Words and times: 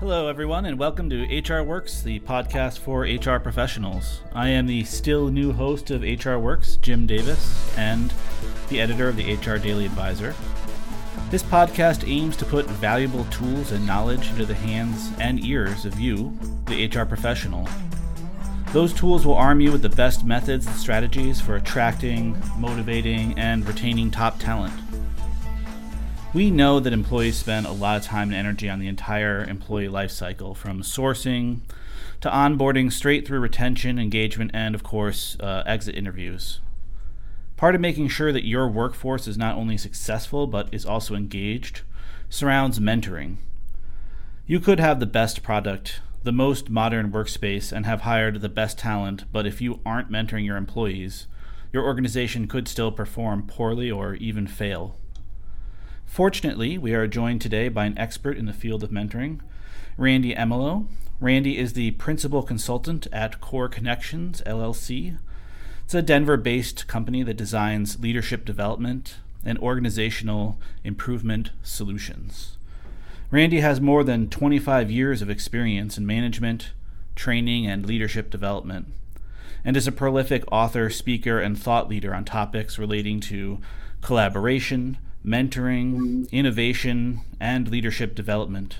Hello, 0.00 0.28
everyone, 0.28 0.64
and 0.64 0.78
welcome 0.78 1.10
to 1.10 1.40
HR 1.40 1.62
Works, 1.62 2.00
the 2.00 2.20
podcast 2.20 2.78
for 2.78 3.02
HR 3.02 3.38
professionals. 3.38 4.22
I 4.34 4.48
am 4.48 4.66
the 4.66 4.82
still 4.84 5.28
new 5.28 5.52
host 5.52 5.90
of 5.90 6.00
HR 6.00 6.38
Works, 6.38 6.76
Jim 6.76 7.06
Davis, 7.06 7.76
and 7.76 8.10
the 8.70 8.80
editor 8.80 9.10
of 9.10 9.16
the 9.16 9.34
HR 9.34 9.58
Daily 9.58 9.84
Advisor. 9.84 10.34
This 11.28 11.42
podcast 11.42 12.08
aims 12.08 12.34
to 12.38 12.46
put 12.46 12.64
valuable 12.64 13.26
tools 13.26 13.72
and 13.72 13.86
knowledge 13.86 14.30
into 14.30 14.46
the 14.46 14.54
hands 14.54 15.10
and 15.20 15.44
ears 15.44 15.84
of 15.84 16.00
you, 16.00 16.34
the 16.64 16.86
HR 16.86 17.04
professional. 17.04 17.68
Those 18.72 18.94
tools 18.94 19.26
will 19.26 19.34
arm 19.34 19.60
you 19.60 19.70
with 19.70 19.82
the 19.82 19.90
best 19.90 20.24
methods 20.24 20.66
and 20.66 20.76
strategies 20.76 21.42
for 21.42 21.56
attracting, 21.56 22.42
motivating, 22.56 23.38
and 23.38 23.68
retaining 23.68 24.10
top 24.10 24.38
talent. 24.38 24.72
We 26.32 26.52
know 26.52 26.78
that 26.78 26.92
employees 26.92 27.38
spend 27.38 27.66
a 27.66 27.72
lot 27.72 27.96
of 27.96 28.04
time 28.04 28.28
and 28.28 28.36
energy 28.36 28.70
on 28.70 28.78
the 28.78 28.86
entire 28.86 29.42
employee 29.42 29.88
life 29.88 30.12
cycle, 30.12 30.54
from 30.54 30.80
sourcing 30.82 31.62
to 32.20 32.30
onboarding, 32.30 32.92
straight 32.92 33.26
through 33.26 33.40
retention, 33.40 33.98
engagement, 33.98 34.52
and 34.54 34.76
of 34.76 34.84
course, 34.84 35.36
uh, 35.40 35.64
exit 35.66 35.96
interviews. 35.96 36.60
Part 37.56 37.74
of 37.74 37.80
making 37.80 38.10
sure 38.10 38.30
that 38.32 38.46
your 38.46 38.68
workforce 38.68 39.26
is 39.26 39.36
not 39.36 39.56
only 39.56 39.76
successful 39.76 40.46
but 40.46 40.72
is 40.72 40.86
also 40.86 41.16
engaged 41.16 41.80
surrounds 42.28 42.78
mentoring. 42.78 43.38
You 44.46 44.60
could 44.60 44.78
have 44.78 45.00
the 45.00 45.06
best 45.06 45.42
product, 45.42 46.00
the 46.22 46.30
most 46.30 46.70
modern 46.70 47.10
workspace, 47.10 47.72
and 47.72 47.86
have 47.86 48.02
hired 48.02 48.40
the 48.40 48.48
best 48.48 48.78
talent, 48.78 49.24
but 49.32 49.46
if 49.46 49.60
you 49.60 49.80
aren't 49.84 50.12
mentoring 50.12 50.46
your 50.46 50.56
employees, 50.56 51.26
your 51.72 51.82
organization 51.82 52.46
could 52.46 52.68
still 52.68 52.92
perform 52.92 53.48
poorly 53.48 53.90
or 53.90 54.14
even 54.14 54.46
fail. 54.46 54.99
Fortunately, 56.10 56.76
we 56.76 56.92
are 56.92 57.06
joined 57.06 57.40
today 57.40 57.68
by 57.68 57.84
an 57.84 57.96
expert 57.96 58.36
in 58.36 58.46
the 58.46 58.52
field 58.52 58.82
of 58.82 58.90
mentoring, 58.90 59.38
Randy 59.96 60.34
Emelo. 60.34 60.88
Randy 61.20 61.56
is 61.56 61.74
the 61.74 61.92
principal 61.92 62.42
consultant 62.42 63.06
at 63.12 63.40
Core 63.40 63.68
Connections 63.68 64.42
LLC. 64.44 65.16
It's 65.84 65.94
a 65.94 66.02
Denver 66.02 66.36
based 66.36 66.88
company 66.88 67.22
that 67.22 67.36
designs 67.36 68.00
leadership 68.00 68.44
development 68.44 69.18
and 69.44 69.56
organizational 69.60 70.58
improvement 70.82 71.52
solutions. 71.62 72.56
Randy 73.30 73.60
has 73.60 73.80
more 73.80 74.02
than 74.02 74.28
25 74.28 74.90
years 74.90 75.22
of 75.22 75.30
experience 75.30 75.96
in 75.96 76.04
management, 76.06 76.72
training, 77.14 77.68
and 77.68 77.86
leadership 77.86 78.30
development, 78.30 78.88
and 79.64 79.76
is 79.76 79.86
a 79.86 79.92
prolific 79.92 80.42
author, 80.50 80.90
speaker, 80.90 81.38
and 81.38 81.56
thought 81.56 81.88
leader 81.88 82.12
on 82.12 82.24
topics 82.24 82.80
relating 82.80 83.20
to 83.20 83.60
collaboration, 84.02 84.98
mentoring, 85.24 85.94
mm-hmm. 85.94 86.24
innovation, 86.32 87.20
and 87.38 87.68
leadership 87.68 88.14
development. 88.14 88.78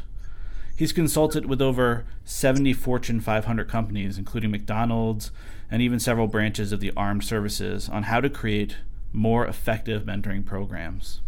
He's 0.77 0.93
consulted 0.93 1.47
with 1.47 1.61
over 1.61 2.07
70 2.25 2.73
Fortune 2.73 3.21
500 3.21 3.69
companies, 3.69 4.17
including 4.17 4.51
McDonald's 4.51 5.31
and 5.71 5.83
even 5.83 6.01
several 6.01 6.27
branches 6.27 6.73
of 6.73 6.81
the 6.81 6.93
armed 6.97 7.23
services, 7.23 7.89
on 7.89 8.05
how 8.05 8.21
to 8.21 8.31
create 8.31 8.79
more 9.13 9.47
effective 9.47 10.05
mentoring 10.05 10.45
programs. 10.45 11.21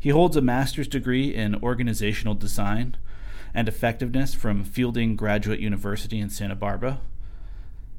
He 0.00 0.10
holds 0.10 0.36
a 0.36 0.40
master's 0.40 0.88
degree 0.88 1.34
in 1.34 1.62
organizational 1.62 2.34
design 2.34 2.96
and 3.54 3.68
effectiveness 3.68 4.34
from 4.34 4.64
Fielding 4.64 5.16
Graduate 5.16 5.60
University 5.60 6.18
in 6.18 6.30
Santa 6.30 6.56
Barbara. 6.56 7.00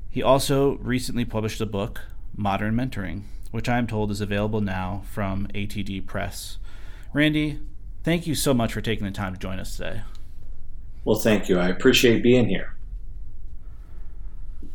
He 0.10 0.22
also 0.22 0.78
recently 0.78 1.26
published 1.26 1.62
a 1.62 1.66
book, 1.66 2.02
Modern 2.36 2.76
Mentoring, 2.76 3.24
which 3.52 3.70
I 3.70 3.78
am 3.78 3.88
told 3.88 4.12
is 4.12 4.22
available 4.22 4.62
now 4.62 5.04
from 5.12 5.48
ATD 5.54 6.06
Press. 6.06 6.58
Randy, 7.14 7.60
thank 8.04 8.28
you 8.28 8.36
so 8.36 8.54
much 8.54 8.74
for 8.74 8.82
taking 8.82 9.06
the 9.06 9.12
time 9.12 9.34
to 9.34 9.40
join 9.40 9.60
us 9.60 9.78
today. 9.78 10.02
Well, 11.06 11.20
thank 11.20 11.48
you. 11.48 11.60
I 11.60 11.70
appreciate 11.70 12.24
being 12.24 12.50
here. 12.50 12.76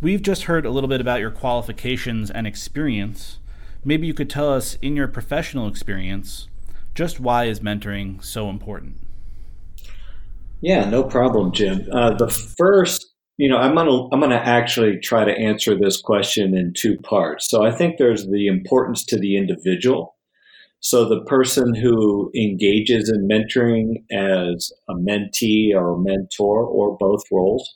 We've 0.01 0.23
just 0.23 0.45
heard 0.45 0.65
a 0.65 0.71
little 0.71 0.89
bit 0.89 1.01
about 1.01 1.21
your 1.21 1.31
qualifications 1.31 2.31
and 2.31 2.47
experience. 2.47 3.39
Maybe 3.85 4.07
you 4.07 4.15
could 4.15 4.31
tell 4.31 4.53
us, 4.53 4.77
in 4.81 4.97
your 4.97 5.09
professional 5.09 5.69
experience, 5.69 6.49
just 6.95 7.21
why 7.21 7.45
is 7.45 7.61
mentoring 7.61 8.23
so 8.25 8.49
important? 8.49 8.97
Yeah, 10.61 10.89
no 10.89 11.03
problem, 11.05 11.53
Jim. 11.53 11.87
Uh, 11.91 12.15
the 12.15 12.29
first 12.29 13.10
you 13.41 13.49
know, 13.49 13.57
I'm 13.57 13.75
gonna 13.75 14.07
I'm 14.13 14.21
gonna 14.21 14.35
actually 14.35 14.99
try 14.99 15.25
to 15.25 15.33
answer 15.33 15.75
this 15.75 15.99
question 15.99 16.55
in 16.55 16.75
two 16.77 16.99
parts. 16.99 17.49
So 17.49 17.65
I 17.65 17.71
think 17.71 17.97
there's 17.97 18.27
the 18.27 18.47
importance 18.47 19.03
to 19.07 19.19
the 19.19 19.39
individual. 19.39 20.15
So 20.81 21.09
the 21.09 21.25
person 21.25 21.75
who 21.75 22.31
engages 22.37 23.09
in 23.09 23.27
mentoring 23.27 24.05
as 24.13 24.71
a 24.91 24.93
mentee 24.93 25.75
or 25.75 25.95
a 25.95 25.99
mentor 25.99 26.67
or 26.67 26.99
both 26.99 27.23
roles, 27.33 27.67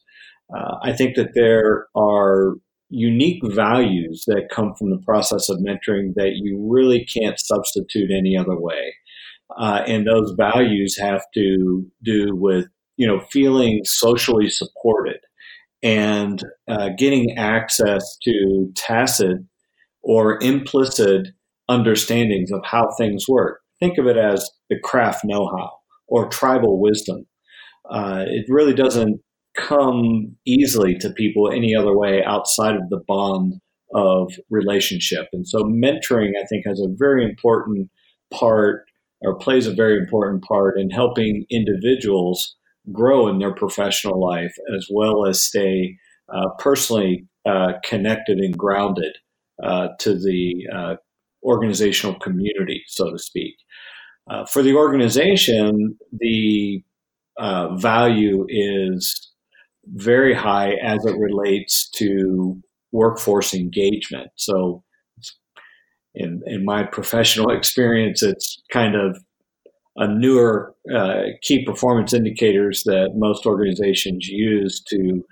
uh, 0.54 0.76
I 0.82 0.92
think 0.92 1.16
that 1.16 1.32
there 1.34 1.86
are 1.96 2.56
unique 2.90 3.40
values 3.42 4.24
that 4.26 4.50
come 4.52 4.74
from 4.74 4.90
the 4.90 5.02
process 5.06 5.48
of 5.48 5.60
mentoring 5.60 6.12
that 6.16 6.32
you 6.34 6.62
really 6.70 7.06
can't 7.06 7.40
substitute 7.40 8.10
any 8.10 8.36
other 8.36 8.60
way. 8.60 8.94
Uh, 9.58 9.82
and 9.86 10.06
those 10.06 10.34
values 10.36 10.98
have 10.98 11.22
to 11.32 11.86
do 12.02 12.36
with 12.36 12.66
you 12.98 13.06
know 13.06 13.20
feeling 13.30 13.80
socially 13.84 14.50
supported 14.50 15.20
and 15.84 16.42
uh, 16.66 16.88
getting 16.96 17.36
access 17.36 18.02
to 18.22 18.72
tacit 18.74 19.36
or 20.02 20.42
implicit 20.42 21.28
understandings 21.68 22.50
of 22.50 22.62
how 22.64 22.88
things 22.98 23.26
work. 23.28 23.60
Think 23.78 23.98
of 23.98 24.06
it 24.06 24.16
as 24.16 24.50
the 24.70 24.80
craft 24.82 25.24
know 25.24 25.46
how 25.46 25.70
or 26.08 26.28
tribal 26.28 26.80
wisdom. 26.80 27.26
Uh, 27.88 28.24
it 28.26 28.46
really 28.48 28.72
doesn't 28.72 29.20
come 29.56 30.36
easily 30.46 30.96
to 30.98 31.10
people 31.10 31.50
any 31.50 31.74
other 31.76 31.96
way 31.96 32.24
outside 32.24 32.76
of 32.76 32.88
the 32.88 33.00
bond 33.06 33.60
of 33.94 34.32
relationship. 34.50 35.28
And 35.32 35.46
so, 35.46 35.62
mentoring, 35.64 36.30
I 36.40 36.46
think, 36.46 36.66
has 36.66 36.80
a 36.80 36.94
very 36.98 37.24
important 37.24 37.90
part 38.32 38.84
or 39.20 39.38
plays 39.38 39.66
a 39.66 39.74
very 39.74 39.98
important 39.98 40.42
part 40.44 40.78
in 40.78 40.90
helping 40.90 41.44
individuals 41.50 42.56
grow 42.92 43.28
in 43.28 43.38
their 43.38 43.54
professional 43.54 44.20
life 44.20 44.54
as 44.76 44.88
well 44.90 45.26
as 45.26 45.42
stay 45.42 45.96
uh, 46.32 46.48
personally 46.58 47.26
uh, 47.46 47.72
connected 47.84 48.38
and 48.38 48.56
grounded 48.56 49.16
uh, 49.62 49.88
to 50.00 50.14
the 50.14 50.66
uh, 50.74 50.96
organizational 51.42 52.18
community, 52.18 52.82
so 52.86 53.10
to 53.10 53.18
speak. 53.18 53.54
Uh, 54.30 54.44
for 54.46 54.62
the 54.62 54.74
organization, 54.74 55.96
the 56.12 56.82
uh, 57.38 57.74
value 57.76 58.46
is 58.48 59.32
very 59.86 60.32
high 60.32 60.72
as 60.82 61.04
it 61.04 61.16
relates 61.18 61.90
to 61.90 62.58
workforce 62.92 63.52
engagement. 63.52 64.30
So, 64.36 64.82
in, 66.14 66.42
in 66.46 66.64
my 66.64 66.84
professional 66.84 67.50
experience, 67.56 68.22
it's 68.22 68.62
kind 68.72 68.94
of 68.94 69.18
a 69.96 70.08
newer 70.08 70.74
uh, 70.94 71.22
key 71.42 71.64
performance 71.64 72.12
indicators 72.12 72.82
that 72.84 73.12
most 73.14 73.46
organizations 73.46 74.26
use 74.26 74.82
to 74.88 75.24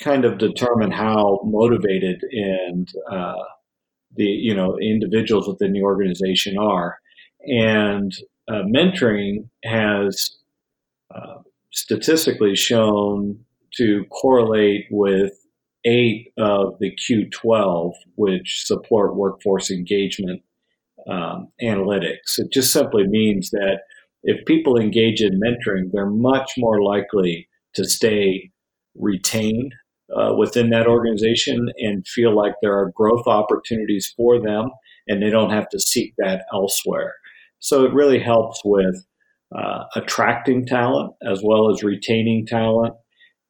kind 0.00 0.24
of 0.24 0.38
determine 0.38 0.90
how 0.90 1.40
motivated 1.44 2.22
and 2.30 2.88
uh, 3.10 3.34
the 4.16 4.24
you 4.24 4.54
know 4.54 4.78
individuals 4.78 5.48
within 5.48 5.72
the 5.72 5.82
organization 5.82 6.56
are. 6.58 6.98
And 7.46 8.12
uh, 8.48 8.62
mentoring 8.62 9.48
has 9.64 10.36
uh, 11.14 11.38
statistically 11.72 12.56
shown 12.56 13.38
to 13.76 14.04
correlate 14.06 14.86
with 14.90 15.32
eight 15.84 16.32
of 16.38 16.78
the 16.80 16.92
Q12, 16.96 17.92
which 18.16 18.64
support 18.66 19.16
workforce 19.16 19.70
engagement 19.70 20.42
um, 21.08 21.48
analytics. 21.62 22.38
It 22.38 22.52
just 22.52 22.72
simply 22.72 23.06
means 23.06 23.50
that 23.50 23.80
if 24.22 24.44
people 24.46 24.76
engage 24.76 25.20
in 25.20 25.40
mentoring, 25.40 25.90
they're 25.92 26.10
much 26.10 26.52
more 26.58 26.82
likely 26.82 27.48
to 27.74 27.84
stay 27.84 28.50
retained 28.96 29.72
uh, 30.14 30.34
within 30.36 30.70
that 30.70 30.86
organization 30.86 31.68
and 31.78 32.06
feel 32.06 32.34
like 32.34 32.54
there 32.60 32.76
are 32.76 32.92
growth 32.94 33.26
opportunities 33.26 34.12
for 34.16 34.40
them 34.40 34.70
and 35.06 35.22
they 35.22 35.30
don't 35.30 35.50
have 35.50 35.68
to 35.70 35.78
seek 35.78 36.14
that 36.18 36.44
elsewhere. 36.52 37.14
So 37.60 37.84
it 37.84 37.92
really 37.92 38.18
helps 38.18 38.60
with 38.64 39.04
uh, 39.56 39.84
attracting 39.96 40.66
talent 40.66 41.14
as 41.22 41.40
well 41.42 41.70
as 41.70 41.82
retaining 41.82 42.46
talent. 42.46 42.94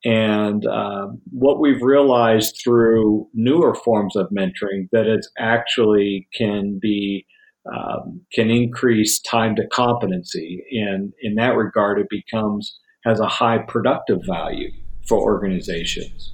And 0.04 0.64
uh, 0.64 1.08
what 1.30 1.60
we've 1.60 1.82
realized 1.82 2.60
through 2.62 3.28
newer 3.34 3.74
forms 3.74 4.14
of 4.14 4.28
mentoring 4.30 4.88
that 4.92 5.06
it 5.06 5.26
actually 5.38 6.28
can 6.36 6.78
be 6.80 7.26
um, 7.74 8.20
can 8.32 8.50
increase 8.50 9.20
time 9.20 9.56
to 9.56 9.66
competency. 9.68 10.64
And 10.72 11.12
in 11.22 11.34
that 11.36 11.56
regard, 11.56 11.98
it 11.98 12.08
becomes 12.08 12.78
has 13.04 13.20
a 13.20 13.28
high 13.28 13.58
productive 13.58 14.20
value 14.26 14.70
for 15.06 15.18
organizations. 15.18 16.32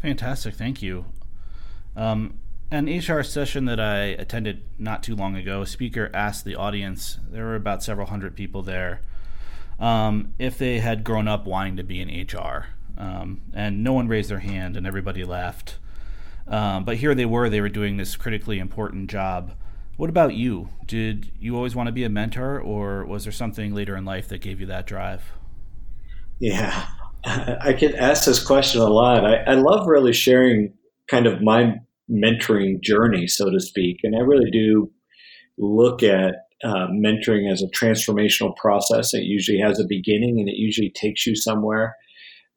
Fantastic, 0.00 0.54
thank 0.54 0.82
you. 0.82 1.06
Um, 1.96 2.38
an 2.70 2.86
HR 2.86 3.22
session 3.22 3.64
that 3.66 3.80
I 3.80 3.98
attended 3.98 4.62
not 4.78 5.02
too 5.02 5.14
long 5.14 5.36
ago, 5.36 5.62
a 5.62 5.66
speaker 5.66 6.10
asked 6.12 6.44
the 6.44 6.56
audience, 6.56 7.18
there 7.30 7.44
were 7.44 7.56
about 7.56 7.82
several 7.82 8.08
hundred 8.08 8.36
people 8.36 8.62
there, 8.62 9.00
um, 9.78 10.34
if 10.38 10.58
they 10.58 10.80
had 10.80 11.04
grown 11.04 11.28
up 11.28 11.46
wanting 11.46 11.76
to 11.76 11.82
be 11.82 12.00
in 12.00 12.08
HR. 12.08 12.66
Um, 12.96 13.42
and 13.52 13.82
no 13.82 13.92
one 13.92 14.06
raised 14.08 14.30
their 14.30 14.38
hand 14.38 14.76
and 14.76 14.86
everybody 14.86 15.24
laughed. 15.24 15.78
Um, 16.46 16.84
but 16.84 16.98
here 16.98 17.14
they 17.14 17.24
were, 17.24 17.48
they 17.48 17.60
were 17.60 17.68
doing 17.68 17.96
this 17.96 18.16
critically 18.16 18.58
important 18.58 19.10
job. 19.10 19.52
What 19.96 20.10
about 20.10 20.34
you? 20.34 20.70
Did 20.86 21.30
you 21.38 21.56
always 21.56 21.76
want 21.76 21.86
to 21.86 21.92
be 21.92 22.04
a 22.04 22.08
mentor, 22.08 22.60
or 22.60 23.04
was 23.04 23.24
there 23.24 23.32
something 23.32 23.74
later 23.74 23.96
in 23.96 24.04
life 24.04 24.28
that 24.28 24.40
gave 24.40 24.60
you 24.60 24.66
that 24.66 24.86
drive? 24.86 25.32
Yeah, 26.40 26.86
I 27.24 27.72
get 27.72 27.94
asked 27.94 28.26
this 28.26 28.44
question 28.44 28.80
a 28.80 28.88
lot. 28.88 29.24
I, 29.24 29.36
I 29.44 29.54
love 29.54 29.86
really 29.86 30.12
sharing 30.12 30.74
kind 31.08 31.26
of 31.26 31.42
my 31.42 31.76
mentoring 32.10 32.80
journey, 32.82 33.26
so 33.26 33.50
to 33.50 33.60
speak. 33.60 33.98
And 34.02 34.16
I 34.16 34.20
really 34.20 34.50
do 34.50 34.90
look 35.58 36.02
at 36.02 36.34
uh, 36.62 36.88
mentoring 36.88 37.50
as 37.50 37.62
a 37.62 37.68
transformational 37.68 38.56
process. 38.56 39.14
It 39.14 39.24
usually 39.24 39.58
has 39.58 39.78
a 39.78 39.86
beginning 39.88 40.40
and 40.40 40.48
it 40.48 40.56
usually 40.56 40.90
takes 40.90 41.26
you 41.26 41.36
somewhere. 41.36 41.96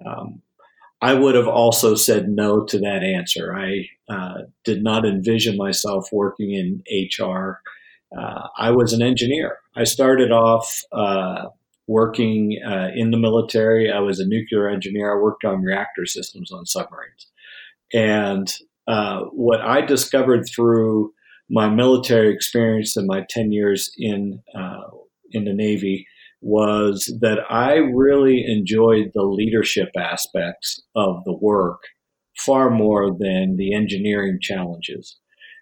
Um, 0.06 0.42
I 1.02 1.14
would 1.14 1.36
have 1.36 1.48
also 1.48 1.96
said 1.96 2.28
no 2.28 2.66
to 2.66 2.80
that 2.80 3.04
answer. 3.04 3.56
I 3.56 3.86
uh, 4.10 4.44
did 4.64 4.84
not 4.84 5.06
envision 5.06 5.58
myself 5.58 6.08
working 6.12 6.52
in 6.52 6.84
HR. 7.10 7.60
Uh, 8.18 8.48
I 8.58 8.72
was 8.72 8.94
an 8.94 9.02
engineer. 9.02 9.58
I 9.76 9.84
started 9.84 10.32
off 10.32 10.82
uh, 10.92 11.46
working 11.88 12.60
uh, 12.66 12.90
in 12.96 13.12
the 13.12 13.18
military. 13.18 13.92
I 13.92 14.00
was 14.00 14.20
a 14.20 14.28
nuclear 14.28 14.70
engineer. 14.70 15.12
I 15.12 15.22
worked 15.22 15.46
on 15.46 15.62
reactor 15.62 16.06
systems 16.06 16.52
on 16.52 16.66
submarines. 16.66 17.28
And 17.94 18.54
uh, 18.88 19.22
what 19.32 19.62
I 19.62 19.82
discovered 19.82 20.48
through 20.48 21.14
my 21.50 21.70
military 21.70 22.34
experience 22.34 22.98
and 22.98 23.08
my 23.08 23.26
10 23.30 23.52
years 23.52 23.92
in, 23.98 24.42
uh, 24.56 24.84
in 25.32 25.46
the 25.46 25.54
Navy 25.54 26.06
was 26.42 27.14
that 27.22 27.40
I 27.50 27.76
really 27.76 28.44
enjoyed 28.46 29.12
the 29.14 29.24
leadership 29.24 29.90
aspects 29.98 30.82
of 30.96 31.24
the 31.24 31.36
work 31.36 31.80
far 32.38 32.70
more 32.70 33.12
than 33.12 33.56
the 33.58 33.74
engineering 33.74 34.40
challenges. 34.42 35.18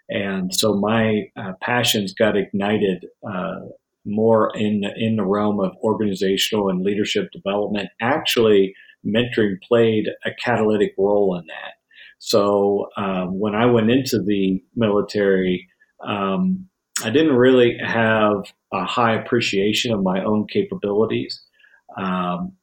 And 0.10 0.54
so 0.54 0.75
my 0.75 1.24
uh, 1.36 1.54
passions 1.62 2.13
got 2.13 2.38
ignited 2.38 3.06
uh, 3.27 3.62
more 4.06 4.51
in 4.56 4.83
in 4.98 5.16
the 5.16 5.25
realm 5.25 5.60
of 5.60 5.75
organizational 5.83 6.69
and 6.69 6.83
leadership 6.83 7.30
development. 7.31 7.89
Actually, 8.01 8.74
mentoring 9.06 9.56
played 9.68 10.06
a 10.25 10.31
catalytic 10.44 10.94
role 10.98 11.38
in 11.38 11.45
that. 11.48 11.74
So 12.19 12.88
um, 12.98 13.39
when 13.39 13.56
I 13.56 13.66
went 13.66 13.92
into 13.92 14.22
the 14.22 14.63
military, 14.75 15.68
um, 16.06 16.68
I 17.04 17.10
didn't 17.10 17.36
really 17.36 17.77
have 17.83 18.51
a 18.72 18.86
high 18.86 19.16
appreciation 19.16 19.92
of 19.92 20.04
my 20.04 20.24
own 20.24 20.48
capabilities. 20.48 21.42
Um, 21.98 22.54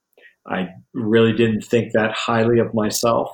I 0.47 0.69
really 0.95 1.33
didn't 1.33 1.63
think 1.63 1.93
that 1.93 2.13
highly 2.13 2.59
of 2.59 2.75
myself. 2.75 3.31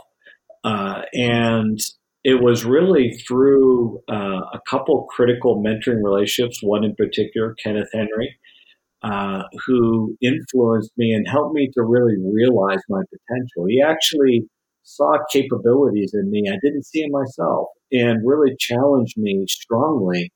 Uh, 0.69 1.03
and 1.15 1.81
it 2.25 2.43
was 2.43 2.65
really 2.65 3.15
through 3.27 4.01
uh, 4.11 4.43
a 4.53 4.61
couple 4.69 5.07
critical 5.09 5.63
mentoring 5.63 6.05
relationships, 6.05 6.61
one 6.63 6.85
in 6.85 6.95
particular, 6.95 7.55
Kenneth 7.63 7.89
Henry, 7.95 8.37
uh, 9.03 9.45
who 9.67 10.15
influenced 10.21 10.91
me 10.99 11.13
and 11.13 11.27
helped 11.27 11.55
me 11.55 11.71
to 11.73 11.83
really 11.83 12.17
realize 12.19 12.81
my 12.91 13.01
potential. 13.01 13.65
He 13.67 13.81
actually 13.81 14.47
saw 14.83 15.19
capabilities 15.33 16.13
in 16.15 16.31
me 16.31 16.45
I 16.51 16.59
didn't 16.63 16.87
see 16.87 17.03
in 17.03 17.11
myself 17.11 17.69
and 17.93 18.27
really 18.27 18.55
challenged 18.59 19.19
me 19.19 19.45
strongly 19.49 20.33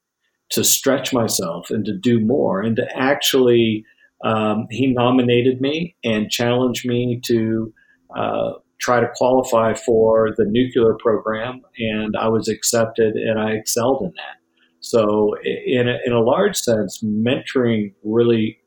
to 0.51 0.63
stretch 0.63 1.13
myself 1.13 1.71
and 1.71 1.85
to 1.87 1.99
do 1.99 2.21
more 2.21 2.61
and 2.61 2.77
to 2.77 2.87
actually 2.95 3.85
um, 4.25 4.67
he 4.71 4.87
nominated 4.89 5.61
me 5.61 5.97
and 6.05 6.31
challenged 6.31 6.87
me 6.87 7.21
to 7.25 7.73
uh, 8.15 8.53
try 8.83 9.01
to 9.01 9.09
qualify 9.15 9.73
for 9.75 10.31
the 10.37 10.45
nuclear 10.45 10.95
program 10.99 11.63
and 11.79 12.17
i 12.17 12.29
was 12.29 12.49
accepted 12.49 13.15
and 13.15 13.41
i 13.41 13.53
excelled 13.53 14.03
in 14.03 14.13
that. 14.17 14.37
So 14.81 15.35
in 15.45 15.89
a, 15.89 15.99
in 16.05 16.13
a 16.13 16.21
large 16.21 16.57
sense 16.57 17.03
mentoring 17.03 17.95
really 18.03 18.59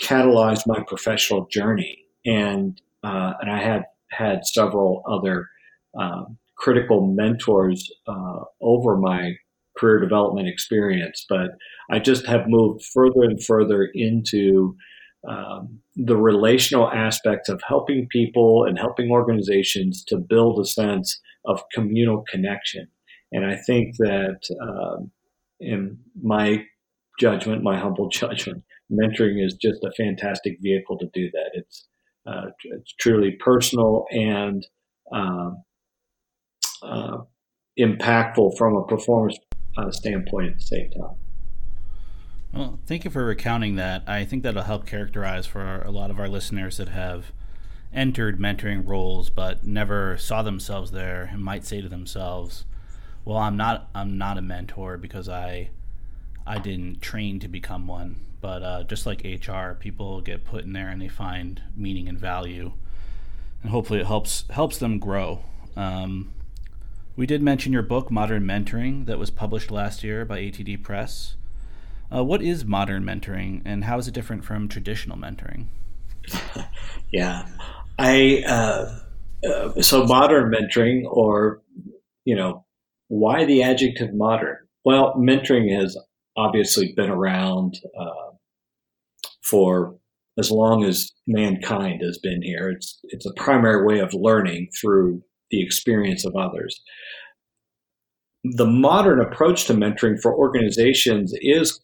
catalyzed 0.00 0.66
my 0.66 0.80
professional 0.86 1.46
journey 1.46 2.04
and 2.24 2.80
uh, 3.02 3.32
and 3.40 3.50
i 3.50 3.58
had 3.58 3.84
had 4.10 4.46
several 4.46 5.02
other 5.06 5.48
um, 5.98 6.38
critical 6.56 7.06
mentors 7.06 7.90
uh, 8.06 8.40
over 8.60 8.96
my 8.96 9.34
career 9.78 10.00
development 10.00 10.48
experience, 10.48 11.24
but 11.28 11.52
I 11.90 12.00
just 12.00 12.26
have 12.26 12.48
moved 12.48 12.84
further 12.92 13.22
and 13.22 13.42
further 13.42 13.88
into 13.94 14.76
um, 15.26 15.80
the 15.96 16.16
relational 16.16 16.90
aspects 16.90 17.48
of 17.48 17.60
helping 17.66 18.06
people 18.08 18.64
and 18.64 18.78
helping 18.78 19.10
organizations 19.10 20.04
to 20.04 20.16
build 20.16 20.60
a 20.60 20.64
sense 20.64 21.20
of 21.44 21.62
communal 21.72 22.24
connection. 22.30 22.88
And 23.32 23.44
I 23.44 23.56
think 23.56 23.96
that, 23.98 24.40
um, 24.62 25.10
in 25.60 25.98
my 26.22 26.64
judgment, 27.18 27.62
my 27.62 27.78
humble 27.78 28.08
judgment, 28.12 28.62
mentoring 28.90 29.44
is 29.44 29.54
just 29.54 29.82
a 29.84 29.92
fantastic 29.96 30.58
vehicle 30.62 30.98
to 30.98 31.06
do 31.12 31.30
that. 31.32 31.50
It's 31.54 31.88
uh, 32.26 32.50
it's 32.62 32.92
truly 33.00 33.36
personal 33.40 34.04
and 34.10 34.66
um, 35.12 35.62
uh, 36.82 37.18
impactful 37.78 38.56
from 38.58 38.76
a 38.76 38.84
performance 38.86 39.38
uh, 39.78 39.90
standpoint 39.90 40.50
at 40.50 40.58
the 40.58 40.64
same 40.64 40.90
time. 40.90 41.16
Well, 42.52 42.78
thank 42.86 43.04
you 43.04 43.10
for 43.10 43.24
recounting 43.24 43.76
that. 43.76 44.02
I 44.06 44.24
think 44.24 44.42
that'll 44.42 44.62
help 44.62 44.86
characterize 44.86 45.46
for 45.46 45.82
a 45.82 45.90
lot 45.90 46.10
of 46.10 46.18
our 46.18 46.28
listeners 46.28 46.78
that 46.78 46.88
have 46.88 47.32
entered 47.92 48.38
mentoring 48.38 48.86
roles 48.86 49.30
but 49.30 49.64
never 49.64 50.16
saw 50.18 50.42
themselves 50.42 50.90
there 50.90 51.28
and 51.32 51.42
might 51.42 51.64
say 51.64 51.80
to 51.80 51.88
themselves, 51.88 52.64
"Well, 53.24 53.38
I'm 53.38 53.56
not 53.56 53.88
I'm 53.94 54.16
not 54.16 54.38
a 54.38 54.42
mentor 54.42 54.96
because 54.96 55.28
I 55.28 55.70
I 56.46 56.58
didn't 56.58 57.02
train 57.02 57.38
to 57.40 57.48
become 57.48 57.86
one." 57.86 58.16
But 58.40 58.62
uh, 58.62 58.84
just 58.84 59.04
like 59.04 59.24
HR, 59.24 59.74
people 59.74 60.20
get 60.20 60.44
put 60.44 60.64
in 60.64 60.72
there 60.72 60.88
and 60.88 61.02
they 61.02 61.08
find 61.08 61.62
meaning 61.76 62.08
and 62.08 62.18
value, 62.18 62.72
and 63.62 63.70
hopefully 63.70 64.00
it 64.00 64.06
helps 64.06 64.44
helps 64.50 64.78
them 64.78 64.98
grow. 64.98 65.40
Um, 65.76 66.32
we 67.16 67.26
did 67.26 67.42
mention 67.42 67.72
your 67.72 67.82
book, 67.82 68.10
Modern 68.10 68.44
Mentoring, 68.44 69.06
that 69.06 69.18
was 69.18 69.30
published 69.30 69.70
last 69.70 70.04
year 70.04 70.24
by 70.24 70.38
ATD 70.38 70.82
Press. 70.82 71.34
Uh, 72.14 72.24
what 72.24 72.42
is 72.42 72.64
modern 72.64 73.04
mentoring, 73.04 73.62
and 73.64 73.84
how 73.84 73.98
is 73.98 74.08
it 74.08 74.14
different 74.14 74.44
from 74.44 74.68
traditional 74.68 75.16
mentoring? 75.16 75.66
yeah, 77.12 77.46
I 77.98 78.42
uh, 78.46 78.98
uh, 79.46 79.82
so 79.82 80.04
modern 80.04 80.52
mentoring, 80.52 81.04
or 81.04 81.62
you 82.24 82.34
know, 82.34 82.64
why 83.08 83.44
the 83.44 83.62
adjective 83.62 84.14
modern? 84.14 84.56
Well, 84.84 85.14
mentoring 85.16 85.74
has 85.78 85.96
obviously 86.36 86.92
been 86.96 87.10
around 87.10 87.78
uh, 87.98 88.32
for 89.42 89.98
as 90.38 90.50
long 90.50 90.84
as 90.84 91.10
mankind 91.26 92.00
has 92.02 92.18
been 92.18 92.42
here. 92.42 92.70
It's 92.70 93.00
it's 93.04 93.26
a 93.26 93.34
primary 93.34 93.84
way 93.84 93.98
of 94.00 94.14
learning 94.14 94.68
through 94.80 95.22
the 95.50 95.62
experience 95.62 96.24
of 96.24 96.36
others. 96.36 96.80
The 98.44 98.66
modern 98.66 99.20
approach 99.20 99.66
to 99.66 99.74
mentoring 99.74 100.20
for 100.22 100.32
organizations 100.34 101.34
is, 101.40 101.80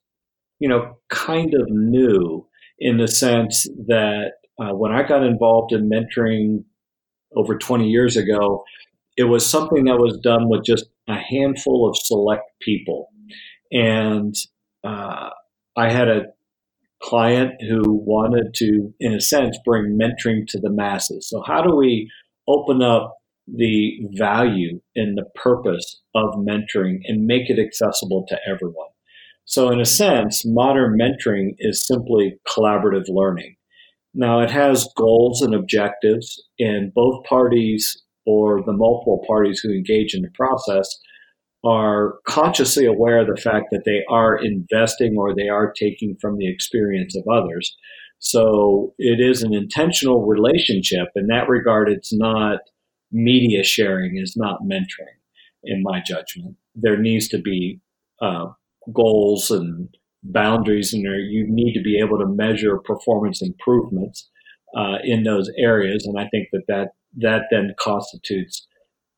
you 0.64 0.70
know, 0.70 0.96
kind 1.10 1.52
of 1.52 1.68
new 1.68 2.48
in 2.78 2.96
the 2.96 3.06
sense 3.06 3.68
that 3.86 4.30
uh, 4.58 4.70
when 4.70 4.92
I 4.92 5.06
got 5.06 5.22
involved 5.22 5.74
in 5.74 5.90
mentoring 5.90 6.64
over 7.36 7.58
20 7.58 7.86
years 7.86 8.16
ago, 8.16 8.64
it 9.18 9.24
was 9.24 9.44
something 9.44 9.84
that 9.84 9.98
was 9.98 10.18
done 10.24 10.48
with 10.48 10.64
just 10.64 10.86
a 11.06 11.18
handful 11.18 11.86
of 11.86 11.98
select 11.98 12.44
people. 12.62 13.10
And 13.70 14.34
uh, 14.82 15.28
I 15.76 15.92
had 15.92 16.08
a 16.08 16.22
client 17.02 17.60
who 17.60 17.82
wanted 17.86 18.54
to, 18.54 18.94
in 19.00 19.12
a 19.12 19.20
sense, 19.20 19.58
bring 19.66 19.98
mentoring 20.00 20.46
to 20.48 20.58
the 20.58 20.70
masses. 20.70 21.28
So, 21.28 21.42
how 21.46 21.60
do 21.60 21.76
we 21.76 22.10
open 22.48 22.80
up 22.80 23.18
the 23.46 23.98
value 24.14 24.80
and 24.96 25.18
the 25.18 25.26
purpose 25.34 26.00
of 26.14 26.36
mentoring 26.36 27.00
and 27.04 27.26
make 27.26 27.50
it 27.50 27.58
accessible 27.58 28.24
to 28.30 28.38
everyone? 28.50 28.93
So, 29.46 29.70
in 29.70 29.80
a 29.80 29.84
sense, 29.84 30.44
modern 30.46 30.98
mentoring 30.98 31.54
is 31.58 31.86
simply 31.86 32.36
collaborative 32.48 33.04
learning. 33.08 33.56
Now, 34.14 34.40
it 34.40 34.50
has 34.50 34.88
goals 34.96 35.42
and 35.42 35.54
objectives, 35.54 36.42
and 36.58 36.94
both 36.94 37.24
parties 37.24 38.02
or 38.26 38.62
the 38.64 38.72
multiple 38.72 39.22
parties 39.26 39.60
who 39.60 39.70
engage 39.70 40.14
in 40.14 40.22
the 40.22 40.30
process 40.34 40.88
are 41.64 42.14
consciously 42.26 42.84
aware 42.84 43.20
of 43.20 43.26
the 43.26 43.40
fact 43.40 43.66
that 43.70 43.84
they 43.84 44.02
are 44.08 44.36
investing 44.36 45.16
or 45.18 45.34
they 45.34 45.48
are 45.48 45.72
taking 45.72 46.16
from 46.20 46.36
the 46.36 46.48
experience 46.48 47.16
of 47.16 47.24
others. 47.30 47.76
So 48.18 48.94
it 48.98 49.20
is 49.20 49.42
an 49.42 49.54
intentional 49.54 50.26
relationship. 50.26 51.08
In 51.16 51.26
that 51.28 51.48
regard, 51.48 51.90
it's 51.90 52.12
not 52.12 52.60
media 53.12 53.62
sharing, 53.62 54.18
is 54.18 54.34
not 54.36 54.62
mentoring, 54.62 55.18
in 55.62 55.82
my 55.82 56.00
judgment. 56.00 56.56
There 56.74 56.98
needs 56.98 57.28
to 57.28 57.38
be 57.38 57.80
uh, 58.20 58.46
goals 58.92 59.50
and 59.50 59.88
boundaries 60.22 60.92
and 60.92 61.02
you 61.02 61.46
need 61.48 61.74
to 61.74 61.82
be 61.82 61.98
able 61.98 62.18
to 62.18 62.26
measure 62.26 62.78
performance 62.78 63.42
improvements 63.42 64.30
uh, 64.76 64.96
in 65.04 65.22
those 65.22 65.50
areas. 65.58 66.06
And 66.06 66.18
I 66.18 66.28
think 66.28 66.48
that 66.52 66.64
that, 66.68 66.88
that 67.18 67.42
then 67.50 67.74
constitutes 67.78 68.66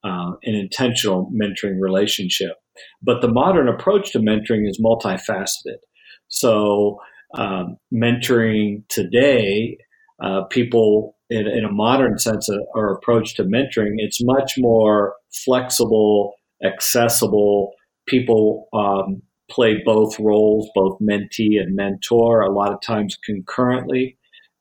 uh, 0.04 0.32
an 0.42 0.54
intentional 0.54 1.30
mentoring 1.34 1.80
relationship. 1.80 2.56
But 3.02 3.22
the 3.22 3.28
modern 3.28 3.68
approach 3.68 4.12
to 4.12 4.18
mentoring 4.18 4.68
is 4.68 4.80
multifaceted. 4.80 5.78
So, 6.28 6.98
um, 7.34 7.76
mentoring 7.92 8.82
today, 8.88 9.78
uh, 10.22 10.42
people 10.44 11.16
in, 11.30 11.46
in, 11.46 11.64
a 11.64 11.72
modern 11.72 12.18
sense 12.18 12.48
of, 12.48 12.60
or 12.74 12.92
approach 12.92 13.34
to 13.36 13.44
mentoring, 13.44 13.94
it's 13.96 14.22
much 14.22 14.54
more 14.58 15.14
flexible, 15.44 16.34
accessible. 16.64 17.72
People 18.06 18.68
um, 18.72 19.22
play 19.50 19.82
both 19.84 20.18
roles, 20.18 20.68
both 20.74 20.98
mentee 21.00 21.60
and 21.60 21.74
mentor, 21.74 22.40
a 22.40 22.52
lot 22.52 22.72
of 22.72 22.80
times 22.80 23.16
concurrently. 23.24 24.18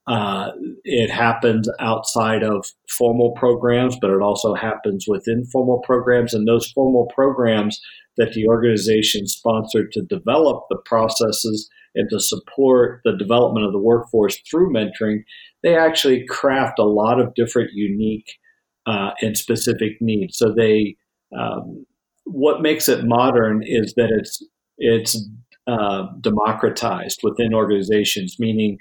Uh, 0.07 0.51
it 0.83 1.09
happens 1.09 1.67
outside 1.79 2.43
of 2.43 2.65
formal 2.89 3.31
programs, 3.31 3.97
but 3.99 4.11
it 4.11 4.21
also 4.21 4.53
happens 4.53 5.05
within 5.07 5.43
formal 5.45 5.79
programs. 5.79 6.33
And 6.33 6.47
those 6.47 6.71
formal 6.71 7.07
programs 7.15 7.81
that 8.17 8.33
the 8.33 8.47
organization 8.47 9.27
sponsored 9.27 9.91
to 9.93 10.03
develop 10.03 10.65
the 10.69 10.77
processes 10.85 11.69
and 11.95 12.09
to 12.11 12.19
support 12.19 13.01
the 13.03 13.17
development 13.17 13.65
of 13.65 13.71
the 13.71 13.79
workforce 13.79 14.37
through 14.49 14.71
mentoring, 14.71 15.23
they 15.63 15.75
actually 15.75 16.25
craft 16.27 16.77
a 16.77 16.83
lot 16.83 17.19
of 17.19 17.33
different 17.33 17.71
unique 17.73 18.37
uh, 18.85 19.11
and 19.21 19.35
specific 19.37 19.93
needs. 20.01 20.37
So 20.37 20.53
they, 20.55 20.97
um, 21.35 21.85
what 22.25 22.61
makes 22.61 22.87
it 22.87 23.05
modern 23.05 23.63
is 23.65 23.93
that 23.95 24.09
it's 24.11 24.43
it's 24.77 25.27
uh, 25.67 26.07
democratized 26.21 27.19
within 27.23 27.53
organizations, 27.53 28.35
meaning 28.39 28.77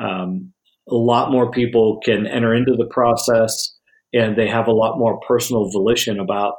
um, 0.00 0.52
a 0.88 0.94
lot 0.94 1.30
more 1.30 1.50
people 1.50 2.00
can 2.04 2.26
enter 2.26 2.54
into 2.54 2.74
the 2.76 2.86
process 2.86 3.74
and 4.12 4.36
they 4.36 4.48
have 4.48 4.66
a 4.66 4.72
lot 4.72 4.98
more 4.98 5.20
personal 5.20 5.70
volition 5.70 6.18
about 6.18 6.54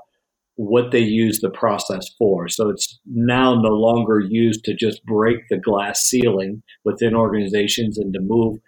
what 0.56 0.92
they 0.92 1.00
use 1.00 1.40
the 1.40 1.50
process 1.50 2.06
for. 2.18 2.50
So 2.50 2.70
it's 2.70 3.00
now 3.06 3.56
no 3.56 3.70
longer 3.70 4.20
used 4.20 4.66
to 4.66 4.76
just 4.76 5.04
break 5.06 5.38
the 5.50 5.58
glass 5.58 6.02
ceiling 6.02 6.62
within 6.84 7.16
organizations 7.16 7.98
and 7.98 8.14
to 8.14 8.20
move 8.20 8.60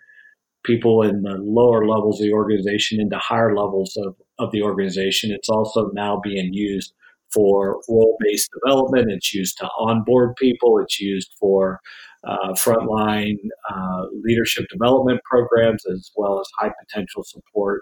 people 0.64 1.02
in 1.02 1.24
the 1.24 1.38
lower 1.38 1.88
levels 1.88 2.22
of 2.22 2.28
the 2.28 2.34
organization 2.34 3.02
into 3.02 3.18
higher 3.18 3.56
levels 3.56 3.98
of, 3.98 4.16
of 4.40 4.52
the 4.52 4.62
organization. 4.62 5.32
It's 5.32 5.50
also 5.50 5.90
now 5.94 6.22
being 6.24 6.54
used 6.54 6.94
for 7.34 7.82
role 7.90 8.18
based 8.20 8.50
development. 8.64 9.12
It's 9.12 9.34
used 9.34 9.58
to 9.58 9.70
onboard 9.80 10.36
people. 10.36 10.80
It's 10.80 11.00
used 11.00 11.34
for 11.40 11.80
uh, 12.24 12.54
frontline 12.54 13.38
uh, 13.70 14.06
leadership 14.24 14.66
development 14.72 15.22
programs 15.24 15.86
as 15.86 16.12
well 16.16 16.40
as 16.40 16.48
high 16.60 16.72
potential 16.80 17.24
support 17.24 17.82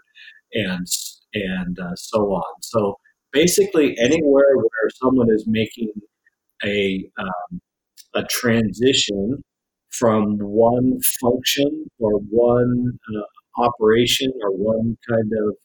and 0.53 0.85
and 1.33 1.79
uh, 1.79 1.95
so 1.95 2.19
on. 2.19 2.61
So 2.61 2.95
basically, 3.31 3.97
anywhere 3.99 4.55
where 4.55 4.89
someone 5.01 5.27
is 5.31 5.45
making 5.47 5.93
a 6.63 7.09
um, 7.19 7.61
a 8.15 8.23
transition 8.23 9.43
from 9.89 10.37
one 10.37 10.99
function 11.21 11.85
or 11.99 12.19
one 12.29 12.97
uh, 13.15 13.61
operation 13.61 14.31
or 14.43 14.51
one 14.51 14.97
kind 15.09 15.31
of 15.47 15.57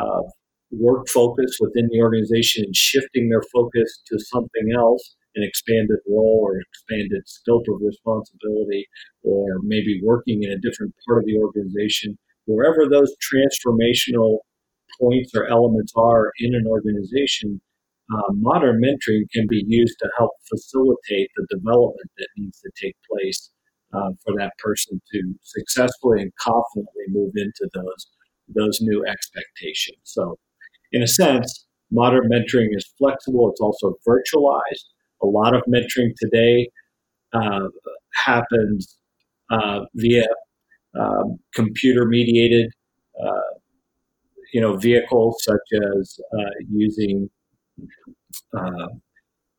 um, 0.00 0.24
work 0.70 1.08
focus 1.08 1.56
within 1.60 1.88
the 1.90 2.00
organization 2.00 2.64
and 2.64 2.76
shifting 2.76 3.28
their 3.28 3.42
focus 3.52 4.02
to 4.06 4.18
something 4.18 4.72
else, 4.76 5.16
an 5.34 5.42
expanded 5.42 5.98
role 6.08 6.40
or 6.42 6.60
expanded 6.60 7.22
scope 7.26 7.64
of 7.68 7.80
responsibility, 7.80 8.86
or 9.22 9.46
maybe 9.62 10.00
working 10.04 10.42
in 10.42 10.50
a 10.50 10.58
different 10.58 10.94
part 11.06 11.20
of 11.20 11.26
the 11.26 11.38
organization, 11.38 12.18
wherever 12.46 12.88
those 12.88 13.14
transformational 13.22 14.38
points 15.00 15.32
or 15.34 15.46
elements 15.46 15.92
are 15.96 16.32
in 16.40 16.54
an 16.54 16.64
organization, 16.66 17.60
uh, 18.12 18.32
modern 18.32 18.80
mentoring 18.80 19.30
can 19.32 19.46
be 19.48 19.64
used 19.66 19.96
to 20.00 20.08
help 20.16 20.32
facilitate 20.48 21.28
the 21.36 21.46
development 21.50 22.10
that 22.16 22.28
needs 22.36 22.60
to 22.60 22.70
take 22.82 22.96
place 23.10 23.50
uh, 23.92 24.10
for 24.24 24.34
that 24.36 24.52
person 24.58 25.00
to 25.12 25.34
successfully 25.42 26.22
and 26.22 26.32
confidently 26.40 27.04
move 27.08 27.32
into 27.36 27.68
those 27.74 28.06
those 28.54 28.80
new 28.80 29.04
expectations. 29.04 29.98
So 30.04 30.38
in 30.92 31.02
a 31.02 31.06
sense, 31.06 31.66
modern 31.90 32.28
mentoring 32.30 32.68
is 32.72 32.86
flexible. 32.98 33.50
It's 33.50 33.60
also 33.60 33.94
virtualized. 34.06 34.84
A 35.22 35.26
lot 35.26 35.54
of 35.54 35.62
mentoring 35.68 36.12
today 36.20 36.68
uh, 37.32 37.68
happens 38.26 38.98
uh, 39.50 39.80
via 39.94 40.26
um, 40.98 41.38
computer 41.54 42.06
mediated, 42.06 42.70
uh, 43.22 43.58
you 44.52 44.60
know, 44.60 44.76
vehicles 44.76 45.36
such 45.42 45.80
as 45.96 46.18
uh, 46.32 46.50
using 46.70 47.28
uh, 48.56 48.88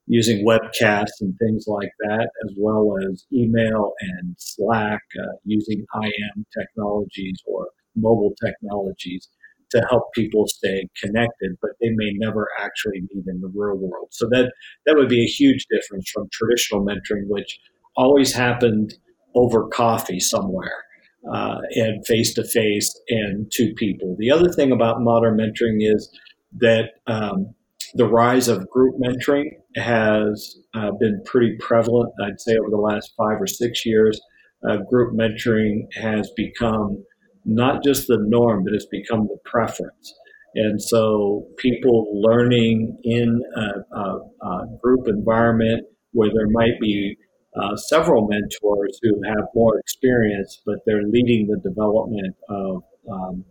using 0.08 0.46
webcasts 0.46 1.22
and 1.22 1.38
things 1.40 1.66
like 1.68 1.92
that, 2.00 2.30
as 2.46 2.54
well 2.58 2.96
as 3.10 3.26
email 3.34 3.94
and 4.02 4.36
Slack, 4.40 5.02
uh, 5.20 5.34
using 5.46 5.86
IM 6.04 6.46
technologies 6.58 7.38
or 7.48 7.68
mobile 7.96 8.34
technologies 8.44 9.30
to 9.72 9.86
help 9.90 10.04
people 10.14 10.48
stay 10.48 10.88
connected, 11.02 11.56
but 11.62 11.72
they 11.82 11.90
may 11.90 12.12
never 12.14 12.48
actually 12.60 13.02
meet 13.14 13.26
in 13.28 13.42
the 13.42 13.52
real 13.54 13.78
world. 13.78 14.08
So 14.12 14.28
that 14.32 14.52
that 14.86 14.96
would 14.96 15.10
be 15.10 15.24
a 15.24 15.28
huge 15.28 15.66
difference 15.70 16.10
from 16.10 16.28
traditional 16.32 16.86
mentoring, 16.86 17.28
which 17.28 17.60
always 17.96 18.34
happened 18.34 18.94
over 19.36 19.68
coffee 19.68 20.20
somewhere 20.20 20.84
uh, 21.32 21.60
and 21.76 22.06
face 22.06 22.34
to 22.34 22.44
face 22.44 23.00
and 23.10 23.52
to 23.52 23.74
people. 23.76 24.16
The 24.20 24.32
other 24.32 24.52
thing 24.52 24.72
about 24.72 25.02
modern 25.02 25.38
mentoring 25.38 25.78
is 25.80 26.10
that 26.58 26.92
um, 27.08 27.54
the 27.94 28.08
rise 28.08 28.48
of 28.48 28.70
group 28.70 28.96
mentoring 29.00 29.52
has 29.76 30.58
uh, 30.74 30.92
been 31.00 31.22
pretty 31.26 31.56
prevalent. 31.60 32.12
I'd 32.24 32.42
say 32.42 32.58
over 32.58 32.70
the 32.70 32.78
last 32.78 33.14
five 33.18 33.42
or 33.42 33.48
six 33.48 33.86
years, 33.86 34.20
uh, 34.68 34.78
group 34.90 35.14
mentoring 35.14 35.88
has 35.94 36.30
become 36.36 37.04
not 37.46 37.84
just 37.84 38.08
the 38.08 38.18
norm, 38.20 38.64
but 38.64 38.74
it's 38.74 38.86
become 38.86 39.28
the 39.28 39.38
preference. 39.46 40.14
And 40.56 40.82
so 40.82 41.48
people 41.58 42.22
learning 42.22 42.98
in 43.04 43.42
a, 43.56 43.98
a, 43.98 44.20
a 44.48 44.78
group 44.82 45.08
environment 45.08 45.86
where 46.12 46.30
there 46.34 46.50
might 46.50 46.80
be 46.82 47.18
uh, 47.56 47.76
several 47.76 48.28
mentors 48.28 49.00
who 49.02 49.22
have 49.28 49.46
more 49.56 49.80
experience, 49.80 50.62
but 50.66 50.80
they're 50.86 51.04
leading 51.04 51.48
the 51.48 51.60
development 51.68 52.36
of, 52.50 52.84
um, 53.12 53.46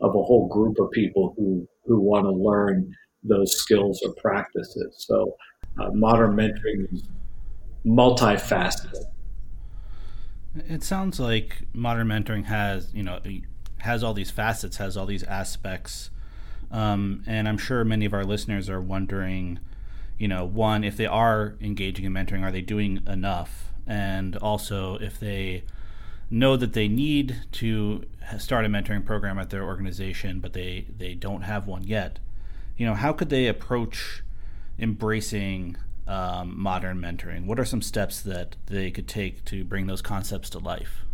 of 0.00 0.10
a 0.10 0.22
whole 0.22 0.48
group 0.48 0.78
of 0.78 0.90
people 0.90 1.34
who, 1.36 1.68
who 1.84 2.00
want 2.00 2.24
to 2.24 2.30
learn 2.30 2.90
those 3.22 3.56
skills 3.56 4.00
or 4.04 4.14
practices. 4.14 5.04
So 5.06 5.34
uh, 5.80 5.90
modern 5.92 6.32
mentoring 6.32 6.92
is 6.92 7.08
multifaceted. 7.86 9.04
It 10.56 10.82
sounds 10.82 11.20
like 11.20 11.62
modern 11.72 12.08
mentoring 12.08 12.44
has, 12.46 12.92
you 12.94 13.02
know, 13.02 13.20
has 13.78 14.02
all 14.02 14.14
these 14.14 14.30
facets, 14.30 14.78
has 14.78 14.96
all 14.96 15.06
these 15.06 15.22
aspects, 15.24 16.10
um, 16.70 17.22
and 17.26 17.48
I'm 17.48 17.58
sure 17.58 17.84
many 17.84 18.04
of 18.04 18.12
our 18.12 18.24
listeners 18.24 18.68
are 18.68 18.80
wondering, 18.80 19.58
you 20.18 20.28
know, 20.28 20.44
one, 20.44 20.84
if 20.84 20.96
they 20.96 21.06
are 21.06 21.54
engaging 21.60 22.04
in 22.04 22.12
mentoring, 22.12 22.42
are 22.42 22.52
they 22.52 22.60
doing 22.60 23.02
enough, 23.06 23.72
and 23.86 24.36
also 24.36 24.96
if 24.96 25.18
they 25.20 25.64
know 26.30 26.56
that 26.56 26.72
they 26.72 26.88
need 26.88 27.42
to 27.52 28.04
start 28.38 28.64
a 28.64 28.68
mentoring 28.68 29.04
program 29.04 29.38
at 29.38 29.50
their 29.50 29.64
organization, 29.64 30.40
but 30.40 30.52
they 30.52 30.86
they 30.96 31.14
don't 31.14 31.42
have 31.42 31.66
one 31.66 31.84
yet. 31.84 32.18
You 32.76 32.86
know, 32.86 32.94
how 32.94 33.12
could 33.12 33.30
they 33.30 33.46
approach 33.46 34.22
embracing 34.78 35.76
um, 36.08 36.60
modern 36.60 37.00
mentoring? 37.00 37.46
What 37.46 37.60
are 37.60 37.64
some 37.64 37.82
steps 37.82 38.20
that 38.22 38.56
they 38.66 38.90
could 38.90 39.06
take 39.06 39.44
to 39.46 39.64
bring 39.64 39.86
those 39.86 40.02
concepts 40.02 40.50
to 40.50 40.58
life? 40.58 41.04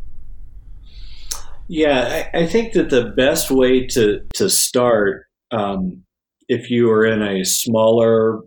Yeah, 1.67 2.29
I, 2.35 2.41
I 2.41 2.47
think 2.47 2.75
that 2.75 2.91
the 2.91 3.07
best 3.17 3.51
way 3.51 3.87
to 3.89 4.21
to 4.35 4.49
start, 4.49 5.27
um, 5.51 6.05
if 6.49 6.71
you 6.71 6.91
are 6.91 7.07
in 7.07 7.23
a 7.23 7.45
smaller 7.45 8.41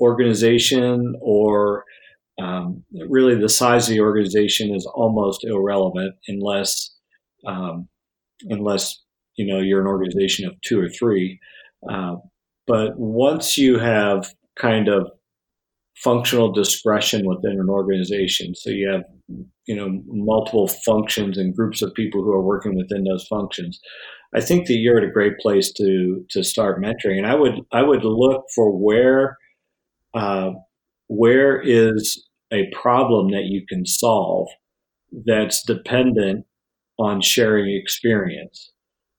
organization 0.00 1.16
or 1.20 1.84
um, 2.40 2.84
really 3.08 3.34
the 3.34 3.48
size 3.48 3.88
of 3.88 3.94
the 3.94 4.00
organization 4.00 4.74
is 4.74 4.86
almost 4.86 5.44
irrelevant 5.44 6.14
unless 6.28 6.94
um, 7.46 7.88
unless 8.44 9.02
you 9.34 9.46
know 9.46 9.60
you're 9.60 9.80
an 9.80 9.86
organization 9.86 10.46
of 10.46 10.58
two 10.62 10.80
or 10.80 10.88
three. 10.88 11.38
Uh, 11.90 12.16
but 12.66 12.98
once 12.98 13.58
you 13.58 13.78
have 13.78 14.32
kind 14.56 14.88
of 14.88 15.10
functional 16.02 16.50
discretion 16.52 17.26
within 17.26 17.60
an 17.60 17.68
organization. 17.68 18.54
So 18.54 18.70
you 18.70 18.88
have, 18.88 19.02
you 19.66 19.76
know, 19.76 20.02
multiple 20.06 20.68
functions 20.68 21.38
and 21.38 21.54
groups 21.54 21.82
of 21.82 21.94
people 21.94 22.22
who 22.22 22.32
are 22.32 22.42
working 22.42 22.76
within 22.76 23.04
those 23.04 23.26
functions. 23.26 23.80
I 24.34 24.40
think 24.40 24.66
that 24.66 24.76
you're 24.76 24.98
at 24.98 25.08
a 25.08 25.10
great 25.10 25.38
place 25.38 25.72
to 25.72 26.24
to 26.30 26.44
start 26.44 26.80
mentoring, 26.80 27.18
and 27.18 27.26
I 27.26 27.34
would 27.34 27.60
I 27.72 27.82
would 27.82 28.04
look 28.04 28.44
for 28.54 28.70
where 28.70 29.36
uh, 30.14 30.50
where 31.08 31.60
is 31.60 32.26
a 32.52 32.70
problem 32.70 33.30
that 33.30 33.44
you 33.44 33.64
can 33.68 33.86
solve 33.86 34.48
that's 35.26 35.64
dependent 35.64 36.46
on 36.98 37.20
sharing 37.20 37.74
experience. 37.74 38.72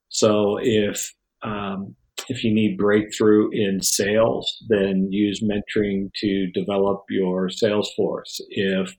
So 0.10 0.58
if 0.62 1.14
um, 1.44 1.96
if 2.32 2.44
you 2.44 2.54
need 2.54 2.78
breakthrough 2.78 3.50
in 3.52 3.82
sales, 3.82 4.46
then 4.70 5.12
use 5.12 5.44
mentoring 5.44 6.10
to 6.16 6.48
develop 6.52 7.04
your 7.10 7.50
sales 7.50 7.92
force. 7.96 8.40
If 8.50 8.96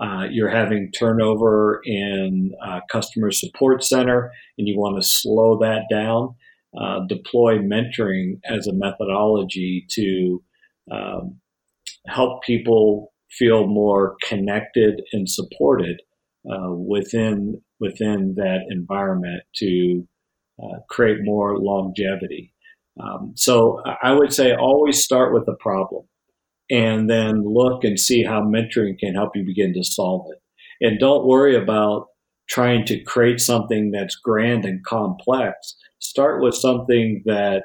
uh, 0.00 0.26
you're 0.30 0.50
having 0.50 0.90
turnover 0.90 1.80
in 1.84 2.52
customer 2.90 3.30
support 3.30 3.84
center 3.84 4.32
and 4.58 4.66
you 4.66 4.76
want 4.76 5.00
to 5.00 5.08
slow 5.08 5.58
that 5.58 5.82
down, 5.90 6.34
uh, 6.80 7.00
deploy 7.08 7.58
mentoring 7.58 8.40
as 8.44 8.66
a 8.66 8.72
methodology 8.72 9.86
to 9.90 10.42
um, 10.90 11.38
help 12.08 12.42
people 12.42 13.12
feel 13.30 13.66
more 13.66 14.16
connected 14.28 15.00
and 15.12 15.28
supported 15.28 16.00
uh, 16.50 16.72
within 16.72 17.60
within 17.80 18.34
that 18.36 18.60
environment 18.70 19.42
to 19.54 20.06
uh, 20.62 20.78
create 20.88 21.18
more 21.22 21.58
longevity. 21.58 22.53
Um, 23.00 23.32
so 23.34 23.82
I 24.02 24.12
would 24.12 24.32
say 24.32 24.54
always 24.54 25.02
start 25.02 25.34
with 25.34 25.48
a 25.48 25.56
problem 25.56 26.04
and 26.70 27.10
then 27.10 27.42
look 27.44 27.84
and 27.84 27.98
see 27.98 28.22
how 28.22 28.40
mentoring 28.40 28.98
can 28.98 29.14
help 29.14 29.34
you 29.34 29.44
begin 29.44 29.74
to 29.74 29.84
solve 29.84 30.26
it. 30.30 30.38
And 30.86 30.98
don't 30.98 31.26
worry 31.26 31.56
about 31.56 32.06
trying 32.48 32.84
to 32.86 33.00
create 33.00 33.40
something 33.40 33.90
that's 33.90 34.16
grand 34.16 34.64
and 34.64 34.84
complex. 34.84 35.76
Start 35.98 36.42
with 36.42 36.54
something 36.54 37.22
that 37.24 37.64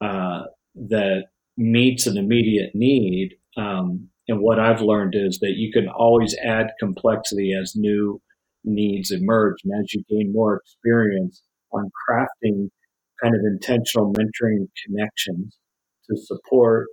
uh, 0.00 0.42
that 0.74 1.24
meets 1.56 2.06
an 2.06 2.16
immediate 2.16 2.70
need. 2.74 3.36
Um, 3.56 4.08
and 4.28 4.40
what 4.40 4.58
I've 4.58 4.80
learned 4.80 5.14
is 5.16 5.38
that 5.40 5.54
you 5.56 5.72
can 5.72 5.88
always 5.88 6.36
add 6.44 6.72
complexity 6.78 7.54
as 7.60 7.74
new 7.74 8.20
needs 8.64 9.10
emerge, 9.10 9.56
and 9.64 9.72
as 9.82 9.92
you 9.92 10.02
gain 10.08 10.32
more 10.32 10.56
experience 10.56 11.42
on 11.72 11.90
crafting 12.08 12.68
kind 13.22 13.34
of 13.34 13.40
intentional 13.44 14.12
mentoring 14.12 14.66
connections 14.86 15.56
to 16.08 16.16
support 16.16 16.88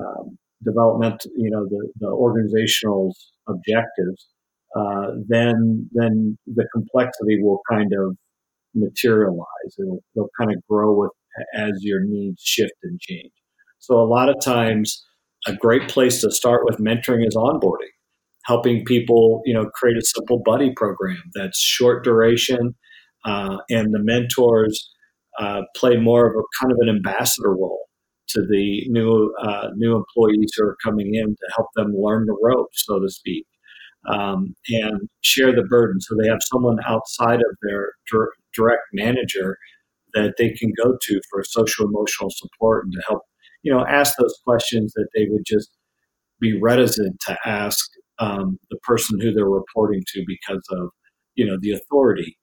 um, 0.00 0.38
development, 0.64 1.22
you 1.36 1.50
know, 1.50 1.66
the, 1.68 1.88
the 2.00 2.08
organizational 2.08 3.14
objectives, 3.48 4.28
uh, 4.76 5.12
then 5.28 5.88
then 5.92 6.36
the 6.46 6.66
complexity 6.72 7.40
will 7.40 7.60
kind 7.70 7.92
of 7.98 8.16
materialize. 8.74 9.46
It'll, 9.78 10.02
it'll 10.14 10.30
kind 10.38 10.52
of 10.52 10.62
grow 10.68 10.94
with 10.94 11.10
as 11.54 11.72
your 11.80 12.00
needs 12.04 12.42
shift 12.42 12.74
and 12.82 12.98
change. 13.00 13.32
So 13.78 14.00
a 14.00 14.08
lot 14.08 14.28
of 14.28 14.36
times, 14.42 15.04
a 15.46 15.54
great 15.54 15.88
place 15.88 16.20
to 16.22 16.30
start 16.30 16.62
with 16.64 16.78
mentoring 16.78 17.26
is 17.26 17.36
onboarding, 17.36 17.92
helping 18.44 18.84
people, 18.84 19.42
you 19.44 19.54
know, 19.54 19.66
create 19.74 19.96
a 19.96 20.04
simple 20.04 20.42
buddy 20.44 20.72
program 20.74 21.22
that's 21.34 21.60
short 21.60 22.04
duration, 22.04 22.74
uh, 23.24 23.58
and 23.70 23.94
the 23.94 24.02
mentors 24.02 24.90
uh, 25.38 25.62
play 25.76 25.96
more 25.96 26.26
of 26.26 26.34
a 26.36 26.44
kind 26.60 26.72
of 26.72 26.78
an 26.80 26.88
ambassador 26.88 27.54
role 27.54 27.84
to 28.28 28.40
the 28.42 28.82
new 28.88 29.32
uh, 29.42 29.68
new 29.76 29.96
employees 29.96 30.50
who 30.56 30.64
are 30.64 30.76
coming 30.82 31.14
in 31.14 31.28
to 31.28 31.52
help 31.56 31.68
them 31.76 31.94
learn 31.96 32.26
the 32.26 32.36
ropes, 32.42 32.84
so 32.86 32.98
to 32.98 33.08
speak, 33.08 33.46
um, 34.08 34.54
and 34.70 35.08
share 35.22 35.54
the 35.54 35.62
burden. 35.62 36.00
So 36.00 36.16
they 36.20 36.28
have 36.28 36.40
someone 36.42 36.78
outside 36.86 37.40
of 37.40 37.56
their 37.62 37.92
direct 38.54 38.82
manager 38.92 39.56
that 40.14 40.34
they 40.38 40.50
can 40.50 40.72
go 40.82 40.96
to 41.00 41.20
for 41.30 41.44
social 41.44 41.86
emotional 41.86 42.30
support 42.30 42.84
and 42.84 42.92
to 42.94 43.02
help, 43.08 43.22
you 43.62 43.72
know, 43.72 43.84
ask 43.86 44.14
those 44.18 44.34
questions 44.44 44.92
that 44.94 45.08
they 45.14 45.26
would 45.28 45.44
just 45.46 45.70
be 46.40 46.58
reticent 46.60 47.20
to 47.26 47.38
ask 47.44 47.88
um, 48.18 48.58
the 48.70 48.78
person 48.78 49.20
who 49.20 49.32
they're 49.32 49.46
reporting 49.46 50.02
to 50.14 50.24
because 50.26 50.62
of, 50.70 50.88
you 51.34 51.46
know, 51.46 51.58
the 51.60 51.72
authority 51.72 52.36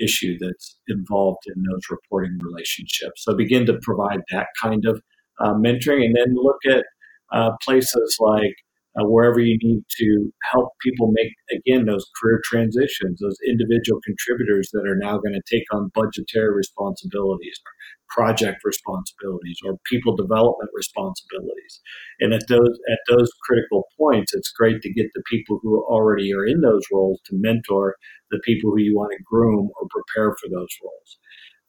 issue 0.00 0.36
that's 0.40 0.78
involved 0.88 1.44
in 1.46 1.62
those 1.62 1.82
reporting 1.90 2.38
relationships. 2.42 3.24
So 3.24 3.34
begin 3.34 3.66
to 3.66 3.78
provide 3.82 4.20
that 4.30 4.48
kind 4.62 4.84
of 4.86 5.02
uh, 5.40 5.54
mentoring 5.54 6.04
and 6.04 6.16
then 6.16 6.34
look 6.34 6.58
at 6.68 6.84
uh, 7.32 7.52
places 7.62 8.16
like 8.20 8.54
uh, 8.98 9.04
wherever 9.04 9.40
you 9.40 9.58
need 9.62 9.82
to 9.98 10.32
help 10.52 10.70
people 10.82 11.12
make, 11.12 11.32
again, 11.52 11.84
those 11.86 12.06
career 12.20 12.40
transitions, 12.44 13.20
those 13.20 13.38
individual 13.46 14.00
contributors 14.04 14.70
that 14.72 14.86
are 14.86 14.96
now 14.96 15.18
going 15.18 15.34
to 15.34 15.42
take 15.50 15.64
on 15.72 15.90
budgetary 15.94 16.54
responsibilities 16.54 17.60
or 17.64 17.72
project 18.08 18.58
responsibilities 18.64 19.58
or 19.64 19.76
people 19.84 20.16
development 20.16 20.70
responsibilities. 20.74 21.80
And 22.20 22.32
at 22.32 22.46
those, 22.48 22.78
at 22.90 23.00
those 23.08 23.30
critical 23.42 23.84
points, 23.98 24.32
it's 24.34 24.52
great 24.52 24.80
to 24.82 24.92
get 24.92 25.06
the 25.14 25.22
people 25.30 25.58
who 25.62 25.84
already 25.84 26.32
are 26.32 26.46
in 26.46 26.60
those 26.60 26.82
roles 26.92 27.20
to 27.26 27.36
mentor 27.36 27.96
the 28.30 28.40
people 28.44 28.70
who 28.70 28.80
you 28.80 28.96
want 28.96 29.12
to 29.16 29.22
groom 29.24 29.70
or 29.80 29.88
prepare 29.90 30.34
for 30.40 30.48
those 30.48 30.74
roles. 30.82 31.18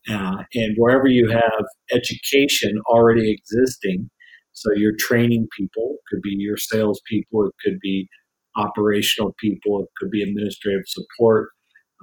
Uh, 0.10 0.44
and 0.54 0.76
wherever 0.78 1.08
you 1.08 1.28
have 1.30 1.66
education 1.92 2.80
already 2.90 3.30
existing, 3.30 4.10
so 4.58 4.74
you're 4.74 4.96
training 4.98 5.48
people, 5.56 5.98
it 5.98 6.10
could 6.10 6.22
be 6.24 6.36
your 6.36 6.58
salespeople, 6.58 7.46
it 7.46 7.54
could 7.64 7.80
be 7.80 8.08
operational 8.56 9.36
people, 9.40 9.84
it 9.84 9.90
could 10.00 10.10
be 10.10 10.24
administrative 10.24 10.82
support 10.88 11.50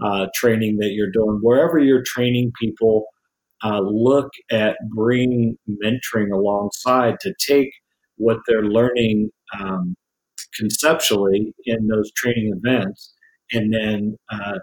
uh, 0.04 0.26
training 0.36 0.76
that 0.78 0.92
you're 0.92 1.10
doing. 1.10 1.40
Wherever 1.42 1.80
you're 1.80 2.04
training 2.04 2.52
people, 2.60 3.06
uh, 3.64 3.80
look 3.80 4.30
at 4.52 4.76
bringing 4.94 5.56
mentoring 5.84 6.32
alongside 6.32 7.18
to 7.22 7.34
take 7.44 7.70
what 8.18 8.38
they're 8.46 8.62
learning 8.62 9.30
um, 9.58 9.96
conceptually 10.56 11.52
in 11.64 11.88
those 11.88 12.12
training 12.12 12.52
events 12.54 13.14
and 13.52 13.74
then 13.74 14.16
uh, 14.30 14.60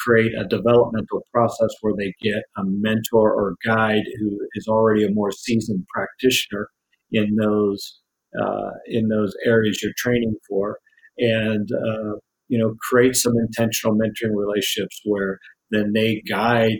create 0.00 0.32
a 0.36 0.44
developmental 0.44 1.22
process 1.32 1.70
where 1.82 1.94
they 1.96 2.12
get 2.20 2.42
a 2.56 2.64
mentor 2.64 3.32
or 3.32 3.54
guide 3.64 4.02
who 4.18 4.40
is 4.54 4.66
already 4.66 5.04
a 5.04 5.10
more 5.10 5.30
seasoned 5.30 5.86
practitioner 5.94 6.68
in 7.12 7.36
those 7.36 8.00
uh, 8.40 8.70
in 8.86 9.08
those 9.08 9.34
areas 9.44 9.80
you're 9.82 9.92
training 9.96 10.34
for, 10.48 10.78
and 11.18 11.68
uh, 11.72 12.14
you 12.48 12.58
know 12.58 12.74
create 12.88 13.16
some 13.16 13.34
intentional 13.38 13.96
mentoring 13.96 14.34
relationships 14.36 15.00
where 15.04 15.38
then 15.70 15.92
they 15.92 16.22
guide 16.28 16.78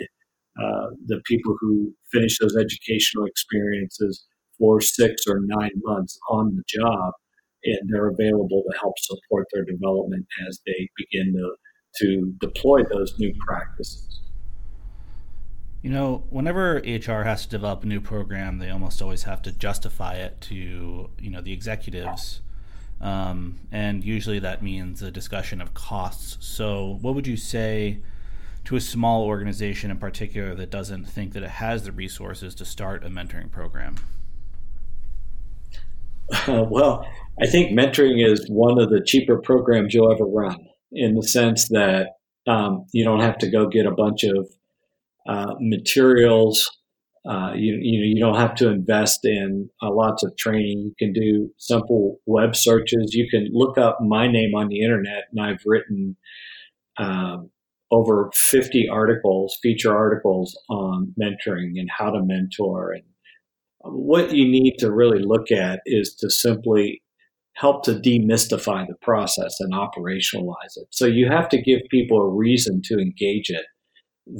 uh, 0.61 0.89
the 1.07 1.21
people 1.27 1.57
who 1.61 1.93
finish 2.13 2.39
those 2.39 2.57
educational 2.57 3.25
experiences 3.27 4.25
for 4.59 4.81
six 4.81 5.23
or 5.29 5.41
nine 5.45 5.71
months 5.85 6.19
on 6.31 6.57
the 6.57 6.63
job, 6.69 7.13
and 7.65 7.89
they're 7.89 8.09
available 8.09 8.63
to 8.69 8.79
help 8.79 8.95
support 8.99 9.47
their 9.53 9.65
development 9.65 10.27
as 10.49 10.61
they 10.67 10.89
begin 10.97 11.33
to 11.33 11.55
to 11.97 12.33
deploy 12.41 12.83
those 12.93 13.15
new 13.19 13.33
practices. 13.47 14.21
You 15.83 15.91
know, 15.91 16.25
whenever 16.31 16.77
HR 16.85 17.23
has 17.23 17.43
to 17.45 17.49
develop 17.49 17.85
a 17.85 17.87
new 17.87 18.01
program, 18.01 18.59
they 18.59 18.69
almost 18.69 19.01
always 19.01 19.23
have 19.23 19.43
to 19.43 19.53
justify 19.53 20.15
it 20.15 20.41
to 20.43 21.11
you 21.21 21.31
know 21.31 21.41
the 21.41 21.53
executives, 21.53 22.41
um, 23.01 23.61
and 23.71 24.05
usually 24.05 24.41
that 24.41 24.61
means 24.61 25.03
a 25.03 25.11
discussion 25.11 25.61
of 25.61 25.75
costs. 25.75 26.37
So, 26.45 26.99
what 27.01 27.15
would 27.15 27.29
you 27.29 27.37
say 27.37 28.01
to 28.65 28.75
a 28.77 28.81
small 28.81 29.25
organization 29.25 29.91
in 29.91 29.99
particular 29.99 30.55
that 30.57 30.71
doesn't 30.71 31.05
think 31.05 31.33
that 31.33 31.45
it 31.45 31.51
has 31.51 31.85
the 31.85 31.93
resources 31.93 32.55
to 32.57 32.65
start 32.65 33.05
a 33.05 33.09
mentoring 33.09 33.51
program? 33.51 33.97
Uh, 36.47 36.65
well, 36.69 37.07
I 37.41 37.47
think 37.47 37.71
mentoring 37.71 38.23
is 38.23 38.47
one 38.51 38.81
of 38.81 38.91
the 38.91 39.01
cheaper 39.01 39.39
programs 39.39 39.95
you'll 39.95 40.13
ever 40.13 40.25
run 40.25 40.67
in 40.93 41.15
the 41.15 41.23
sense 41.23 41.69
that 41.69 42.17
um, 42.47 42.85
you 42.93 43.05
don't 43.05 43.21
have 43.21 43.39
to 43.39 43.51
go 43.51 43.67
get 43.67 43.87
a 43.87 43.91
bunch 43.91 44.25
of 44.25 44.49
uh, 45.29 45.55
materials. 45.61 46.71
Uh, 47.29 47.53
you, 47.55 47.79
you 47.81 48.01
know, 48.01 48.07
you 48.07 48.19
don't 48.19 48.41
have 48.41 48.55
to 48.55 48.71
invest 48.71 49.21
in 49.25 49.69
uh, 49.83 49.93
lots 49.93 50.25
of 50.25 50.35
training. 50.39 50.79
You 50.79 50.95
can 50.99 51.13
do 51.13 51.51
simple 51.59 52.19
web 52.27 52.57
searches. 52.57 53.13
You 53.13 53.29
can 53.31 53.49
look 53.53 53.77
up 53.77 53.99
my 54.01 54.27
name 54.27 54.55
on 54.55 54.69
the 54.69 54.81
internet, 54.83 55.25
and 55.31 55.41
I've 55.41 55.61
written 55.67 56.17
um, 56.97 57.51
over 57.91 58.31
50 58.35 58.89
articles, 58.89 59.59
feature 59.63 59.95
articles 59.95 60.59
on 60.71 61.15
mentoring 61.21 61.73
and 61.77 61.89
how 61.97 62.11
to 62.11 62.23
mentor. 62.23 62.93
And 62.93 63.03
what 63.81 64.33
you 64.33 64.49
need 64.49 64.77
to 64.79 64.91
really 64.91 65.23
look 65.23 65.51
at 65.51 65.81
is 65.85 66.15
to 66.21 66.31
simply 66.31 67.03
help 67.55 67.83
to 67.85 67.93
demystify 67.93 68.87
the 68.87 68.95
process 69.03 69.57
and 69.61 69.75
operationalize 69.75 70.77
it. 70.77 70.87
So 70.91 71.07
you 71.07 71.29
have 71.29 71.49
to 71.51 71.61
give 71.61 71.81
people 71.91 72.19
a 72.19 72.31
reason 72.31 72.81
to 72.85 72.95
engage 72.95 73.51
it 73.51 73.67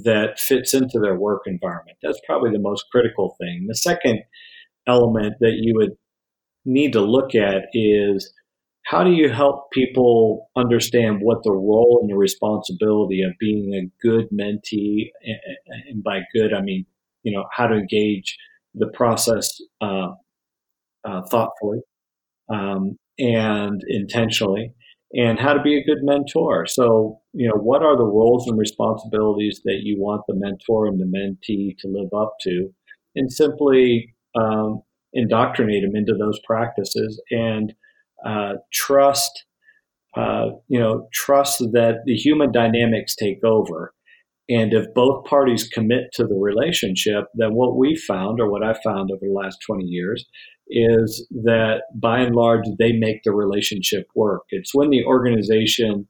that 0.05 0.39
fits 0.39 0.75
into 0.75 0.99
their 1.01 1.19
work 1.19 1.43
environment. 1.47 1.99
That's 2.03 2.21
probably 2.27 2.51
the 2.51 2.59
most 2.59 2.85
critical 2.93 3.37
thing. 3.41 3.67
The 3.69 3.75
second 3.75 4.21
element 4.87 5.35
that 5.41 5.55
you 5.61 5.75
would 5.77 5.93
need 6.65 6.93
to 6.93 7.01
look 7.01 7.35
at 7.35 7.65
is 7.73 8.33
how 8.87 9.05
do 9.05 9.11
you 9.11 9.29
help 9.29 9.71
people 9.71 10.49
understand 10.57 11.19
what 11.21 11.43
the 11.43 11.53
role 11.53 11.99
and 12.01 12.11
the 12.11 12.17
responsibility 12.17 13.23
of 13.23 13.33
being 13.39 13.75
a 13.75 14.07
good 14.07 14.29
mentee, 14.33 15.11
and 15.91 16.03
by 16.03 16.21
good, 16.35 16.55
I 16.55 16.63
mean, 16.63 16.87
you 17.23 17.37
know, 17.37 17.45
how 17.53 17.67
to 17.67 17.75
engage 17.75 18.37
the 18.75 18.89
process 18.95 19.61
uh, 19.83 20.09
uh, 21.05 21.23
thoughtfully 21.31 21.81
um, 22.49 22.97
and 23.19 23.83
intentionally, 23.89 24.73
and 25.13 25.39
how 25.39 25.55
to 25.55 25.63
be 25.63 25.77
a 25.77 25.85
good 25.85 26.03
mentor. 26.03 26.67
So, 26.67 27.21
you 27.33 27.49
know, 27.49 27.55
what 27.55 27.83
are 27.83 27.97
the 27.97 28.05
roles 28.05 28.47
and 28.47 28.59
responsibilities 28.59 29.61
that 29.65 29.81
you 29.83 29.97
want 29.99 30.23
the 30.29 30.35
mentor 30.35 30.87
and 30.87 31.01
the 31.01 31.07
mentee 31.07 31.77
to 31.79 31.89
live 31.89 32.11
up 32.15 32.35
to, 32.43 32.69
and 33.17 33.33
simply 33.33 34.15
um, 34.39 34.83
indoctrinate 35.13 35.83
them 35.83 35.97
into 35.97 36.15
those 36.15 36.39
practices 36.47 37.21
and 37.31 37.73
uh, 38.25 38.55
trust. 38.73 39.45
Uh, 40.17 40.49
you 40.69 40.81
know, 40.81 41.07
trust 41.13 41.59
that 41.73 41.99
the 42.07 42.15
human 42.15 42.51
dynamics 42.51 43.15
take 43.15 43.45
over. 43.45 43.95
And 44.49 44.73
if 44.73 44.87
both 44.95 45.27
parties 45.27 45.69
commit 45.69 46.05
to 46.15 46.25
the 46.25 46.35
relationship, 46.35 47.27
then 47.35 47.55
what 47.55 47.77
we 47.77 47.95
found, 47.95 48.41
or 48.41 48.51
what 48.51 48.65
I 48.65 48.75
found 48.83 49.11
over 49.11 49.21
the 49.21 49.33
last 49.33 49.59
20 49.67 49.85
years, 49.85 50.25
is 50.71 51.27
that 51.31 51.83
by 51.95 52.21
and 52.21 52.35
large, 52.35 52.65
they 52.79 52.93
make 52.93 53.23
the 53.25 53.33
relationship 53.33 54.07
work. 54.15 54.43
It's 54.51 54.75
when 54.75 54.91
the 54.91 55.05
organization 55.05 56.07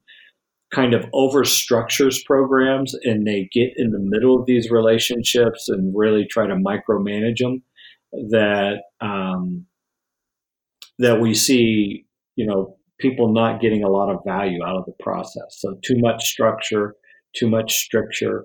kind 0.73 0.93
of 0.95 1.05
overstructures 1.15 2.25
programs 2.27 2.95
and 3.05 3.27
they 3.27 3.49
get 3.53 3.73
in 3.77 3.91
the 3.91 3.99
middle 3.99 4.39
of 4.39 4.47
these 4.47 4.71
relationships 4.71 5.69
and 5.69 5.95
really 5.97 6.27
try 6.27 6.47
to 6.47 6.55
micromanage 6.55 7.39
them 7.39 7.63
that 8.31 8.83
um, 9.01 9.67
that 10.99 11.21
we 11.21 11.33
see, 11.33 12.05
you 12.37 12.47
know, 12.47 12.77
people 12.99 13.33
not 13.33 13.61
getting 13.61 13.85
a 13.85 13.89
lot 13.89 14.11
of 14.11 14.19
value 14.27 14.65
out 14.65 14.77
of 14.77 14.85
the 14.85 14.95
process. 15.01 15.59
So 15.59 15.79
too 15.85 15.97
much 15.99 16.25
structure, 16.25 16.97
too 17.37 17.49
much 17.49 17.73
stricture, 17.73 18.45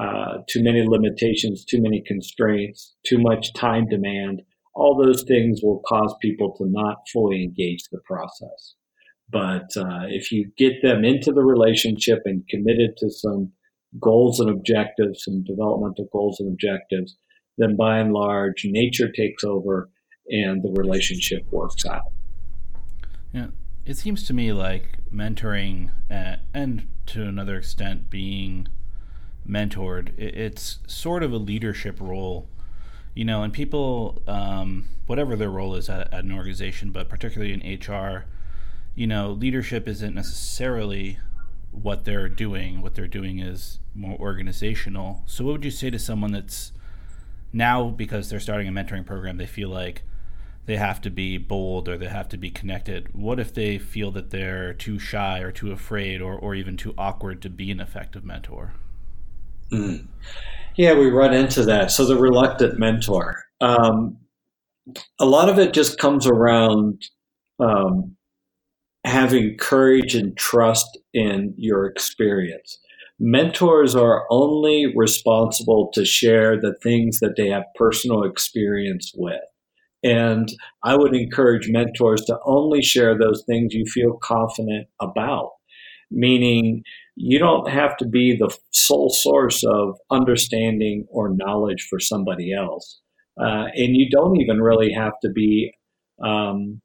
uh, 0.00 0.38
too 0.48 0.62
many 0.62 0.86
limitations, 0.86 1.64
too 1.64 1.80
many 1.80 2.02
constraints, 2.06 2.94
too 3.06 3.18
much 3.18 3.52
time 3.52 3.86
demand 3.88 4.42
all 4.74 4.96
those 4.96 5.24
things 5.24 5.60
will 5.62 5.82
cause 5.86 6.14
people 6.20 6.54
to 6.56 6.66
not 6.66 6.98
fully 7.12 7.42
engage 7.42 7.84
the 7.90 8.00
process. 8.04 8.74
But 9.30 9.68
uh, 9.76 10.06
if 10.08 10.30
you 10.30 10.50
get 10.56 10.82
them 10.82 11.04
into 11.04 11.32
the 11.32 11.42
relationship 11.42 12.20
and 12.24 12.46
committed 12.48 12.96
to 12.98 13.10
some 13.10 13.52
goals 14.00 14.40
and 14.40 14.50
objectives, 14.50 15.24
some 15.24 15.44
developmental 15.44 16.08
goals 16.12 16.40
and 16.40 16.50
objectives, 16.50 17.16
then 17.58 17.76
by 17.76 17.98
and 17.98 18.12
large, 18.12 18.62
nature 18.64 19.10
takes 19.10 19.44
over 19.44 19.90
and 20.28 20.62
the 20.62 20.70
relationship 20.70 21.44
works 21.50 21.84
out. 21.86 22.12
Yeah, 23.32 23.48
it 23.84 23.96
seems 23.96 24.24
to 24.24 24.34
me 24.34 24.52
like 24.52 24.98
mentoring 25.12 25.90
uh, 26.10 26.36
and 26.54 26.88
to 27.06 27.22
another 27.22 27.56
extent 27.56 28.08
being 28.10 28.68
mentored, 29.48 30.16
it's 30.18 30.78
sort 30.86 31.22
of 31.22 31.32
a 31.32 31.36
leadership 31.36 32.00
role 32.00 32.48
you 33.14 33.24
know, 33.24 33.42
and 33.42 33.52
people, 33.52 34.22
um, 34.26 34.86
whatever 35.06 35.36
their 35.36 35.50
role 35.50 35.74
is 35.74 35.88
at, 35.88 36.12
at, 36.12 36.24
an 36.24 36.32
organization, 36.32 36.90
but 36.90 37.08
particularly 37.08 37.52
in 37.52 37.78
HR, 37.78 38.24
you 38.94 39.06
know, 39.06 39.30
leadership 39.30 39.86
isn't 39.86 40.14
necessarily 40.14 41.18
what 41.70 42.04
they're 42.04 42.28
doing. 42.28 42.80
What 42.82 42.94
they're 42.94 43.06
doing 43.06 43.38
is 43.38 43.78
more 43.94 44.18
organizational. 44.18 45.22
So, 45.26 45.44
what 45.44 45.52
would 45.52 45.64
you 45.64 45.70
say 45.70 45.90
to 45.90 45.98
someone 45.98 46.32
that's 46.32 46.72
now, 47.52 47.88
because 47.88 48.28
they're 48.28 48.40
starting 48.40 48.68
a 48.68 48.72
mentoring 48.72 49.06
program, 49.06 49.36
they 49.36 49.46
feel 49.46 49.68
like 49.68 50.02
they 50.64 50.76
have 50.76 51.00
to 51.00 51.10
be 51.10 51.38
bold 51.38 51.88
or 51.88 51.98
they 51.98 52.08
have 52.08 52.28
to 52.30 52.36
be 52.36 52.50
connected? 52.50 53.14
What 53.14 53.40
if 53.40 53.52
they 53.52 53.78
feel 53.78 54.10
that 54.12 54.30
they're 54.30 54.72
too 54.72 54.98
shy 54.98 55.40
or 55.40 55.50
too 55.50 55.72
afraid 55.72 56.20
or, 56.20 56.34
or 56.34 56.54
even 56.54 56.76
too 56.76 56.94
awkward 56.96 57.42
to 57.42 57.50
be 57.50 57.70
an 57.70 57.80
effective 57.80 58.24
mentor? 58.24 58.74
Mm. 59.70 60.06
Yeah, 60.76 60.94
we 60.94 61.10
run 61.10 61.34
into 61.34 61.64
that. 61.64 61.90
So 61.90 62.06
the 62.06 62.16
reluctant 62.16 62.78
mentor. 62.78 63.44
Um, 63.60 64.16
a 65.18 65.26
lot 65.26 65.48
of 65.48 65.58
it 65.58 65.72
just 65.72 65.98
comes 65.98 66.26
around 66.26 67.02
um, 67.60 68.16
having 69.04 69.56
courage 69.58 70.14
and 70.14 70.36
trust 70.36 70.98
in 71.12 71.54
your 71.56 71.86
experience. 71.86 72.78
Mentors 73.20 73.94
are 73.94 74.26
only 74.30 74.92
responsible 74.96 75.90
to 75.94 76.04
share 76.04 76.60
the 76.60 76.74
things 76.82 77.20
that 77.20 77.34
they 77.36 77.48
have 77.48 77.64
personal 77.76 78.24
experience 78.24 79.12
with. 79.14 79.40
And 80.02 80.48
I 80.82 80.96
would 80.96 81.14
encourage 81.14 81.68
mentors 81.68 82.22
to 82.22 82.38
only 82.44 82.82
share 82.82 83.16
those 83.16 83.44
things 83.46 83.74
you 83.74 83.84
feel 83.84 84.18
confident 84.20 84.88
about, 85.00 85.50
meaning 86.10 86.82
you 87.14 87.38
don't 87.38 87.68
have 87.68 87.96
to 87.98 88.06
be 88.06 88.36
the 88.36 88.54
sole 88.70 89.10
source 89.10 89.62
of 89.64 89.96
understanding 90.10 91.06
or 91.10 91.34
knowledge 91.34 91.86
for 91.88 92.00
somebody 92.00 92.52
else. 92.54 93.00
Uh, 93.40 93.66
and 93.74 93.96
you 93.96 94.08
don't 94.10 94.40
even 94.40 94.60
really 94.60 94.92
have 94.92 95.12
to 95.22 95.30
be, 95.30 95.72
um, 96.24 96.80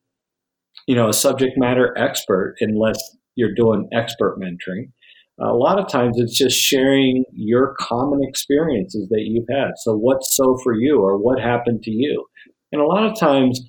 you 0.88 0.96
know, 0.96 1.10
a 1.10 1.14
subject 1.14 1.54
matter 1.58 1.98
expert 1.98 2.56
unless 2.60 2.98
you're 3.36 3.54
doing 3.54 3.88
expert 3.94 4.38
mentoring. 4.40 4.92
A 5.40 5.54
lot 5.54 5.80
of 5.80 5.88
times 5.88 6.20
it's 6.20 6.36
just 6.36 6.58
sharing 6.58 7.24
your 7.32 7.76
common 7.80 8.22
experiences 8.24 9.08
that 9.10 9.22
you've 9.22 9.48
had. 9.50 9.74
So, 9.78 9.96
what's 9.96 10.36
so 10.36 10.58
for 10.64 10.74
you, 10.74 11.00
or 11.00 11.16
what 11.18 11.40
happened 11.40 11.84
to 11.84 11.92
you? 11.92 12.26
And 12.72 12.82
a 12.82 12.86
lot 12.86 13.06
of 13.06 13.20
times, 13.20 13.62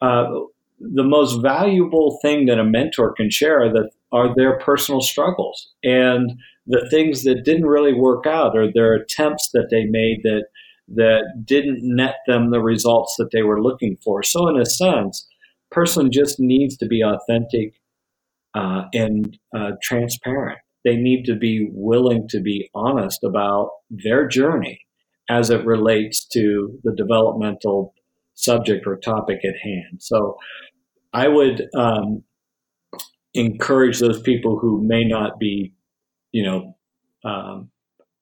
uh, 0.00 0.24
the 0.80 1.04
most 1.04 1.42
valuable 1.42 2.18
thing 2.22 2.46
that 2.46 2.58
a 2.58 2.64
mentor 2.64 3.12
can 3.12 3.30
share 3.30 3.64
are, 3.64 3.68
the, 3.70 3.90
are 4.12 4.34
their 4.34 4.58
personal 4.58 5.00
struggles 5.00 5.70
and 5.82 6.32
the 6.66 6.86
things 6.90 7.24
that 7.24 7.44
didn't 7.44 7.66
really 7.66 7.94
work 7.94 8.26
out 8.26 8.56
or 8.56 8.70
their 8.72 8.94
attempts 8.94 9.50
that 9.52 9.68
they 9.70 9.84
made 9.84 10.20
that 10.24 10.44
that 10.92 11.22
didn't 11.44 11.78
net 11.82 12.16
them 12.26 12.50
the 12.50 12.60
results 12.60 13.14
that 13.16 13.30
they 13.32 13.42
were 13.42 13.62
looking 13.62 13.96
for. 14.02 14.22
So 14.24 14.48
in 14.48 14.60
a 14.60 14.66
sense, 14.66 15.26
person 15.70 16.10
just 16.10 16.40
needs 16.40 16.76
to 16.78 16.86
be 16.86 17.02
authentic 17.02 17.74
uh, 18.54 18.84
and 18.92 19.38
uh, 19.56 19.72
transparent. 19.82 20.58
They 20.84 20.96
need 20.96 21.24
to 21.26 21.36
be 21.36 21.68
willing 21.72 22.26
to 22.30 22.40
be 22.40 22.70
honest 22.74 23.22
about 23.22 23.70
their 23.88 24.26
journey 24.26 24.80
as 25.28 25.50
it 25.50 25.64
relates 25.64 26.24
to 26.32 26.76
the 26.82 26.92
developmental 26.92 27.94
subject 28.34 28.86
or 28.86 28.96
topic 28.96 29.44
at 29.44 29.56
hand. 29.62 30.00
So 30.00 30.38
I 31.12 31.28
would 31.28 31.68
um, 31.76 32.24
encourage 33.34 33.98
those 33.98 34.20
people 34.22 34.58
who 34.58 34.82
may 34.82 35.04
not 35.04 35.38
be, 35.38 35.74
you 36.32 36.42
know, 36.44 36.76
um, 37.24 37.70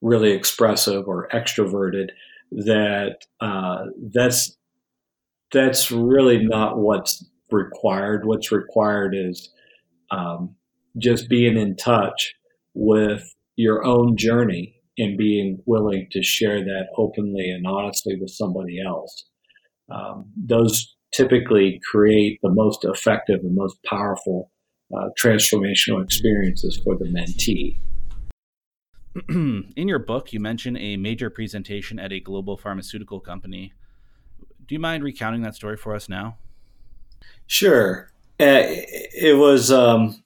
really 0.01 0.33
expressive 0.33 1.07
or 1.07 1.29
extroverted 1.33 2.09
that 2.51 3.27
uh, 3.41 3.85
that's 4.15 4.57
that's 5.53 5.91
really 5.91 6.45
not 6.45 6.79
what's 6.79 7.25
required. 7.51 8.27
What's 8.27 8.53
required 8.53 9.15
is 9.17 9.51
um, 10.11 10.55
just 10.99 11.29
being 11.29 11.57
in 11.57 11.77
touch 11.77 12.35
with 12.75 13.35
your 13.57 13.85
own 13.85 14.17
journey 14.17 14.75
and 14.99 15.17
being 15.17 15.59
willing 15.67 16.09
to 16.11 16.23
share 16.23 16.61
that 16.61 16.87
openly 16.97 17.51
and 17.51 17.67
honestly 17.67 18.17
with 18.21 18.31
somebody 18.31 18.83
else. 18.85 19.25
Um, 19.91 20.27
those 20.37 20.97
typically 21.15 21.81
create 21.91 22.39
the 22.43 22.51
most 22.51 22.85
effective 22.85 23.41
and 23.41 23.55
most 23.55 23.79
powerful 23.85 24.51
uh, 24.97 25.09
transformational 25.21 26.03
experiences 26.03 26.81
for 26.83 26.97
the 26.97 27.05
mentee. 27.05 27.79
In 29.29 29.89
your 29.89 29.99
book, 29.99 30.33
you 30.33 30.41
mention 30.41 30.77
a 30.77 30.97
major 30.97 31.31
presentation 31.31 31.99
at 31.99 32.13
a 32.13 32.21
global 32.21 32.57
pharmaceutical 32.57 33.21
company. 33.21 33.73
Do 34.67 34.75
you 34.75 34.79
mind 34.79 35.03
recounting 35.03 35.43
that 35.43 35.55
story 35.55 35.77
for 35.77 35.95
us 35.95 36.09
now? 36.09 36.39
Sure. 37.47 38.11
Uh, 38.41 38.63
it 38.63 39.37
was 39.37 39.73
um, 39.73 40.23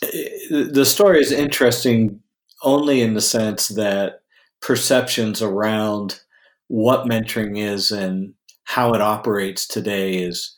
the 0.00 0.84
story 0.84 1.20
is 1.20 1.32
interesting 1.32 2.20
only 2.62 3.02
in 3.02 3.14
the 3.14 3.20
sense 3.20 3.68
that 3.68 4.20
perceptions 4.60 5.42
around 5.42 6.20
what 6.68 7.06
mentoring 7.06 7.58
is 7.58 7.90
and 7.90 8.34
how 8.64 8.94
it 8.94 9.00
operates 9.00 9.66
today 9.66 10.14
is 10.14 10.55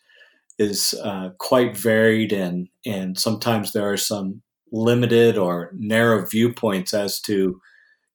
is 0.59 0.95
uh, 1.05 1.31
quite 1.39 1.77
varied 1.77 2.33
and 2.33 2.69
and 2.85 3.19
sometimes 3.19 3.73
there 3.73 3.91
are 3.91 3.97
some 3.97 4.43
limited 4.73 5.39
or 5.39 5.71
narrow 5.75 6.27
viewpoints 6.27 6.93
as 6.93 7.21
to 7.21 7.61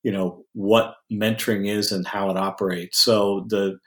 you 0.03 0.11
know 0.11 0.45
what 0.53 0.95
mentoring 1.11 1.67
is 1.67 1.91
and 1.91 2.07
how 2.07 2.29
it 2.29 2.37
operates. 2.37 2.99
So 2.99 3.45
the 3.47 3.79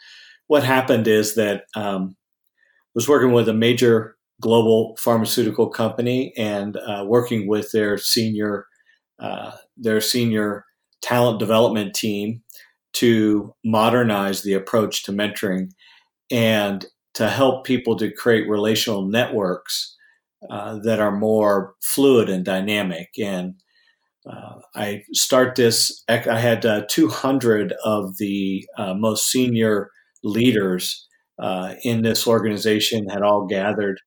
what 0.49 0.65
happened 0.65 1.07
is 1.09 1.35
that 1.35 1.65
um, 1.75 2.17
I 2.19 2.93
was 2.95 3.09
working 3.09 3.33
with 3.33 3.49
a 3.49 3.55
major 3.55 4.17
global 4.41 4.97
pharmaceutical 4.99 5.69
company 5.69 6.33
and 6.37 6.77
uh, 6.77 7.05
working 7.07 7.47
with 7.47 7.71
their 7.73 7.99
senior 7.99 8.67
uh, 9.19 9.53
their 9.77 10.01
senior 10.01 10.65
talent 11.03 11.39
development 11.39 11.95
team 11.95 12.43
to 12.95 13.55
modernize 13.65 14.43
the 14.43 14.55
approach 14.55 15.05
to 15.05 15.13
mentoring. 15.13 15.71
And 16.31 16.87
to 17.17 17.29
help 17.31 17.65
people 17.65 17.97
to 17.97 18.11
create 18.13 18.49
relational 18.49 19.09
networks 19.09 19.97
uh, 20.51 20.79
that 20.85 21.01
are 21.01 21.17
more 21.17 21.75
fluid 21.83 22.29
and 22.29 22.45
dynamic. 22.45 23.09
And 23.19 23.55
uh, 24.31 24.61
I 24.75 25.03
start 25.13 25.55
this, 25.55 26.05
I 26.09 26.39
had 26.39 26.67
uh, 26.67 26.85
200 26.91 27.75
of 27.85 28.19
the 28.19 28.67
uh, 28.77 28.93
most 28.95 29.31
senior 29.31 29.91
leaders 30.23 31.07
uh, 31.39 31.75
in 31.83 32.03
this 32.03 32.27
organization 32.27 33.09
had 33.09 33.23
all 33.23 33.47
gathered 33.47 33.99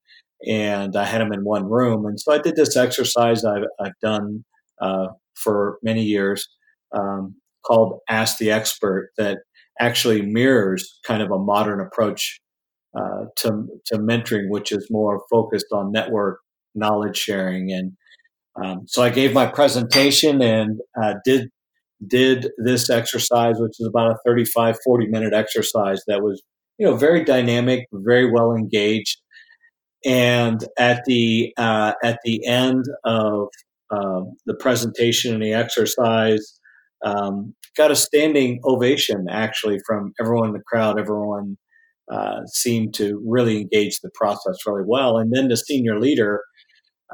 and 0.46 0.94
I 0.94 1.04
had 1.04 1.20
them 1.20 1.32
in 1.32 1.44
one 1.44 1.64
room. 1.68 2.06
And 2.06 2.18
so 2.18 2.32
I 2.32 2.38
did 2.38 2.54
this 2.54 2.76
exercise 2.76 3.44
I've, 3.44 3.64
I've 3.80 3.98
done 4.00 4.44
uh, 4.80 5.08
for 5.34 5.78
many 5.82 6.02
years 6.02 6.46
um, 6.92 7.34
called 7.66 7.98
Ask 8.08 8.38
the 8.38 8.52
Expert 8.52 9.10
that 9.18 9.38
actually 9.80 10.22
mirrors 10.22 10.98
kind 11.04 11.22
of 11.22 11.30
a 11.32 11.38
modern 11.38 11.80
approach 11.80 12.40
uh, 12.96 13.26
to, 13.36 13.66
to 13.86 13.98
mentoring, 13.98 14.48
which 14.48 14.72
is 14.72 14.88
more 14.90 15.22
focused 15.30 15.66
on 15.72 15.92
network 15.92 16.40
knowledge 16.74 17.16
sharing. 17.16 17.72
And 17.72 17.92
um, 18.62 18.82
so 18.86 19.02
I 19.02 19.10
gave 19.10 19.32
my 19.32 19.46
presentation 19.46 20.42
and 20.42 20.80
uh, 21.00 21.14
did 21.24 21.50
did 22.06 22.50
this 22.56 22.88
exercise, 22.88 23.56
which 23.58 23.78
is 23.78 23.86
about 23.86 24.10
a 24.10 24.16
35, 24.24 24.76
40 24.82 25.06
minute 25.08 25.34
exercise 25.34 26.02
that 26.06 26.22
was, 26.22 26.42
you 26.78 26.86
know, 26.86 26.96
very 26.96 27.24
dynamic, 27.24 27.86
very 27.92 28.30
well 28.30 28.54
engaged. 28.54 29.18
And 30.04 30.64
at 30.78 31.04
the 31.04 31.52
uh, 31.58 31.92
at 32.02 32.20
the 32.24 32.44
end 32.46 32.86
of 33.04 33.48
um, 33.90 34.32
the 34.46 34.54
presentation 34.54 35.34
and 35.34 35.42
the 35.42 35.52
exercise, 35.52 36.58
um, 37.04 37.54
got 37.76 37.90
a 37.90 37.96
standing 37.96 38.60
ovation 38.64 39.26
actually 39.28 39.78
from 39.86 40.12
everyone 40.20 40.48
in 40.48 40.54
the 40.54 40.62
crowd. 40.66 40.98
Everyone 40.98 41.58
uh, 42.10 42.44
seemed 42.46 42.94
to 42.94 43.22
really 43.26 43.60
engage 43.60 44.00
the 44.00 44.10
process 44.14 44.56
really 44.66 44.84
well. 44.86 45.16
And 45.18 45.32
then 45.32 45.48
the 45.48 45.56
senior 45.56 46.00
leader, 46.00 46.40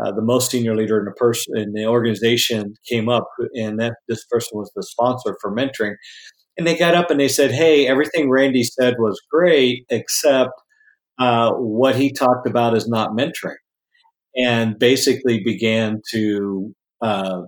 uh, 0.02 0.12
the 0.12 0.22
most 0.22 0.50
senior 0.50 0.74
leader 0.74 0.98
in 0.98 1.04
the 1.04 1.12
person 1.12 1.56
in 1.56 1.72
the 1.72 1.86
organization, 1.86 2.74
came 2.88 3.08
up, 3.08 3.28
and 3.54 3.78
that 3.80 3.94
this 4.08 4.24
person 4.26 4.58
was 4.58 4.70
the 4.74 4.82
sponsor 4.82 5.36
for 5.40 5.54
mentoring. 5.54 5.94
And 6.58 6.66
they 6.66 6.76
got 6.76 6.94
up 6.94 7.10
and 7.10 7.20
they 7.20 7.28
said, 7.28 7.50
"Hey, 7.52 7.86
everything 7.86 8.30
Randy 8.30 8.64
said 8.64 8.94
was 8.98 9.20
great, 9.30 9.84
except 9.90 10.52
uh, 11.18 11.52
what 11.52 11.96
he 11.96 12.12
talked 12.12 12.46
about 12.46 12.76
is 12.76 12.88
not 12.88 13.10
mentoring, 13.10 13.56
and 14.36 14.78
basically 14.78 15.42
began 15.44 16.00
to 16.12 16.74
uh, 17.02 17.42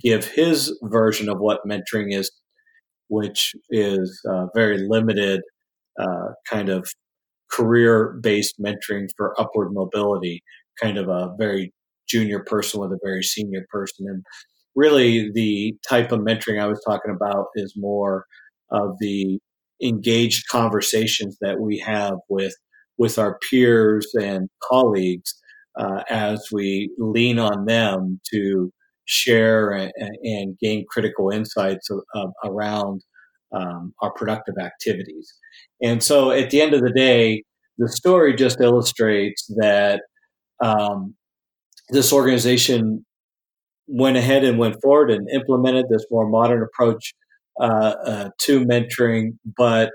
give 0.00 0.26
his 0.26 0.76
version 0.84 1.28
of 1.28 1.38
what 1.38 1.60
mentoring 1.66 2.12
is, 2.12 2.30
which 3.08 3.54
is 3.70 4.20
uh, 4.30 4.46
very 4.54 4.78
limited, 4.88 5.40
uh, 5.98 6.28
kind 6.48 6.68
of 6.68 6.88
career 7.50 8.18
based 8.22 8.54
mentoring 8.60 9.08
for 9.16 9.38
upward 9.40 9.72
mobility, 9.72 10.42
kind 10.80 10.98
of 10.98 11.08
a 11.08 11.34
very 11.38 11.72
junior 12.08 12.40
person 12.40 12.80
with 12.80 12.92
a 12.92 12.98
very 13.04 13.22
senior 13.22 13.64
person. 13.70 14.06
And 14.08 14.22
really, 14.74 15.30
the 15.32 15.74
type 15.88 16.12
of 16.12 16.20
mentoring 16.20 16.60
I 16.60 16.66
was 16.66 16.82
talking 16.86 17.14
about 17.14 17.46
is 17.54 17.74
more 17.76 18.24
of 18.70 18.96
the 19.00 19.38
engaged 19.82 20.48
conversations 20.48 21.36
that 21.40 21.60
we 21.60 21.78
have 21.78 22.14
with 22.28 22.54
with 22.98 23.18
our 23.18 23.38
peers 23.50 24.06
and 24.14 24.48
colleagues 24.62 25.34
uh, 25.78 26.02
as 26.08 26.46
we 26.52 26.90
lean 26.98 27.38
on 27.38 27.64
them 27.64 28.20
to 28.32 28.70
share 29.06 29.70
and, 29.70 29.92
and 30.22 30.58
gain 30.58 30.84
critical 30.88 31.30
insights 31.30 31.88
around 32.44 33.02
um, 33.54 33.94
our 34.00 34.12
productive 34.12 34.54
activities. 34.60 35.34
And 35.82 36.02
so 36.02 36.30
at 36.30 36.50
the 36.50 36.60
end 36.60 36.74
of 36.74 36.82
the 36.82 36.92
day, 36.92 37.44
the 37.78 37.88
story 37.88 38.34
just 38.34 38.60
illustrates 38.60 39.46
that 39.56 40.02
um, 40.62 41.14
this 41.90 42.12
organization 42.12 43.04
went 43.86 44.16
ahead 44.16 44.44
and 44.44 44.58
went 44.58 44.80
forward 44.80 45.10
and 45.10 45.28
implemented 45.30 45.86
this 45.88 46.06
more 46.10 46.28
modern 46.28 46.62
approach 46.62 47.14
uh, 47.60 47.94
uh, 48.06 48.30
to 48.38 48.64
mentoring, 48.64 49.36
but 49.56 49.90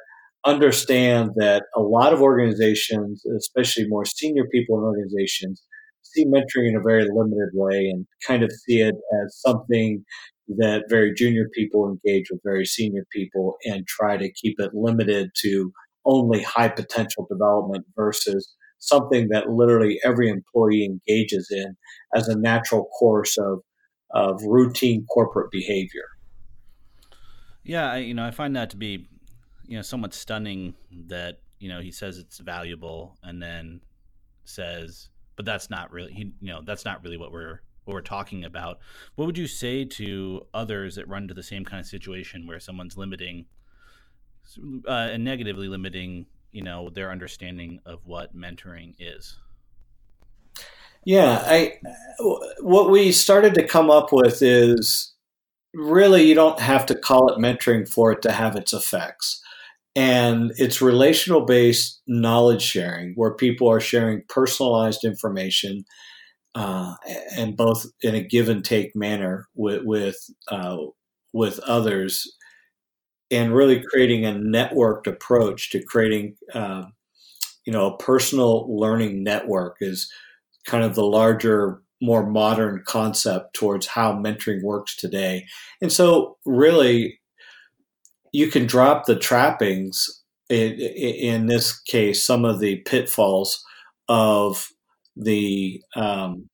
understand 0.45 1.31
that 1.35 1.63
a 1.75 1.81
lot 1.81 2.13
of 2.13 2.21
organizations, 2.21 3.25
especially 3.25 3.87
more 3.87 4.05
senior 4.05 4.45
people 4.51 4.77
in 4.77 4.83
organizations, 4.83 5.63
see 6.03 6.25
mentoring 6.25 6.69
in 6.69 6.75
a 6.75 6.81
very 6.81 7.03
limited 7.03 7.49
way 7.53 7.87
and 7.87 8.05
kind 8.25 8.43
of 8.43 8.51
see 8.51 8.81
it 8.81 8.95
as 9.23 9.39
something 9.39 10.03
that 10.47 10.85
very 10.89 11.13
junior 11.13 11.49
people 11.53 11.89
engage 11.89 12.27
with 12.31 12.39
very 12.43 12.65
senior 12.65 13.05
people 13.11 13.55
and 13.65 13.85
try 13.87 14.17
to 14.17 14.31
keep 14.31 14.59
it 14.59 14.71
limited 14.73 15.29
to 15.41 15.71
only 16.05 16.41
high 16.41 16.69
potential 16.69 17.27
development 17.29 17.85
versus 17.95 18.55
something 18.79 19.27
that 19.29 19.49
literally 19.49 19.99
every 20.03 20.29
employee 20.29 20.85
engages 20.85 21.49
in 21.51 21.75
as 22.15 22.27
a 22.27 22.37
natural 22.37 22.85
course 22.99 23.37
of, 23.37 23.59
of 24.11 24.41
routine 24.43 25.05
corporate 25.13 25.51
behavior. 25.51 26.05
Yeah, 27.63 27.91
I, 27.91 27.97
you 27.97 28.13
know, 28.13 28.23
I 28.23 28.31
find 28.31 28.55
that 28.55 28.69
to 28.69 28.77
be 28.77 29.07
you 29.67 29.75
know 29.75 29.81
somewhat 29.81 30.13
stunning 30.13 30.73
that 31.07 31.39
you 31.59 31.69
know 31.69 31.81
he 31.81 31.91
says 31.91 32.17
it's 32.17 32.39
valuable 32.39 33.17
and 33.21 33.41
then 33.41 33.81
says 34.45 35.09
but 35.35 35.45
that's 35.45 35.69
not 35.69 35.91
really 35.91 36.13
he, 36.13 36.31
you 36.41 36.47
know 36.53 36.61
that's 36.65 36.85
not 36.85 37.03
really 37.03 37.17
what 37.17 37.31
we're 37.31 37.59
what 37.87 37.93
we're 37.93 38.01
talking 38.01 38.43
about 38.43 38.79
what 39.15 39.25
would 39.25 39.37
you 39.37 39.47
say 39.47 39.85
to 39.85 40.45
others 40.53 40.95
that 40.95 41.07
run 41.07 41.23
into 41.23 41.33
the 41.33 41.43
same 41.43 41.65
kind 41.65 41.79
of 41.79 41.85
situation 41.85 42.45
where 42.45 42.59
someone's 42.59 42.97
limiting 42.97 43.45
uh, 44.87 45.09
and 45.11 45.23
negatively 45.23 45.67
limiting 45.67 46.25
you 46.51 46.61
know 46.61 46.89
their 46.89 47.11
understanding 47.11 47.79
of 47.85 48.05
what 48.05 48.35
mentoring 48.35 48.93
is? 48.99 49.37
Yeah 51.05 51.43
i 51.45 51.79
what 52.59 52.89
we 52.89 53.11
started 53.11 53.53
to 53.55 53.67
come 53.67 53.89
up 53.89 54.11
with 54.11 54.41
is 54.41 55.13
really 55.77 56.23
you 56.23 56.35
don't 56.35 56.59
have 56.59 56.85
to 56.87 56.95
call 56.95 57.31
it 57.31 57.39
mentoring 57.39 57.87
for 57.87 58.11
it 58.11 58.21
to 58.23 58.31
have 58.31 58.55
its 58.55 58.73
effects. 58.73 59.41
And 59.95 60.51
it's 60.57 60.81
relational 60.81 61.41
based 61.41 62.01
knowledge 62.07 62.61
sharing 62.61 63.13
where 63.15 63.33
people 63.33 63.69
are 63.69 63.79
sharing 63.79 64.23
personalized 64.29 65.03
information 65.03 65.85
uh, 66.57 66.95
and 67.37 67.55
both 67.55 67.85
in 68.01 68.15
a 68.15 68.23
give 68.23 68.49
and 68.49 68.65
take 68.65 68.95
manner 68.95 69.47
with 69.53 69.83
with, 69.83 70.17
uh, 70.47 70.77
with 71.31 71.59
others 71.59 72.27
and 73.29 73.53
really 73.53 73.83
creating 73.91 74.25
a 74.25 74.31
networked 74.31 75.05
approach 75.05 75.69
to 75.69 75.83
creating 75.83 76.35
uh, 76.55 76.83
you 77.65 77.71
know 77.71 77.93
a 77.93 77.97
personal 77.97 78.75
learning 78.75 79.23
network 79.23 79.77
is 79.81 80.11
kind 80.65 80.83
of 80.83 80.95
the 80.95 81.05
larger 81.05 81.83
more 82.01 82.27
modern 82.27 82.81
concept 82.87 83.53
towards 83.53 83.85
how 83.85 84.13
mentoring 84.13 84.63
works 84.63 84.95
today. 84.95 85.45
And 85.79 85.91
so 85.91 86.37
really 86.45 87.19
you 88.31 88.47
can 88.49 88.65
drop 88.65 89.05
the 89.05 89.15
trappings 89.15 90.23
in, 90.49 90.73
in 90.73 91.45
this 91.45 91.79
case 91.81 92.25
some 92.25 92.45
of 92.45 92.59
the 92.59 92.77
pitfalls 92.77 93.63
of 94.09 94.69
the 95.17 95.81
um, 95.95 96.49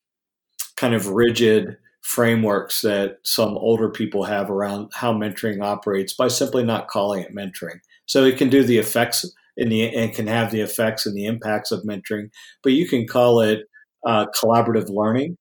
kind 0.76 0.94
of 0.94 1.08
rigid 1.08 1.76
frameworks 2.02 2.82
that 2.82 3.18
some 3.24 3.56
older 3.56 3.88
people 3.88 4.24
have 4.24 4.50
around 4.50 4.90
how 4.94 5.12
mentoring 5.12 5.62
operates 5.62 6.12
by 6.12 6.28
simply 6.28 6.62
not 6.62 6.88
calling 6.88 7.22
it 7.22 7.34
mentoring 7.34 7.80
so 8.06 8.24
it 8.24 8.36
can 8.36 8.50
do 8.50 8.62
the 8.62 8.76
effects 8.76 9.24
in 9.56 9.70
the 9.70 9.82
and 9.96 10.12
can 10.14 10.26
have 10.26 10.50
the 10.50 10.60
effects 10.60 11.06
and 11.06 11.16
the 11.16 11.24
impacts 11.24 11.72
of 11.72 11.82
mentoring 11.84 12.28
but 12.62 12.72
you 12.72 12.86
can 12.86 13.06
call 13.06 13.40
it 13.40 13.60
uh, 14.06 14.26
collaborative 14.38 14.90
learning 14.90 15.36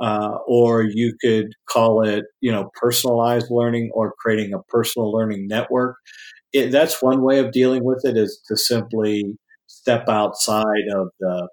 uh, 0.00 0.38
or 0.46 0.82
you 0.82 1.14
could 1.20 1.52
call 1.68 2.06
it, 2.06 2.24
you 2.40 2.52
know, 2.52 2.70
personalized 2.74 3.50
learning 3.50 3.90
or 3.94 4.14
creating 4.18 4.54
a 4.54 4.62
personal 4.64 5.10
learning 5.10 5.48
network. 5.48 5.96
It, 6.52 6.70
that's 6.70 7.02
one 7.02 7.22
way 7.22 7.40
of 7.40 7.52
dealing 7.52 7.84
with 7.84 8.04
it 8.04 8.16
is 8.16 8.40
to 8.48 8.56
simply 8.56 9.38
step 9.66 10.08
outside 10.08 10.88
of 10.94 11.08
the 11.20 11.48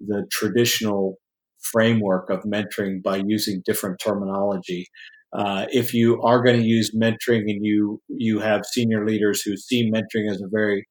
the 0.00 0.26
traditional 0.30 1.16
framework 1.60 2.30
of 2.30 2.40
mentoring 2.44 3.02
by 3.02 3.22
using 3.26 3.62
different 3.64 4.00
terminology. 4.02 4.86
Uh, 5.32 5.66
if 5.70 5.94
you 5.94 6.20
are 6.22 6.42
going 6.42 6.58
to 6.58 6.66
use 6.66 6.94
mentoring 6.94 7.42
and 7.46 7.64
you 7.64 8.00
you 8.08 8.40
have 8.40 8.62
senior 8.64 9.06
leaders 9.06 9.42
who 9.42 9.56
see 9.56 9.90
mentoring 9.90 10.30
as 10.30 10.40
a 10.40 10.48
very 10.50 10.84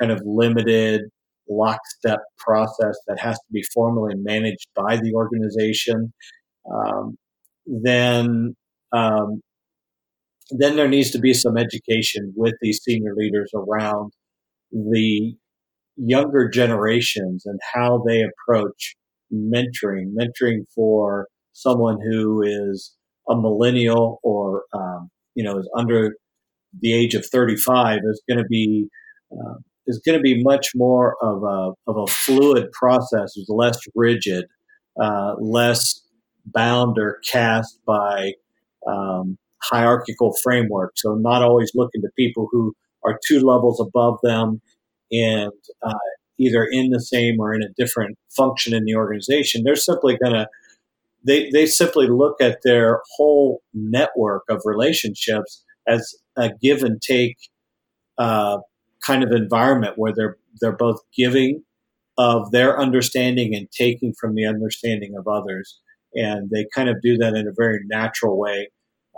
kind 0.00 0.10
of 0.10 0.22
limited 0.24 1.02
lockstep 1.48 2.20
process 2.38 2.96
that 3.06 3.18
has 3.18 3.36
to 3.36 3.52
be 3.52 3.62
formally 3.74 4.14
managed 4.16 4.66
by 4.74 4.96
the 4.96 5.12
organization 5.14 6.12
um, 6.72 7.16
then 7.66 8.54
um, 8.92 9.40
then 10.50 10.76
there 10.76 10.88
needs 10.88 11.10
to 11.10 11.18
be 11.18 11.32
some 11.32 11.56
education 11.56 12.32
with 12.36 12.54
these 12.60 12.80
senior 12.82 13.14
leaders 13.14 13.50
around 13.54 14.12
the 14.70 15.34
younger 15.96 16.48
generations 16.48 17.44
and 17.46 17.58
how 17.74 18.02
they 18.06 18.22
approach 18.22 18.94
mentoring, 19.32 20.14
mentoring 20.14 20.64
for 20.74 21.28
someone 21.52 21.98
who 22.00 22.42
is 22.42 22.94
a 23.28 23.36
millennial 23.36 24.18
or 24.22 24.64
um, 24.74 25.10
you 25.34 25.44
know 25.44 25.58
is 25.58 25.68
under 25.76 26.16
the 26.80 26.92
age 26.92 27.14
of 27.14 27.26
35 27.26 28.00
is 28.04 28.22
going 28.28 28.38
to 28.38 28.48
be 28.48 28.88
uh, 29.32 29.54
is 29.86 30.00
going 30.04 30.18
to 30.18 30.22
be 30.22 30.42
much 30.42 30.70
more 30.74 31.16
of 31.22 31.42
a 31.42 31.72
of 31.90 31.96
a 31.96 32.06
fluid 32.06 32.70
process, 32.72 33.36
is 33.36 33.46
less 33.48 33.78
rigid, 33.94 34.46
uh, 35.00 35.34
less 35.38 36.02
bound 36.46 36.98
or 36.98 37.18
cast 37.30 37.78
by 37.86 38.32
um, 38.86 39.38
hierarchical 39.62 40.34
framework. 40.42 40.92
So 40.96 41.14
not 41.14 41.42
always 41.42 41.70
looking 41.74 42.02
to 42.02 42.08
people 42.16 42.48
who 42.50 42.74
are 43.04 43.18
two 43.26 43.40
levels 43.40 43.80
above 43.80 44.18
them 44.22 44.60
and 45.12 45.52
uh, 45.82 45.94
either 46.38 46.64
in 46.64 46.90
the 46.90 47.00
same 47.00 47.38
or 47.38 47.54
in 47.54 47.62
a 47.62 47.72
different 47.76 48.18
function 48.36 48.74
in 48.74 48.84
the 48.84 48.96
organization, 48.96 49.62
they're 49.64 49.76
simply 49.76 50.16
going 50.16 50.34
to 50.34 50.46
they 51.24 51.50
they 51.50 51.66
simply 51.66 52.08
look 52.08 52.40
at 52.40 52.58
their 52.64 53.00
whole 53.16 53.62
network 53.74 54.42
of 54.48 54.60
relationships 54.64 55.62
as 55.86 56.14
a 56.36 56.50
give 56.60 56.82
and 56.82 57.00
take 57.00 57.36
uh, 58.18 58.58
kind 59.02 59.22
of 59.22 59.30
environment 59.32 59.94
where 59.96 60.12
they're 60.14 60.36
they're 60.60 60.76
both 60.76 61.00
giving 61.16 61.62
of 62.18 62.50
their 62.50 62.78
understanding 62.78 63.54
and 63.54 63.70
taking 63.70 64.12
from 64.20 64.34
the 64.34 64.44
understanding 64.44 65.14
of 65.16 65.26
others, 65.28 65.80
and 66.14 66.50
they 66.50 66.66
kind 66.74 66.88
of 66.88 67.00
do 67.02 67.16
that 67.18 67.34
in 67.34 67.46
a 67.46 67.52
very 67.56 67.80
natural 67.86 68.38
way, 68.38 68.68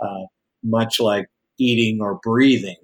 uh, 0.01 0.25
much 0.63 0.99
like 0.99 1.27
eating 1.59 2.01
or 2.01 2.19
breathing. 2.23 2.77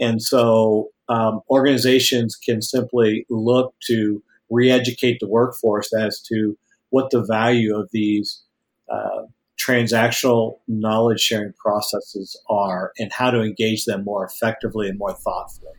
And 0.00 0.20
so 0.20 0.90
um, 1.08 1.40
organizations 1.50 2.36
can 2.36 2.62
simply 2.62 3.26
look 3.28 3.74
to 3.86 4.22
re-educate 4.50 5.18
the 5.20 5.28
workforce 5.28 5.92
as 5.92 6.20
to 6.22 6.56
what 6.90 7.10
the 7.10 7.22
value 7.24 7.76
of 7.76 7.88
these 7.92 8.42
uh, 8.90 9.22
transactional 9.58 10.58
knowledge 10.68 11.20
sharing 11.20 11.52
processes 11.54 12.40
are 12.48 12.92
and 12.98 13.12
how 13.12 13.30
to 13.30 13.42
engage 13.42 13.84
them 13.84 14.04
more 14.04 14.24
effectively 14.24 14.88
and 14.88 14.98
more 14.98 15.14
thoughtfully. 15.14 15.72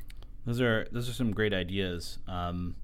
Those 0.46 0.62
are 0.62 0.88
those 0.92 1.10
are 1.10 1.14
some 1.14 1.32
great 1.32 1.54
ideas. 1.54 2.20
Um, 2.28 2.76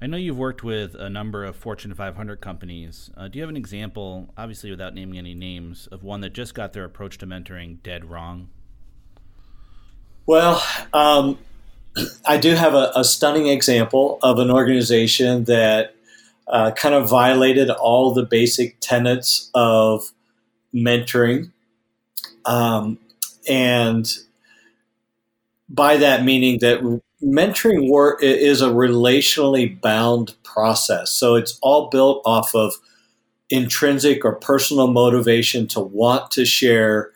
I 0.00 0.06
know 0.06 0.16
you've 0.16 0.38
worked 0.38 0.62
with 0.62 0.94
a 0.94 1.10
number 1.10 1.44
of 1.44 1.56
Fortune 1.56 1.92
500 1.92 2.40
companies. 2.40 3.10
Uh, 3.16 3.26
do 3.26 3.38
you 3.38 3.42
have 3.42 3.48
an 3.48 3.56
example, 3.56 4.32
obviously 4.36 4.70
without 4.70 4.94
naming 4.94 5.18
any 5.18 5.34
names, 5.34 5.88
of 5.88 6.04
one 6.04 6.20
that 6.20 6.32
just 6.32 6.54
got 6.54 6.72
their 6.72 6.84
approach 6.84 7.18
to 7.18 7.26
mentoring 7.26 7.82
dead 7.82 8.08
wrong? 8.08 8.48
Well, 10.24 10.62
um, 10.92 11.38
I 12.26 12.36
do 12.36 12.54
have 12.54 12.74
a, 12.74 12.92
a, 12.94 13.04
stunning 13.04 13.48
example 13.48 14.18
of 14.22 14.38
an 14.38 14.50
organization 14.50 15.44
that 15.44 15.94
uh, 16.46 16.70
kind 16.72 16.94
of 16.94 17.08
violated 17.08 17.70
all 17.70 18.12
the 18.12 18.24
basic 18.24 18.76
tenets 18.80 19.50
of 19.54 20.04
mentoring. 20.74 21.50
Um, 22.44 22.98
and 23.48 24.12
by 25.68 25.96
that 25.98 26.24
meaning 26.24 26.58
that 26.60 26.80
mentoring 27.22 27.90
work 27.90 28.22
is 28.22 28.62
a 28.62 28.68
relationally 28.68 29.80
bound 29.80 30.34
process. 30.44 31.10
So 31.10 31.34
it's 31.34 31.58
all 31.62 31.88
built 31.88 32.22
off 32.24 32.54
of 32.54 32.74
intrinsic 33.50 34.24
or 34.24 34.34
personal 34.34 34.88
motivation 34.88 35.66
to 35.68 35.80
want 35.80 36.30
to 36.32 36.44
share 36.44 37.12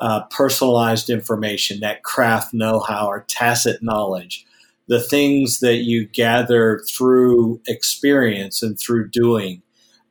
uh, 0.00 0.22
personalized 0.30 1.10
information, 1.10 1.80
that 1.80 2.02
craft 2.02 2.54
know 2.54 2.80
how 2.80 3.06
or 3.06 3.24
tacit 3.28 3.82
knowledge, 3.82 4.46
the 4.86 5.00
things 5.00 5.60
that 5.60 5.78
you 5.78 6.06
gather 6.06 6.80
through 6.88 7.60
experience 7.66 8.62
and 8.62 8.78
through 8.78 9.08
doing, 9.08 9.62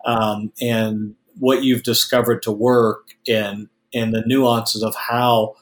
um, 0.06 0.52
and 0.62 1.15
what 1.39 1.63
you've 1.63 1.84
discovered 1.84 2.41
to 2.43 2.52
work 2.52 3.15
and 3.28 3.69
and 3.93 4.13
the 4.13 4.23
nuances 4.26 4.84
of 4.84 4.95
how 4.95 5.56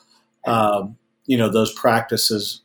um, 0.46 0.98
you 1.26 1.38
know 1.38 1.50
those 1.50 1.74
practices 1.74 2.62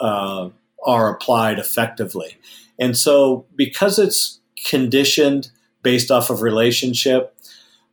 uh, 0.00 0.48
are 0.86 1.14
applied 1.14 1.58
effectively. 1.58 2.36
And 2.78 2.96
so, 2.96 3.46
because 3.54 3.98
it's 3.98 4.40
conditioned 4.66 5.50
based 5.82 6.10
off 6.10 6.30
of 6.30 6.42
relationship, 6.42 7.34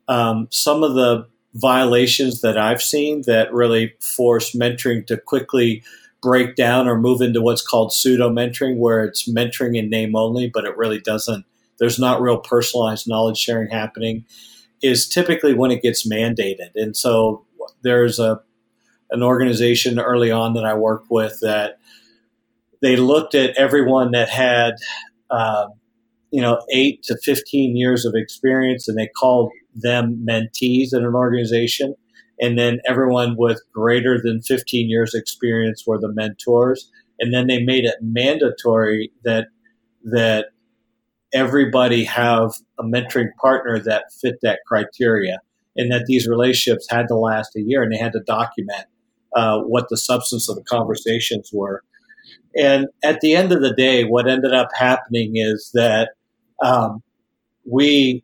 um, 0.08 0.48
some 0.52 0.84
of 0.84 0.96
the 0.96 1.28
violations 1.54 2.42
that 2.42 2.58
I've 2.58 2.82
seen 2.82 3.24
that 3.26 3.54
really 3.54 3.94
force 4.00 4.56
mentoring 4.56 5.06
to 5.08 5.18
quickly 5.18 5.84
break 6.22 6.56
down 6.56 6.88
or 6.88 7.00
move 7.00 7.22
into 7.22 7.42
what's 7.42 7.66
called 7.66 7.94
pseudo 7.94 8.30
mentoring, 8.30 8.78
where 8.78 9.04
it's 9.04 9.30
mentoring 9.30 9.78
in 9.78 9.90
name 9.90 10.16
only, 10.16 10.50
but 10.50 10.66
it 10.66 10.78
really 10.78 11.00
doesn't, 11.00 11.46
there's 11.80 12.00
not 12.00 12.22
real 12.22 12.38
personalized 12.38 13.08
knowledge 13.08 13.38
sharing 13.38 13.70
happening, 13.70 14.26
is 14.82 15.08
typically 15.08 15.54
when 15.54 15.72
it 15.72 15.82
gets 15.82 16.08
mandated. 16.08 16.70
And 16.76 16.96
so 16.96 17.46
there's 17.84 18.20
a 18.20 18.42
an 19.12 19.24
organization 19.24 20.00
early 20.00 20.32
on 20.32 20.54
that 20.54 20.66
I 20.66 20.76
worked 20.76 21.08
with 21.10 21.40
that 21.42 21.80
they 22.82 22.96
looked 22.96 23.36
at 23.36 23.56
everyone 23.58 24.12
that 24.12 24.30
had, 24.30 24.76
uh, 25.30 25.68
you 26.32 26.42
know, 26.42 26.62
eight 26.72 27.04
to 27.04 27.18
15 27.24 27.76
years 27.76 28.06
of 28.06 28.14
experience 28.16 28.88
and 28.88 28.98
they 28.98 29.08
called 29.08 29.52
them 29.76 30.26
mentees 30.28 30.94
in 30.94 31.06
an 31.06 31.16
organization. 31.16 31.96
And 32.40 32.58
then 32.58 32.80
everyone 32.88 33.36
with 33.38 33.62
greater 33.74 34.20
than 34.22 34.42
15 34.42 34.90
years 34.90 35.14
experience 35.14 35.84
were 35.86 36.00
the 36.00 36.12
mentors. 36.14 36.90
And 37.20 37.34
then 37.34 37.48
they 37.48 37.62
made 37.62 37.84
it 37.84 37.96
mandatory 38.02 39.12
that, 39.24 39.48
that 40.06 40.48
everybody 41.34 42.04
have 42.06 42.54
a 42.80 42.84
mentoring 42.84 43.30
partner 43.42 43.80
that 43.80 44.06
fit 44.22 44.40
that 44.42 44.60
criteria 44.66 45.40
and 45.76 45.92
that 45.92 46.06
these 46.08 46.28
relationships 46.28 46.88
had 46.90 47.08
to 47.08 47.16
last 47.16 47.56
a 47.56 47.62
year 47.62 47.84
and 47.84 47.92
they 47.92 47.98
had 47.98 48.14
to 48.14 48.22
document 48.22 48.86
uh, 49.36 49.60
what 49.60 49.90
the 49.90 49.98
substance 49.98 50.50
of 50.50 50.56
the 50.56 50.64
conversations 50.64 51.52
were. 51.54 51.84
And 52.56 52.88
at 53.04 53.22
the 53.22 53.36
end 53.36 53.52
of 53.52 53.62
the 53.62 53.74
day, 53.74 54.04
what 54.04 54.28
ended 54.28 54.54
up 54.54 54.70
happening 54.74 55.34
is 55.36 55.72
that 55.74 56.12
um, 56.64 57.04
we 57.66 58.24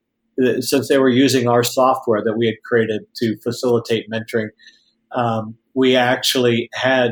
since 0.60 0.88
they 0.88 0.98
were 0.98 1.10
using 1.10 1.48
our 1.48 1.64
software 1.64 2.24
that 2.24 2.38
we 2.38 2.46
had 2.46 2.56
created 2.66 3.02
to 3.18 3.38
facilitate 3.44 4.10
mentoring, 4.10 4.50
um, 5.12 5.56
we 5.74 5.96
actually 5.96 6.70
had 6.74 7.12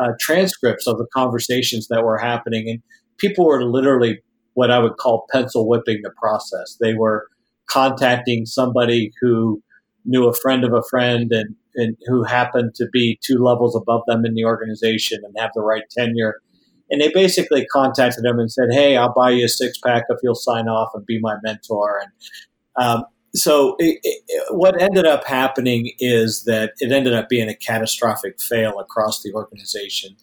uh, 0.00 0.12
transcripts 0.18 0.86
of 0.86 0.98
the 0.98 1.06
conversations 1.14 1.88
that 1.88 2.04
were 2.04 2.18
happening, 2.18 2.68
and 2.68 2.82
people 3.18 3.46
were 3.46 3.64
literally 3.64 4.20
what 4.54 4.70
I 4.70 4.78
would 4.78 4.96
call 4.96 5.26
pencil 5.30 5.68
whipping 5.68 6.00
the 6.02 6.10
process. 6.20 6.76
They 6.80 6.94
were 6.94 7.26
contacting 7.66 8.46
somebody 8.46 9.12
who 9.20 9.62
knew 10.04 10.28
a 10.28 10.34
friend 10.34 10.64
of 10.64 10.72
a 10.72 10.82
friend 10.90 11.30
and, 11.30 11.54
and 11.76 11.96
who 12.06 12.24
happened 12.24 12.74
to 12.74 12.86
be 12.92 13.18
two 13.24 13.38
levels 13.38 13.76
above 13.76 14.02
them 14.06 14.24
in 14.24 14.34
the 14.34 14.44
organization 14.44 15.20
and 15.24 15.34
have 15.38 15.52
the 15.54 15.62
right 15.62 15.84
tenure 15.96 16.40
and 16.90 17.00
they 17.00 17.10
basically 17.12 17.66
contacted 17.66 18.24
him 18.24 18.38
and 18.38 18.50
said, 18.50 18.68
"Hey, 18.72 18.96
I'll 18.96 19.12
buy 19.12 19.30
you 19.30 19.44
a 19.44 19.48
six 19.48 19.78
pack 19.78 20.04
if 20.08 20.18
you'll 20.22 20.34
sign 20.34 20.68
off 20.68 20.90
and 20.94 21.04
be 21.06 21.18
my 21.20 21.36
mentor." 21.42 22.02
And 22.02 22.84
um, 22.84 23.04
so, 23.34 23.76
it, 23.78 24.00
it, 24.02 24.54
what 24.54 24.80
ended 24.80 25.06
up 25.06 25.24
happening 25.24 25.92
is 25.98 26.44
that 26.44 26.72
it 26.80 26.92
ended 26.92 27.14
up 27.14 27.28
being 27.28 27.48
a 27.48 27.54
catastrophic 27.54 28.40
fail 28.40 28.78
across 28.78 29.22
the 29.22 29.32
organization. 29.32 30.16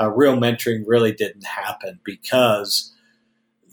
Uh, 0.00 0.10
real 0.10 0.36
mentoring 0.36 0.82
really 0.86 1.12
didn't 1.12 1.44
happen 1.44 1.98
because 2.04 2.94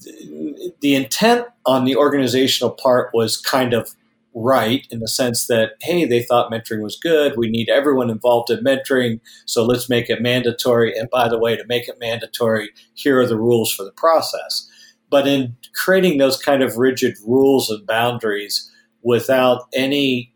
the, 0.03 0.73
the 0.81 0.95
intent 0.95 1.45
on 1.65 1.86
the 1.86 1.95
organizational 1.95 2.71
part 2.71 3.12
was 3.13 3.38
kind 3.38 3.73
of 3.73 3.95
right 4.36 4.86
in 4.91 5.00
the 5.00 5.08
sense 5.08 5.48
that, 5.48 5.71
hey, 5.82 6.06
they 6.06 6.21
thought 6.21 6.52
mentoring 6.52 6.84
was 6.84 7.00
good. 7.00 7.38
We 7.38 7.50
need 7.50 7.69
everyone 7.69 8.10
involved 8.10 8.50
in 8.50 8.63
mentoring. 8.63 9.21
So 9.45 9.63
let's 9.63 9.89
make 9.89 10.10
it 10.10 10.21
mandatory. 10.21 10.95
And 10.95 11.10
by 11.10 11.30
the 11.30 11.39
way, 11.39 11.56
to 11.56 11.65
make 11.67 11.88
it 11.88 12.00
mandatory, 12.00 12.69
here 12.93 13.19
are 13.19 13.26
the 13.26 13.39
rules 13.39 13.74
for 13.74 13.84
the 13.84 13.93
process. 13.93 14.69
But 15.10 15.26
in 15.26 15.56
creating 15.74 16.17
those 16.17 16.38
kind 16.38 16.62
of 16.62 16.78
rigid 16.78 17.15
rules 17.26 17.69
and 17.69 17.88
boundaries 17.88 18.69
without 19.04 19.67
any 19.74 20.34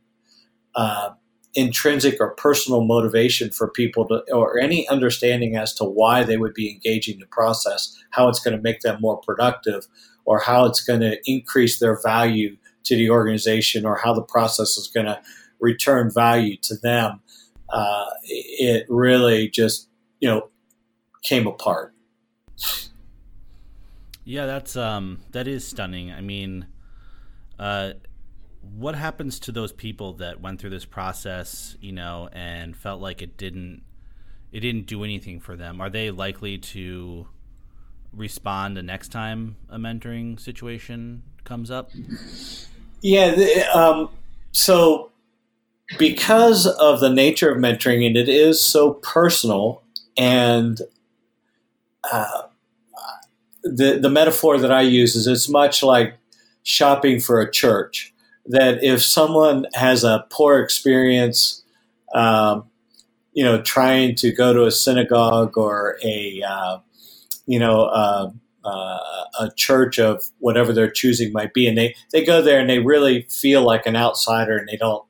uh, 0.75 1.09
intrinsic 1.55 2.21
or 2.21 2.35
personal 2.35 2.85
motivation 2.85 3.49
for 3.49 3.69
people 3.69 4.07
to, 4.07 4.23
or 4.31 4.59
any 4.59 4.88
understanding 4.88 5.57
as 5.57 5.73
to 5.73 5.83
why 5.83 6.23
they 6.23 6.38
would 6.38 6.53
be 6.53 6.71
engaging 6.71 7.19
the 7.19 7.25
process, 7.25 8.01
how 8.12 8.29
it's 8.29 8.39
going 8.39 8.55
to 8.55 8.62
make 8.62 8.79
them 8.81 9.01
more 9.01 9.17
productive, 9.17 9.88
or 10.23 10.39
how 10.39 10.65
it's 10.65 10.81
going 10.81 11.01
to 11.01 11.17
increase 11.25 11.79
their 11.79 11.99
value 12.01 12.55
to 12.85 12.95
the 12.95 13.09
organization 13.09 13.85
or 13.85 13.95
how 13.97 14.13
the 14.13 14.21
process 14.21 14.77
is 14.77 14.87
going 14.87 15.05
to 15.05 15.19
return 15.59 16.11
value 16.11 16.57
to 16.57 16.75
them, 16.77 17.21
uh, 17.69 18.05
it 18.23 18.85
really 18.89 19.49
just 19.49 19.89
you 20.19 20.27
know 20.27 20.49
came 21.23 21.47
apart. 21.47 21.93
Yeah, 24.23 24.45
that's 24.45 24.75
um, 24.75 25.21
that 25.31 25.47
is 25.47 25.67
stunning. 25.67 26.11
I 26.11 26.21
mean, 26.21 26.67
uh, 27.57 27.93
what 28.62 28.95
happens 28.95 29.39
to 29.41 29.51
those 29.51 29.71
people 29.71 30.13
that 30.13 30.41
went 30.41 30.60
through 30.60 30.69
this 30.69 30.85
process, 30.85 31.75
you 31.81 31.91
know, 31.91 32.29
and 32.31 32.75
felt 32.75 33.01
like 33.01 33.21
it 33.21 33.37
didn't 33.37 33.81
it 34.51 34.62
didn't 34.62 34.85
do 34.85 35.04
anything 35.04 35.39
for 35.39 35.56
them? 35.56 35.81
Are 35.81 35.89
they 35.89 36.12
likely 36.12 36.58
to 36.58 37.27
respond 38.13 38.77
the 38.77 38.83
next 38.83 39.10
time 39.10 39.55
a 39.69 39.77
mentoring 39.77 40.39
situation 40.39 41.23
comes 41.43 41.71
up? 41.71 41.91
Yeah. 43.01 43.35
The, 43.35 43.77
um, 43.77 44.10
so, 44.51 45.12
because 45.97 46.67
of 46.67 46.99
the 46.99 47.10
nature 47.10 47.51
of 47.51 47.57
mentoring, 47.57 48.05
and 48.05 48.15
it 48.15 48.29
is 48.29 48.62
so 48.62 48.93
personal, 48.93 49.81
and 50.17 50.81
uh, 52.12 52.43
the 53.63 53.99
the 53.99 54.10
metaphor 54.10 54.57
that 54.57 54.71
I 54.71 54.81
use 54.81 55.15
is 55.15 55.27
it's 55.27 55.49
much 55.49 55.83
like 55.83 56.15
shopping 56.63 57.19
for 57.19 57.41
a 57.41 57.49
church. 57.49 58.13
That 58.45 58.83
if 58.83 59.03
someone 59.03 59.67
has 59.73 60.03
a 60.03 60.25
poor 60.29 60.60
experience, 60.60 61.63
um, 62.15 62.65
you 63.33 63.43
know, 63.43 63.62
trying 63.62 64.15
to 64.15 64.31
go 64.31 64.53
to 64.53 64.65
a 64.65 64.71
synagogue 64.71 65.57
or 65.57 65.97
a 66.03 66.41
uh, 66.47 66.79
you 67.50 67.58
know, 67.58 67.85
uh, 67.85 68.29
uh, 68.63 69.00
a 69.39 69.50
church 69.56 69.97
of 69.97 70.23
whatever 70.37 70.71
their 70.71 70.89
choosing 70.89 71.33
might 71.33 71.52
be, 71.52 71.67
and 71.67 71.75
they 71.75 71.95
they 72.13 72.23
go 72.23 72.43
there 72.43 72.60
and 72.60 72.69
they 72.69 72.77
really 72.77 73.23
feel 73.23 73.63
like 73.63 73.87
an 73.87 73.95
outsider, 73.95 74.56
and 74.56 74.67
they 74.67 74.77
don't. 74.77 75.04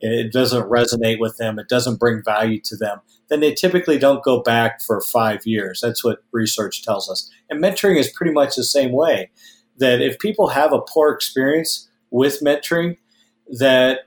It 0.00 0.30
doesn't 0.30 0.68
resonate 0.68 1.18
with 1.18 1.38
them. 1.38 1.58
It 1.58 1.68
doesn't 1.68 1.98
bring 1.98 2.22
value 2.22 2.60
to 2.60 2.76
them. 2.76 3.00
Then 3.30 3.40
they 3.40 3.54
typically 3.54 3.98
don't 3.98 4.22
go 4.22 4.42
back 4.42 4.82
for 4.82 5.00
five 5.00 5.46
years. 5.46 5.80
That's 5.82 6.04
what 6.04 6.22
research 6.30 6.84
tells 6.84 7.10
us. 7.10 7.28
And 7.50 7.60
mentoring 7.60 7.98
is 7.98 8.12
pretty 8.12 8.32
much 8.32 8.54
the 8.54 8.64
same 8.64 8.92
way. 8.92 9.30
That 9.78 10.02
if 10.02 10.18
people 10.18 10.48
have 10.48 10.72
a 10.74 10.80
poor 10.80 11.10
experience 11.10 11.88
with 12.10 12.40
mentoring, 12.42 12.98
that 13.58 14.00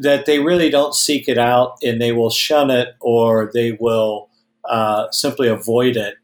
that 0.00 0.26
they 0.26 0.38
really 0.38 0.68
don't 0.68 0.94
seek 0.94 1.30
it 1.30 1.38
out 1.38 1.78
and 1.82 1.98
they 1.98 2.12
will 2.12 2.28
shun 2.28 2.70
it 2.70 2.88
or 3.00 3.50
they 3.54 3.72
will 3.72 4.28
uh, 4.68 5.10
simply 5.12 5.48
avoid 5.48 5.96
it 5.96 6.16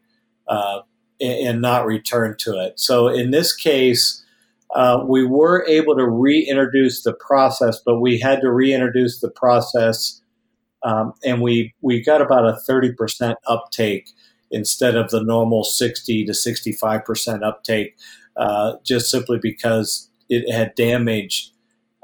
uh, 0.47 0.81
and, 1.21 1.47
and, 1.47 1.61
not 1.61 1.85
return 1.85 2.35
to 2.39 2.59
it. 2.59 2.79
So 2.79 3.07
in 3.07 3.31
this 3.31 3.55
case, 3.55 4.23
uh, 4.75 5.03
we 5.05 5.25
were 5.25 5.65
able 5.67 5.95
to 5.95 6.07
reintroduce 6.07 7.03
the 7.03 7.13
process, 7.13 7.79
but 7.85 7.99
we 7.99 8.19
had 8.19 8.41
to 8.41 8.51
reintroduce 8.51 9.21
the 9.21 9.29
process, 9.29 10.21
um, 10.83 11.13
and 11.23 11.41
we 11.41 11.73
we 11.81 12.03
got 12.03 12.21
about 12.21 12.45
a 12.45 12.57
thirty 12.67 12.91
percent 12.91 13.37
uptake 13.47 14.09
instead 14.51 14.95
of 14.95 15.09
the 15.11 15.23
normal 15.23 15.63
sixty 15.63 16.25
to 16.25 16.33
sixty 16.33 16.71
five 16.71 17.05
percent 17.05 17.43
uptake, 17.43 17.95
uh, 18.35 18.73
just 18.83 19.09
simply 19.11 19.37
because 19.41 20.09
it 20.29 20.51
had 20.51 20.73
damaged. 20.75 21.51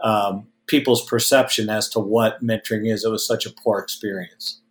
Um, 0.03 0.47
people's 0.69 1.03
perception 1.03 1.67
as 1.67 1.89
to 1.89 1.99
what 1.99 2.41
mentoring 2.43 2.89
is. 2.89 3.03
It 3.03 3.09
was 3.09 3.25
such 3.25 3.45
a 3.45 3.49
poor 3.49 3.79
experience. 3.79 4.61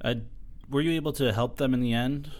Uh, 0.00 0.14
were 0.72 0.80
you 0.80 0.92
able 0.92 1.12
to 1.12 1.32
help 1.32 1.56
them 1.58 1.74
in 1.74 1.80
the 1.80 1.92
end? 1.92 2.30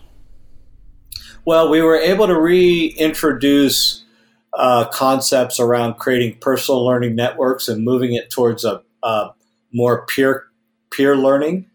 Well, 1.45 1.71
we 1.71 1.83
were 1.83 1.97
able 1.97 2.27
to 2.27 2.39
reintroduce 2.39 4.05
uh, 4.55 4.87
concepts 4.89 5.61
around 5.61 5.95
creating 5.95 6.39
personal 6.41 6.85
learning 6.85 7.15
networks 7.15 7.69
and 7.69 7.85
moving 7.85 8.15
it 8.15 8.31
towards 8.31 8.65
a, 8.65 8.83
a 9.03 9.31
more 9.73 10.07
peer 10.07 10.47
peer 10.91 11.17
learning 11.17 11.67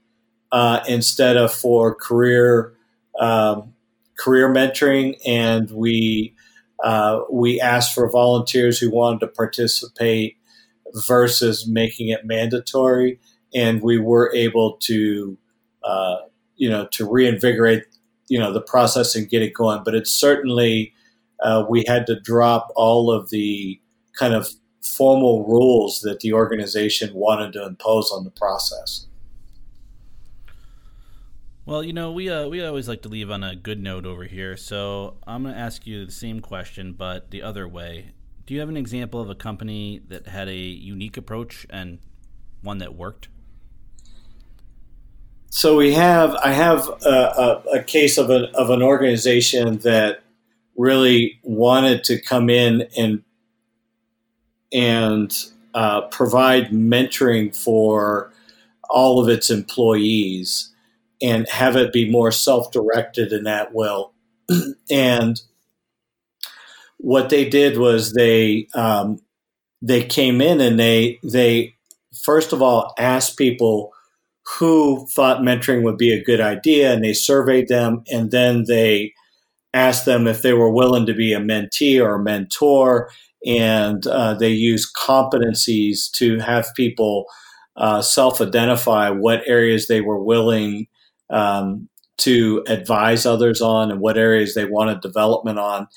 uh, 0.51 0.81
instead 0.87 1.37
of 1.37 1.51
for 1.53 1.95
career 1.95 2.73
um, 3.19 3.73
career 4.17 4.49
mentoring. 4.49 5.15
And 5.25 5.69
we 5.71 6.35
uh, 6.83 7.21
we 7.31 7.59
asked 7.59 7.93
for 7.93 8.09
volunteers 8.09 8.79
who 8.79 8.91
wanted 8.91 9.19
to 9.21 9.27
participate 9.27 10.37
versus 11.07 11.67
making 11.67 12.09
it 12.09 12.25
mandatory, 12.25 13.19
and 13.53 13.81
we 13.81 13.97
were 13.97 14.31
able 14.35 14.77
to, 14.81 15.37
uh, 15.83 16.17
you 16.57 16.69
know, 16.69 16.87
to 16.91 17.09
reinvigorate, 17.09 17.85
you 18.27 18.39
know, 18.39 18.51
the 18.51 18.61
process 18.61 19.15
and 19.15 19.29
get 19.29 19.41
it 19.41 19.53
going. 19.53 19.83
But 19.83 19.95
it's 19.95 20.11
certainly 20.11 20.93
uh, 21.41 21.65
we 21.69 21.85
had 21.87 22.05
to 22.07 22.19
drop 22.19 22.71
all 22.75 23.11
of 23.11 23.29
the 23.29 23.79
kind 24.17 24.33
of 24.33 24.49
formal 24.81 25.45
rules 25.45 26.01
that 26.01 26.19
the 26.21 26.33
organization 26.33 27.13
wanted 27.13 27.53
to 27.53 27.65
impose 27.65 28.11
on 28.11 28.23
the 28.23 28.31
process. 28.31 29.07
Well, 31.65 31.83
you 31.83 31.91
know, 31.91 32.13
we 32.13 32.29
uh, 32.29 32.47
we 32.47 32.63
always 32.63 32.87
like 32.87 33.01
to 33.01 33.09
leave 33.09 33.29
on 33.29 33.43
a 33.43 33.53
good 33.53 33.81
note 33.81 34.05
over 34.05 34.23
here, 34.23 34.55
so 34.55 35.17
I'm 35.27 35.43
going 35.43 35.53
to 35.53 35.59
ask 35.59 35.85
you 35.85 36.05
the 36.05 36.11
same 36.13 36.39
question, 36.39 36.93
but 36.93 37.31
the 37.31 37.41
other 37.41 37.67
way. 37.67 38.13
Do 38.45 38.53
you 38.53 38.61
have 38.61 38.69
an 38.69 38.77
example 38.77 39.19
of 39.19 39.29
a 39.29 39.35
company 39.35 39.99
that 40.07 40.27
had 40.27 40.47
a 40.47 40.55
unique 40.55 41.17
approach 41.17 41.67
and 41.69 41.99
one 42.61 42.77
that 42.77 42.95
worked? 42.95 43.27
So 45.49 45.77
we 45.77 45.93
have, 45.93 46.35
I 46.35 46.51
have 46.51 46.87
a, 47.05 47.09
a, 47.09 47.79
a 47.79 47.83
case 47.83 48.17
of, 48.17 48.29
of 48.29 48.69
an 48.69 48.81
organization 48.81 49.77
that 49.79 50.23
really 50.75 51.39
wanted 51.43 52.03
to 52.05 52.21
come 52.21 52.49
in 52.49 52.87
and 52.97 53.23
and 54.73 55.45
uh, 55.73 56.01
provide 56.01 56.71
mentoring 56.71 57.55
for 57.55 58.31
all 58.89 59.19
of 59.21 59.29
its 59.29 59.49
employees 59.49 60.73
and 61.21 61.47
have 61.49 61.75
it 61.77 61.93
be 61.93 62.09
more 62.09 62.31
self-directed 62.31 63.31
in 63.31 63.45
that 63.45 63.73
will. 63.73 64.11
and 64.91 65.41
what 66.97 67.29
they 67.29 67.47
did 67.47 67.77
was 67.77 68.13
they 68.13 68.67
um, 68.75 69.21
they 69.81 70.03
came 70.03 70.41
in 70.41 70.59
and 70.59 70.79
they 70.79 71.19
they 71.23 71.75
first 72.23 72.53
of 72.53 72.61
all 72.61 72.93
asked 72.97 73.37
people 73.37 73.93
who 74.59 75.05
thought 75.15 75.41
mentoring 75.41 75.83
would 75.83 75.97
be 75.97 76.13
a 76.13 76.23
good 76.23 76.39
idea, 76.41 76.93
and 76.93 77.03
they 77.03 77.13
surveyed 77.13 77.67
them, 77.67 78.03
and 78.11 78.31
then 78.31 78.63
they 78.67 79.13
asked 79.73 80.05
them 80.05 80.27
if 80.27 80.41
they 80.41 80.53
were 80.53 80.71
willing 80.71 81.05
to 81.05 81.13
be 81.13 81.33
a 81.33 81.39
mentee 81.39 82.03
or 82.03 82.15
a 82.15 82.23
mentor, 82.23 83.09
and 83.45 84.07
uh, 84.07 84.33
they 84.33 84.49
used 84.51 84.95
competencies 84.95 86.09
to 86.11 86.39
have 86.39 86.67
people 86.75 87.25
uh, 87.75 88.01
self-identify 88.01 89.09
what 89.09 89.41
areas 89.45 89.87
they 89.87 90.01
were 90.01 90.23
willing 90.23 90.87
um, 91.29 91.87
to 92.17 92.63
advise 92.67 93.25
others 93.25 93.61
on 93.61 93.91
and 93.91 93.99
what 93.99 94.17
areas 94.17 94.55
they 94.55 94.65
wanted 94.65 95.01
development 95.01 95.59
on. 95.59 95.87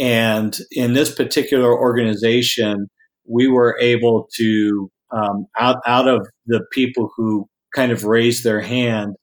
And 0.00 0.58
in 0.72 0.94
this 0.94 1.14
particular 1.14 1.78
organization, 1.78 2.88
we 3.28 3.46
were 3.46 3.78
able 3.80 4.28
to, 4.36 4.90
um, 5.12 5.46
out, 5.60 5.76
out 5.86 6.08
of 6.08 6.26
the 6.46 6.64
people 6.72 7.10
who 7.16 7.48
kind 7.74 7.92
of 7.92 8.04
raised 8.04 8.44
their 8.44 8.60
hand, 8.60 9.16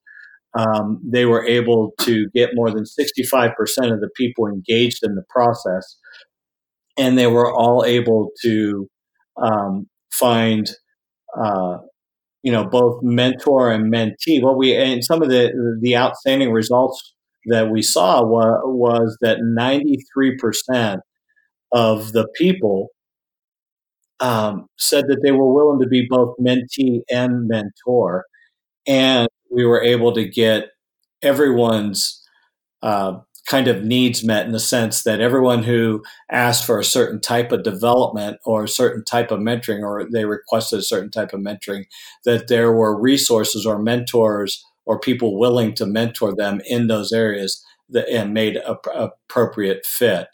um, 0.58 1.02
they 1.04 1.26
were 1.26 1.46
able 1.46 1.92
to 2.02 2.28
get 2.36 2.52
more 2.54 2.72
than 2.72 2.84
65% 2.84 3.52
of 3.94 4.02
the 4.02 4.10
people 4.16 4.48
engaged 4.48 5.00
in 5.04 5.16
the 5.16 5.24
process. 5.30 5.98
And 6.98 7.18
they 7.18 7.28
were 7.28 7.52
all 7.52 7.86
able 7.86 8.30
to 8.42 8.90
um, 9.42 9.88
find 10.12 10.70
uh, 11.40 11.78
you 12.44 12.52
know 12.52 12.66
both 12.66 13.02
mentor 13.04 13.72
and 13.72 13.94
mentee. 13.94 14.42
What 14.42 14.58
we 14.58 14.76
and 14.76 15.04
some 15.04 15.22
of 15.22 15.30
the 15.30 15.52
the 15.82 15.98
outstanding 15.98 16.52
results 16.52 17.14
that 17.46 17.70
we 17.70 17.82
saw 17.82 18.24
was, 18.24 18.62
was 18.66 19.18
that 19.22 19.40
ninety 19.42 19.98
three 20.14 20.38
percent 20.38 21.02
of 21.72 22.14
the 22.14 22.28
people 22.36 22.88
um, 24.20 24.68
said 24.78 25.06
that 25.08 25.22
they 25.24 25.32
were 25.32 25.54
willing 25.54 25.80
to 25.82 25.88
be 25.88 26.08
both 26.10 26.36
mentee 26.40 27.02
and 27.10 27.48
mentor, 27.48 28.26
and 28.88 29.28
we 29.52 29.66
were 29.66 29.82
able 29.82 30.14
to 30.14 30.28
get 30.28 30.70
everyone's 31.22 32.24
uh, 32.82 33.20
kind 33.50 33.68
of 33.68 33.84
needs 33.84 34.24
met 34.24 34.46
in 34.46 34.52
the 34.52 34.60
sense 34.60 35.04
that 35.04 35.20
everyone 35.20 35.64
who 35.64 36.04
asked 36.32 36.66
for 36.66 36.80
a 36.80 36.84
certain 36.84 37.20
type 37.20 37.52
of 37.52 37.64
development 37.64 38.38
or 38.46 38.64
a 38.64 38.70
certain 38.70 39.04
type 39.04 39.32
of 39.32 39.40
mentoring 39.40 39.82
or 39.82 40.08
they 40.12 40.26
requested 40.26 40.80
a 40.80 40.84
certain 40.84 41.10
type 41.10 41.34
of 41.34 41.40
mentoring 41.40 41.86
that 42.26 42.48
there 42.48 42.72
were 42.72 43.00
resources 43.00 43.66
or 43.66 43.80
mentors 43.80 44.64
or 44.86 45.00
people 45.00 45.40
willing 45.40 45.74
to 45.74 45.88
mentor 45.88 46.36
them 46.36 46.62
in 46.68 46.88
those 46.88 47.12
areas 47.12 47.64
that, 47.90 48.08
and 48.10 48.36
made 48.36 48.58
a, 48.58 48.78
appropriate 48.94 49.84
fit. 49.84 50.28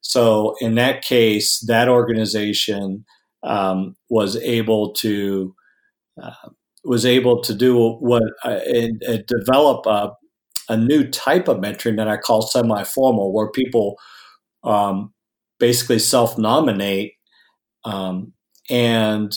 So 0.00 0.56
in 0.60 0.74
that 0.74 1.02
case 1.02 1.60
that 1.68 1.88
organization 1.88 3.04
um, 3.44 3.94
was 4.10 4.36
able 4.38 4.92
to 4.94 5.54
uh, 6.20 6.48
was 6.86 7.04
able 7.04 7.42
to 7.42 7.54
do 7.54 7.96
what 8.00 8.22
uh, 8.44 8.60
and, 8.66 9.02
and 9.02 9.26
develop 9.26 9.86
a 9.86 10.12
a 10.68 10.76
new 10.76 11.08
type 11.08 11.48
of 11.48 11.58
mentoring 11.58 11.96
that 11.96 12.08
I 12.08 12.16
call 12.16 12.42
semi 12.42 12.82
formal, 12.84 13.32
where 13.32 13.50
people 13.50 13.96
um, 14.64 15.12
basically 15.58 15.98
self 15.98 16.38
nominate 16.38 17.12
um, 17.84 18.32
and 18.68 19.32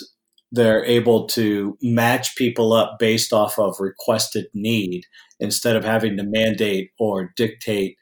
they're 0.52 0.84
able 0.86 1.28
to 1.28 1.78
match 1.82 2.36
people 2.36 2.74
up 2.74 2.98
based 2.98 3.32
off 3.32 3.60
of 3.60 3.76
requested 3.80 4.48
need 4.54 5.04
instead 5.40 5.76
of 5.76 5.86
having 5.86 6.18
to 6.18 6.24
mandate 6.24 6.90
or 7.00 7.32
dictate 7.36 7.96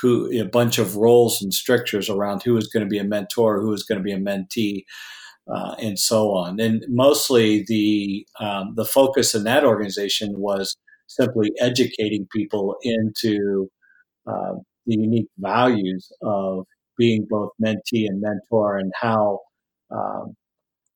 who 0.00 0.28
a 0.40 0.44
bunch 0.44 0.78
of 0.78 0.96
roles 0.96 1.40
and 1.40 1.54
strictures 1.54 2.08
around 2.08 2.42
who 2.42 2.56
is 2.56 2.66
going 2.66 2.84
to 2.84 2.88
be 2.88 2.98
a 2.98 3.04
mentor, 3.04 3.60
who 3.60 3.72
is 3.72 3.84
going 3.84 3.98
to 3.98 4.02
be 4.02 4.12
a 4.12 4.18
mentee, 4.18 4.84
uh, 5.52 5.74
and 5.80 5.98
so 5.98 6.32
on. 6.32 6.60
And 6.60 6.84
mostly 6.88 7.64
the 7.66 8.26
um, 8.40 8.74
the 8.76 8.84
focus 8.84 9.34
in 9.34 9.44
that 9.44 9.64
organization 9.64 10.34
was 10.38 10.76
simply 11.06 11.52
educating 11.60 12.26
people 12.34 12.76
into 12.82 13.68
uh, 14.26 14.54
the 14.86 14.96
unique 14.96 15.28
values 15.38 16.10
of 16.22 16.66
being 16.98 17.26
both 17.28 17.50
mentee 17.62 18.06
and 18.06 18.20
mentor 18.20 18.78
and 18.78 18.92
how 19.00 19.40
um, 19.90 20.34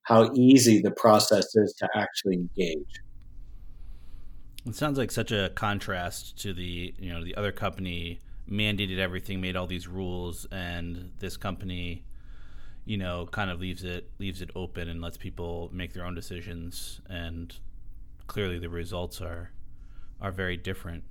how 0.03 0.31
easy 0.33 0.81
the 0.81 0.91
process 0.91 1.55
is 1.55 1.73
to 1.77 1.87
actually 1.95 2.35
engage. 2.35 3.01
It 4.65 4.75
sounds 4.75 4.97
like 4.97 5.11
such 5.11 5.31
a 5.31 5.51
contrast 5.55 6.39
to 6.41 6.53
the 6.53 6.93
you 6.97 7.13
know 7.13 7.23
the 7.23 7.35
other 7.35 7.51
company 7.51 8.19
mandated 8.49 8.97
everything, 8.97 9.41
made 9.41 9.55
all 9.55 9.67
these 9.67 9.87
rules, 9.87 10.45
and 10.51 11.11
this 11.19 11.37
company, 11.37 12.03
you 12.87 12.97
know, 12.97 13.27
kind 13.31 13.51
of 13.51 13.59
leaves 13.59 13.83
it 13.83 14.09
leaves 14.17 14.41
it 14.41 14.49
open 14.55 14.87
and 14.87 15.01
lets 15.01 15.17
people 15.17 15.69
make 15.73 15.93
their 15.93 16.05
own 16.05 16.15
decisions. 16.15 17.01
And 17.09 17.53
clearly, 18.27 18.59
the 18.59 18.69
results 18.69 19.21
are 19.21 19.51
are 20.21 20.31
very 20.31 20.55
different. 20.55 21.03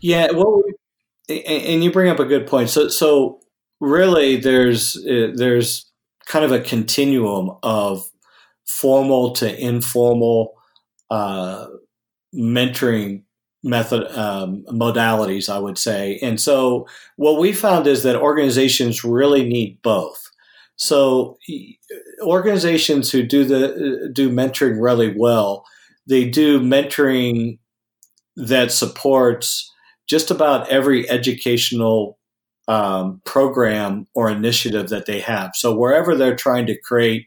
Yeah, 0.00 0.32
well, 0.32 0.62
and 1.28 1.84
you 1.84 1.92
bring 1.92 2.10
up 2.10 2.18
a 2.18 2.24
good 2.24 2.46
point. 2.46 2.70
So, 2.70 2.88
so 2.88 3.40
really, 3.80 4.36
there's 4.36 4.96
uh, 4.96 5.32
there's 5.34 5.90
kind 6.26 6.44
of 6.44 6.52
a 6.52 6.60
continuum 6.60 7.50
of 7.62 8.10
formal 8.66 9.32
to 9.32 9.60
informal 9.62 10.54
uh, 11.10 11.66
mentoring 12.34 13.24
method 13.62 14.06
um, 14.16 14.64
modalities, 14.68 15.52
I 15.52 15.58
would 15.58 15.78
say. 15.78 16.18
And 16.22 16.40
so, 16.40 16.86
what 17.16 17.38
we 17.38 17.52
found 17.52 17.86
is 17.86 18.02
that 18.04 18.16
organizations 18.16 19.04
really 19.04 19.46
need 19.46 19.82
both. 19.82 20.23
So, 20.76 21.38
organizations 22.22 23.10
who 23.10 23.22
do 23.22 23.44
the 23.44 24.10
do 24.12 24.30
mentoring 24.30 24.80
really 24.80 25.14
well, 25.16 25.64
they 26.06 26.28
do 26.28 26.60
mentoring 26.60 27.58
that 28.36 28.72
supports 28.72 29.70
just 30.08 30.30
about 30.30 30.68
every 30.68 31.08
educational 31.08 32.18
um, 32.68 33.20
program 33.24 34.06
or 34.14 34.30
initiative 34.30 34.88
that 34.88 35.06
they 35.06 35.20
have. 35.20 35.52
So 35.54 35.76
wherever 35.76 36.16
they're 36.16 36.36
trying 36.36 36.66
to 36.66 36.80
create 36.80 37.26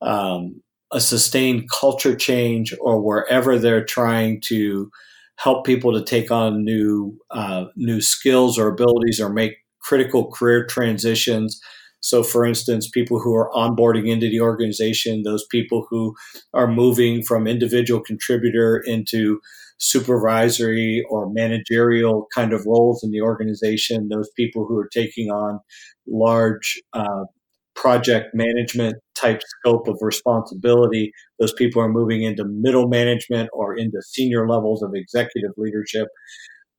um, 0.00 0.62
a 0.92 1.00
sustained 1.00 1.70
culture 1.70 2.16
change, 2.16 2.74
or 2.80 3.00
wherever 3.00 3.58
they're 3.58 3.84
trying 3.84 4.40
to 4.42 4.90
help 5.36 5.64
people 5.64 5.92
to 5.92 6.04
take 6.04 6.30
on 6.30 6.64
new 6.64 7.18
uh, 7.30 7.66
new 7.76 8.00
skills 8.00 8.58
or 8.58 8.68
abilities, 8.68 9.20
or 9.20 9.30
make 9.30 9.54
critical 9.80 10.30
career 10.30 10.66
transitions. 10.66 11.60
So, 12.02 12.22
for 12.22 12.44
instance, 12.44 12.88
people 12.88 13.20
who 13.20 13.34
are 13.34 13.50
onboarding 13.52 14.08
into 14.08 14.28
the 14.28 14.40
organization, 14.40 15.22
those 15.22 15.46
people 15.50 15.86
who 15.88 16.14
are 16.52 16.66
moving 16.66 17.22
from 17.22 17.46
individual 17.46 18.00
contributor 18.00 18.78
into 18.78 19.40
supervisory 19.78 21.04
or 21.10 21.30
managerial 21.32 22.28
kind 22.34 22.52
of 22.52 22.64
roles 22.66 23.02
in 23.02 23.10
the 23.10 23.20
organization, 23.20 24.08
those 24.08 24.30
people 24.36 24.66
who 24.66 24.76
are 24.78 24.88
taking 24.92 25.30
on 25.30 25.60
large 26.06 26.80
uh, 26.92 27.24
project 27.74 28.34
management 28.34 28.96
type 29.14 29.40
scope 29.42 29.88
of 29.88 29.96
responsibility, 30.00 31.12
those 31.40 31.52
people 31.54 31.80
are 31.80 31.88
moving 31.88 32.22
into 32.22 32.44
middle 32.44 32.88
management 32.88 33.48
or 33.52 33.76
into 33.76 34.00
senior 34.02 34.48
levels 34.48 34.82
of 34.82 34.92
executive 34.94 35.52
leadership. 35.56 36.08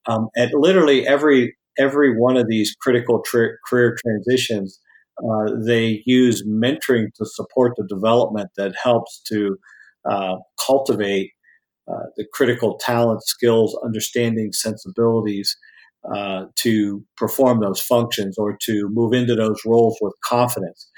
Um, 0.05 0.27
at 0.35 0.53
literally 0.53 1.07
every 1.07 1.55
every 1.79 2.17
one 2.17 2.37
of 2.37 2.47
these 2.47 2.75
critical 2.75 3.21
tra- 3.25 3.57
career 3.67 3.95
transitions, 4.03 4.79
uh, 5.19 5.51
they 5.65 6.01
use 6.05 6.45
mentoring 6.47 7.07
to 7.15 7.25
support 7.25 7.73
the 7.77 7.85
development 7.87 8.49
that 8.57 8.73
helps 8.81 9.21
to 9.27 9.57
uh, 10.09 10.35
cultivate 10.65 11.31
uh, 11.91 12.05
the 12.17 12.25
critical 12.33 12.77
talent, 12.79 13.21
skills, 13.23 13.77
understanding, 13.83 14.51
sensibilities 14.53 15.55
uh, 16.15 16.45
to 16.55 17.03
perform 17.17 17.59
those 17.61 17.81
functions 17.81 18.37
or 18.37 18.57
to 18.61 18.89
move 18.91 19.13
into 19.13 19.35
those 19.35 19.61
roles 19.65 19.97
with 20.01 20.13
confidence. 20.23 20.89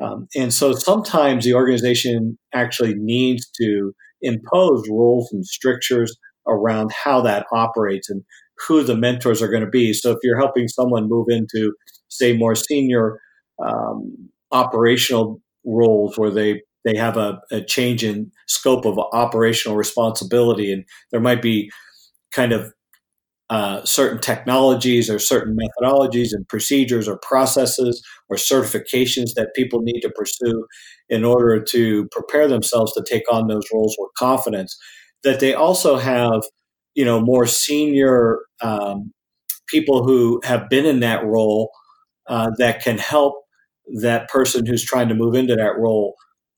Um, 0.00 0.28
and 0.34 0.52
so 0.52 0.72
sometimes 0.72 1.44
the 1.44 1.54
organization 1.54 2.38
actually 2.54 2.94
needs 2.94 3.50
to 3.60 3.92
impose 4.22 4.88
rules 4.88 5.30
and 5.32 5.44
strictures 5.46 6.16
around 6.46 6.90
how 6.92 7.20
that 7.20 7.46
operates 7.52 8.08
and 8.08 8.22
who 8.66 8.82
the 8.82 8.96
mentors 8.96 9.40
are 9.40 9.48
going 9.48 9.64
to 9.64 9.70
be. 9.70 9.92
So 9.92 10.10
if 10.10 10.18
you're 10.22 10.38
helping 10.38 10.68
someone 10.68 11.08
move 11.08 11.26
into, 11.28 11.72
say, 12.08 12.36
more 12.36 12.54
senior 12.54 13.20
um, 13.64 14.30
operational 14.52 15.40
roles 15.64 16.16
where 16.16 16.30
they 16.30 16.62
they 16.84 16.96
have 16.96 17.18
a, 17.18 17.38
a 17.50 17.60
change 17.60 18.02
in 18.02 18.32
scope 18.48 18.86
of 18.86 18.98
operational 19.12 19.76
responsibility, 19.76 20.72
and 20.72 20.84
there 21.10 21.20
might 21.20 21.42
be 21.42 21.70
kind 22.32 22.52
of 22.52 22.72
uh, 23.50 23.84
certain 23.84 24.20
technologies 24.20 25.10
or 25.10 25.18
certain 25.18 25.56
methodologies 25.56 26.28
and 26.32 26.48
procedures 26.48 27.08
or 27.08 27.18
processes 27.18 28.00
or 28.28 28.36
certifications 28.36 29.34
that 29.34 29.50
people 29.56 29.80
need 29.82 30.00
to 30.00 30.10
pursue 30.10 30.66
in 31.08 31.24
order 31.24 31.60
to 31.60 32.06
prepare 32.12 32.46
themselves 32.46 32.92
to 32.94 33.02
take 33.04 33.24
on 33.30 33.48
those 33.48 33.64
roles 33.74 33.96
with 33.98 34.10
confidence. 34.16 34.78
That 35.24 35.40
they 35.40 35.52
also 35.52 35.96
have, 35.96 36.42
you 36.94 37.04
know, 37.04 37.20
more 37.20 37.44
senior 37.44 38.38
um, 38.62 39.12
people 39.66 40.04
who 40.04 40.40
have 40.44 40.68
been 40.70 40.86
in 40.86 41.00
that 41.00 41.24
role 41.24 41.70
uh, 42.28 42.50
that 42.58 42.82
can 42.82 42.98
help 42.98 43.34
that 44.00 44.28
person 44.28 44.66
who's 44.66 44.84
trying 44.84 45.08
to 45.08 45.14
move 45.14 45.34
into 45.34 45.56
that 45.56 45.78
role 45.78 46.14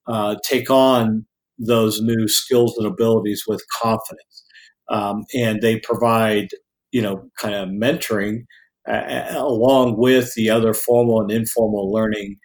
uh, 0.07 0.35
take 0.47 0.69
on 0.69 1.25
those 1.57 2.01
new 2.01 2.27
skills 2.27 2.75
and 2.77 2.87
abilities 2.87 3.43
with 3.47 3.63
confidence. 3.81 4.43
Um, 4.89 5.23
and 5.33 5.61
they 5.61 5.79
provide, 5.79 6.49
you 6.91 7.01
know, 7.01 7.23
kind 7.39 7.55
of 7.55 7.69
mentoring 7.69 8.43
uh, 8.87 9.25
along 9.35 9.97
with 9.97 10.33
the 10.35 10.49
other 10.49 10.73
formal 10.73 11.21
and 11.21 11.31
informal 11.31 11.91
learning, 11.91 12.37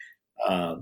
uh, 0.47 0.77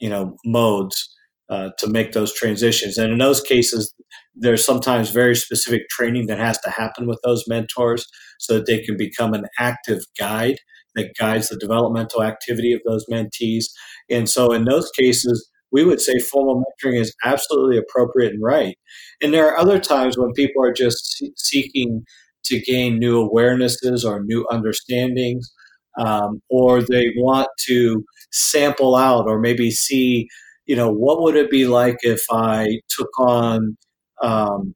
you 0.00 0.08
know, 0.08 0.36
modes 0.44 1.08
uh, 1.48 1.70
to 1.78 1.86
make 1.86 2.12
those 2.12 2.34
transitions. 2.34 2.98
And 2.98 3.12
in 3.12 3.18
those 3.18 3.40
cases, 3.40 3.94
there's 4.34 4.64
sometimes 4.64 5.10
very 5.10 5.36
specific 5.36 5.88
training 5.90 6.26
that 6.26 6.38
has 6.38 6.58
to 6.62 6.70
happen 6.70 7.06
with 7.06 7.20
those 7.22 7.44
mentors 7.46 8.06
so 8.40 8.54
that 8.54 8.66
they 8.66 8.80
can 8.80 8.96
become 8.96 9.34
an 9.34 9.44
active 9.58 10.00
guide 10.18 10.58
that 10.94 11.12
guides 11.18 11.48
the 11.48 11.56
developmental 11.56 12.22
activity 12.22 12.72
of 12.72 12.80
those 12.86 13.04
mentees. 13.10 13.66
And 14.10 14.28
so 14.28 14.52
in 14.52 14.64
those 14.64 14.90
cases, 14.90 15.48
we 15.72 15.84
would 15.84 16.00
say 16.00 16.18
formal 16.18 16.62
mentoring 16.62 17.00
is 17.00 17.14
absolutely 17.24 17.78
appropriate 17.78 18.34
and 18.34 18.42
right. 18.42 18.76
And 19.22 19.32
there 19.32 19.48
are 19.48 19.58
other 19.58 19.80
times 19.80 20.18
when 20.18 20.32
people 20.32 20.62
are 20.62 20.72
just 20.72 21.24
seeking 21.36 22.04
to 22.44 22.60
gain 22.60 22.98
new 22.98 23.28
awarenesses 23.28 24.04
or 24.04 24.22
new 24.22 24.46
understandings, 24.50 25.50
um, 25.98 26.40
or 26.50 26.82
they 26.82 27.12
want 27.16 27.48
to 27.68 28.04
sample 28.32 28.96
out 28.96 29.26
or 29.26 29.38
maybe 29.38 29.70
see, 29.70 30.28
you 30.66 30.76
know, 30.76 30.90
what 30.90 31.22
would 31.22 31.36
it 31.36 31.50
be 31.50 31.66
like 31.66 31.96
if 32.02 32.22
I 32.30 32.80
took 32.88 33.10
on, 33.18 33.76
um, 34.22 34.74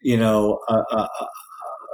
you 0.00 0.16
know, 0.16 0.58
a, 0.68 0.74
a, 0.74 1.08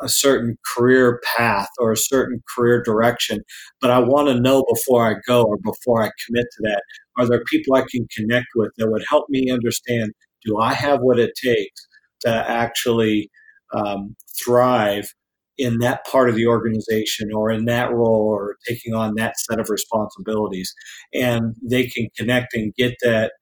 a 0.02 0.08
certain 0.08 0.56
career 0.74 1.20
path 1.36 1.68
or 1.78 1.92
a 1.92 1.96
certain 1.96 2.42
career 2.54 2.82
direction, 2.82 3.40
but 3.80 3.90
I 3.90 3.98
want 3.98 4.28
to 4.28 4.40
know 4.40 4.64
before 4.68 5.08
I 5.08 5.16
go 5.26 5.42
or 5.44 5.56
before 5.58 6.02
I 6.02 6.10
commit 6.26 6.44
to 6.44 6.62
that. 6.62 6.82
Are 7.16 7.26
there 7.26 7.42
people 7.44 7.74
I 7.74 7.84
can 7.90 8.06
connect 8.16 8.46
with 8.54 8.70
that 8.76 8.90
would 8.90 9.04
help 9.08 9.26
me 9.28 9.50
understand 9.50 10.12
do 10.44 10.58
I 10.58 10.72
have 10.72 11.00
what 11.00 11.18
it 11.18 11.32
takes 11.34 11.86
to 12.20 12.30
actually 12.30 13.30
um, 13.74 14.14
thrive 14.44 15.06
in 15.56 15.78
that 15.80 16.06
part 16.06 16.28
of 16.28 16.36
the 16.36 16.46
organization 16.46 17.30
or 17.34 17.50
in 17.50 17.64
that 17.64 17.92
role 17.92 18.28
or 18.28 18.56
taking 18.66 18.94
on 18.94 19.14
that 19.16 19.34
set 19.38 19.58
of 19.58 19.68
responsibilities? 19.68 20.72
And 21.12 21.54
they 21.62 21.86
can 21.86 22.08
connect 22.16 22.54
and 22.54 22.72
get 22.76 22.94
that, 23.02 23.32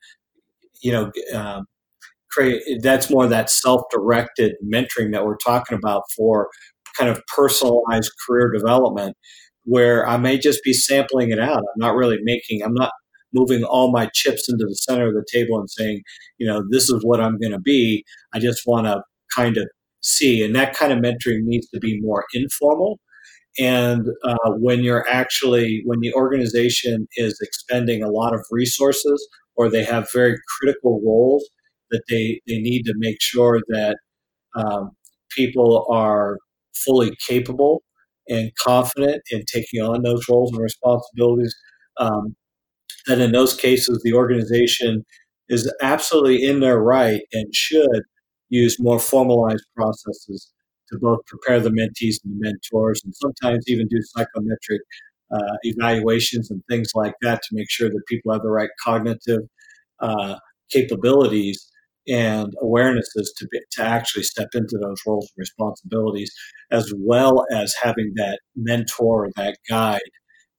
you 0.83 0.93
know, 0.93 1.13
um, 1.35 1.67
that's 2.81 3.11
more 3.11 3.27
that 3.27 3.51
self-directed 3.51 4.55
mentoring 4.65 5.13
that 5.13 5.25
we're 5.25 5.37
talking 5.37 5.77
about 5.77 6.03
for 6.17 6.49
kind 6.99 7.11
of 7.11 7.21
personalized 7.35 8.11
career 8.27 8.51
development 8.51 9.17
where 9.65 10.09
I 10.09 10.17
may 10.17 10.39
just 10.39 10.63
be 10.63 10.73
sampling 10.73 11.31
it 11.31 11.41
out. 11.41 11.59
I'm 11.59 11.79
not 11.79 11.95
really 11.95 12.19
making 12.23 12.63
I'm 12.63 12.75
not 12.75 12.93
moving 13.35 13.65
all 13.65 13.93
my 13.93 14.09
chips 14.15 14.49
into 14.49 14.65
the 14.65 14.75
center 14.75 15.09
of 15.09 15.15
the 15.15 15.25
table 15.31 15.59
and 15.59 15.71
saying, 15.71 16.03
you 16.39 16.47
know, 16.47 16.63
this 16.71 16.89
is 16.89 17.01
what 17.03 17.21
I'm 17.21 17.39
going 17.39 17.53
to 17.53 17.61
be. 17.61 18.05
I 18.33 18.39
just 18.39 18.63
want 18.67 18.87
to 18.87 19.03
kind 19.35 19.57
of 19.57 19.69
see. 20.01 20.43
And 20.45 20.55
that 20.55 20.75
kind 20.75 20.93
of 20.93 20.99
mentoring 21.01 21.43
needs 21.43 21.69
to 21.71 21.81
be 21.81 22.01
more 22.01 22.25
informal. 22.33 22.99
And 23.59 24.07
uh, 24.25 24.53
when 24.59 24.85
you're 24.85 25.07
actually, 25.09 25.83
when 25.85 26.01
the 26.01 26.13
organization 26.15 27.09
is 27.17 27.39
expending 27.43 28.03
a 28.03 28.11
lot 28.11 28.35
of 28.35 28.45
resources 28.51 29.27
or 29.57 29.69
they 29.69 29.85
have 29.85 30.09
very 30.13 30.37
critical 30.59 31.01
roles 31.05 31.49
that 31.91 32.03
they, 32.09 32.41
they 32.47 32.59
need 32.59 32.85
to 32.85 32.95
make 32.97 33.19
sure 33.21 33.61
that 33.69 33.97
um, 34.57 34.93
people 35.37 35.87
are 35.91 36.39
fully 36.75 37.13
capable 37.27 37.83
and 38.29 38.51
confident 38.65 39.23
in 39.31 39.45
taking 39.53 39.83
on 39.83 40.03
those 40.03 40.27
roles 40.29 40.53
and 40.53 40.63
responsibilities. 40.63 41.55
Um, 41.99 42.37
that 43.07 43.21
in 43.21 43.33
those 43.33 43.55
cases, 43.55 44.01
the 44.05 44.13
organization 44.15 45.05
is 45.49 45.73
absolutely 45.83 46.43
in 46.45 46.61
their 46.61 46.79
right 46.81 47.21
and 47.33 47.55
should 47.55 48.03
use 48.49 48.79
more 48.81 48.99
formalized 48.99 49.65
processes 49.77 50.53
to 50.91 50.99
both 51.01 51.21
prepare 51.27 51.61
the 51.61 51.71
mentees 51.71 52.17
and 52.25 52.35
the 52.35 52.39
mentors, 52.41 53.03
and 53.05 53.15
sometimes 53.17 53.65
even 53.69 53.89
do 53.89 53.99
psychometric 54.03 54.81
uh, 55.33 55.57
evaluations 55.65 56.51
and 56.51 56.63
things 56.71 56.91
like 56.95 57.15
that 57.23 57.41
to 57.43 57.49
make 57.53 57.71
sure 57.71 57.89
that 57.89 58.03
people 58.09 58.33
have 58.33 58.43
the 58.43 58.49
right 58.51 58.71
cognitive 58.85 59.41
uh, 60.01 60.37
capabilities 60.71 61.71
and 62.09 62.55
awarenesses 62.63 63.29
to 63.37 63.47
be, 63.51 63.61
to 63.73 63.83
actually 63.83 64.23
step 64.23 64.49
into 64.55 64.79
those 64.81 65.01
roles 65.07 65.31
and 65.37 65.41
responsibilities, 65.41 66.33
as 66.71 66.93
well 66.97 67.45
as 67.53 67.75
having 67.83 68.13
that 68.17 68.41
mentor, 68.55 69.31
that 69.37 69.57
guide 69.69 70.01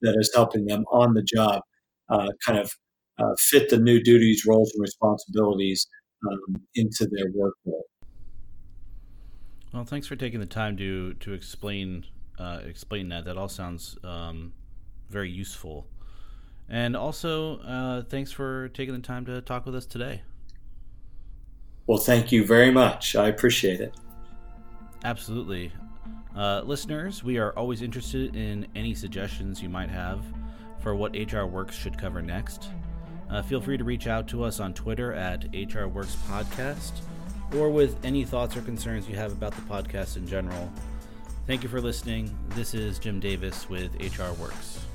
that 0.01 0.15
is 0.17 0.31
helping 0.35 0.65
them 0.65 0.83
on 0.91 1.13
the 1.13 1.23
job, 1.23 1.61
uh, 2.09 2.29
kind 2.45 2.59
of 2.59 2.71
uh, 3.19 3.33
fit 3.39 3.69
the 3.69 3.77
new 3.77 4.01
duties, 4.01 4.43
roles, 4.47 4.71
and 4.73 4.81
responsibilities 4.81 5.87
um, 6.27 6.61
into 6.75 7.07
their 7.11 7.31
work 7.33 7.55
role. 7.65 7.85
Well, 9.73 9.85
thanks 9.85 10.07
for 10.07 10.15
taking 10.15 10.39
the 10.39 10.45
time 10.45 10.77
to 10.77 11.13
to 11.15 11.33
explain 11.33 12.05
uh, 12.39 12.61
explain 12.65 13.09
that. 13.09 13.25
That 13.25 13.37
all 13.37 13.49
sounds 13.49 13.97
um, 14.03 14.53
very 15.09 15.29
useful. 15.29 15.87
And 16.69 16.95
also, 16.95 17.59
uh, 17.59 18.01
thanks 18.03 18.31
for 18.31 18.69
taking 18.69 18.93
the 18.93 19.01
time 19.01 19.25
to 19.25 19.41
talk 19.41 19.65
with 19.65 19.75
us 19.75 19.85
today. 19.85 20.21
Well, 21.87 21.97
thank 21.97 22.31
you 22.31 22.45
very 22.45 22.69
much. 22.69 23.15
I 23.15 23.29
appreciate 23.29 23.79
it. 23.79 23.95
Absolutely. 25.03 25.71
Uh, 26.35 26.61
listeners, 26.65 27.23
we 27.23 27.37
are 27.37 27.51
always 27.57 27.81
interested 27.81 28.35
in 28.35 28.67
any 28.75 28.93
suggestions 28.93 29.61
you 29.61 29.69
might 29.69 29.89
have 29.89 30.21
for 30.79 30.95
what 30.95 31.15
HR 31.15 31.45
Works 31.45 31.75
should 31.75 31.97
cover 31.97 32.21
next. 32.21 32.69
Uh, 33.29 33.41
feel 33.41 33.59
free 33.59 33.77
to 33.77 33.83
reach 33.83 34.07
out 34.07 34.27
to 34.27 34.43
us 34.43 34.59
on 34.59 34.73
Twitter 34.73 35.13
at 35.13 35.45
HR 35.53 35.87
Works 35.87 36.15
Podcast 36.27 36.91
or 37.55 37.69
with 37.69 37.97
any 38.05 38.25
thoughts 38.25 38.55
or 38.55 38.61
concerns 38.61 39.07
you 39.07 39.15
have 39.15 39.31
about 39.31 39.53
the 39.53 39.61
podcast 39.63 40.17
in 40.17 40.27
general. 40.27 40.71
Thank 41.45 41.63
you 41.63 41.69
for 41.69 41.81
listening. 41.81 42.37
This 42.49 42.73
is 42.73 42.99
Jim 42.99 43.19
Davis 43.19 43.69
with 43.69 43.95
HR 43.95 44.33
Works. 44.41 44.86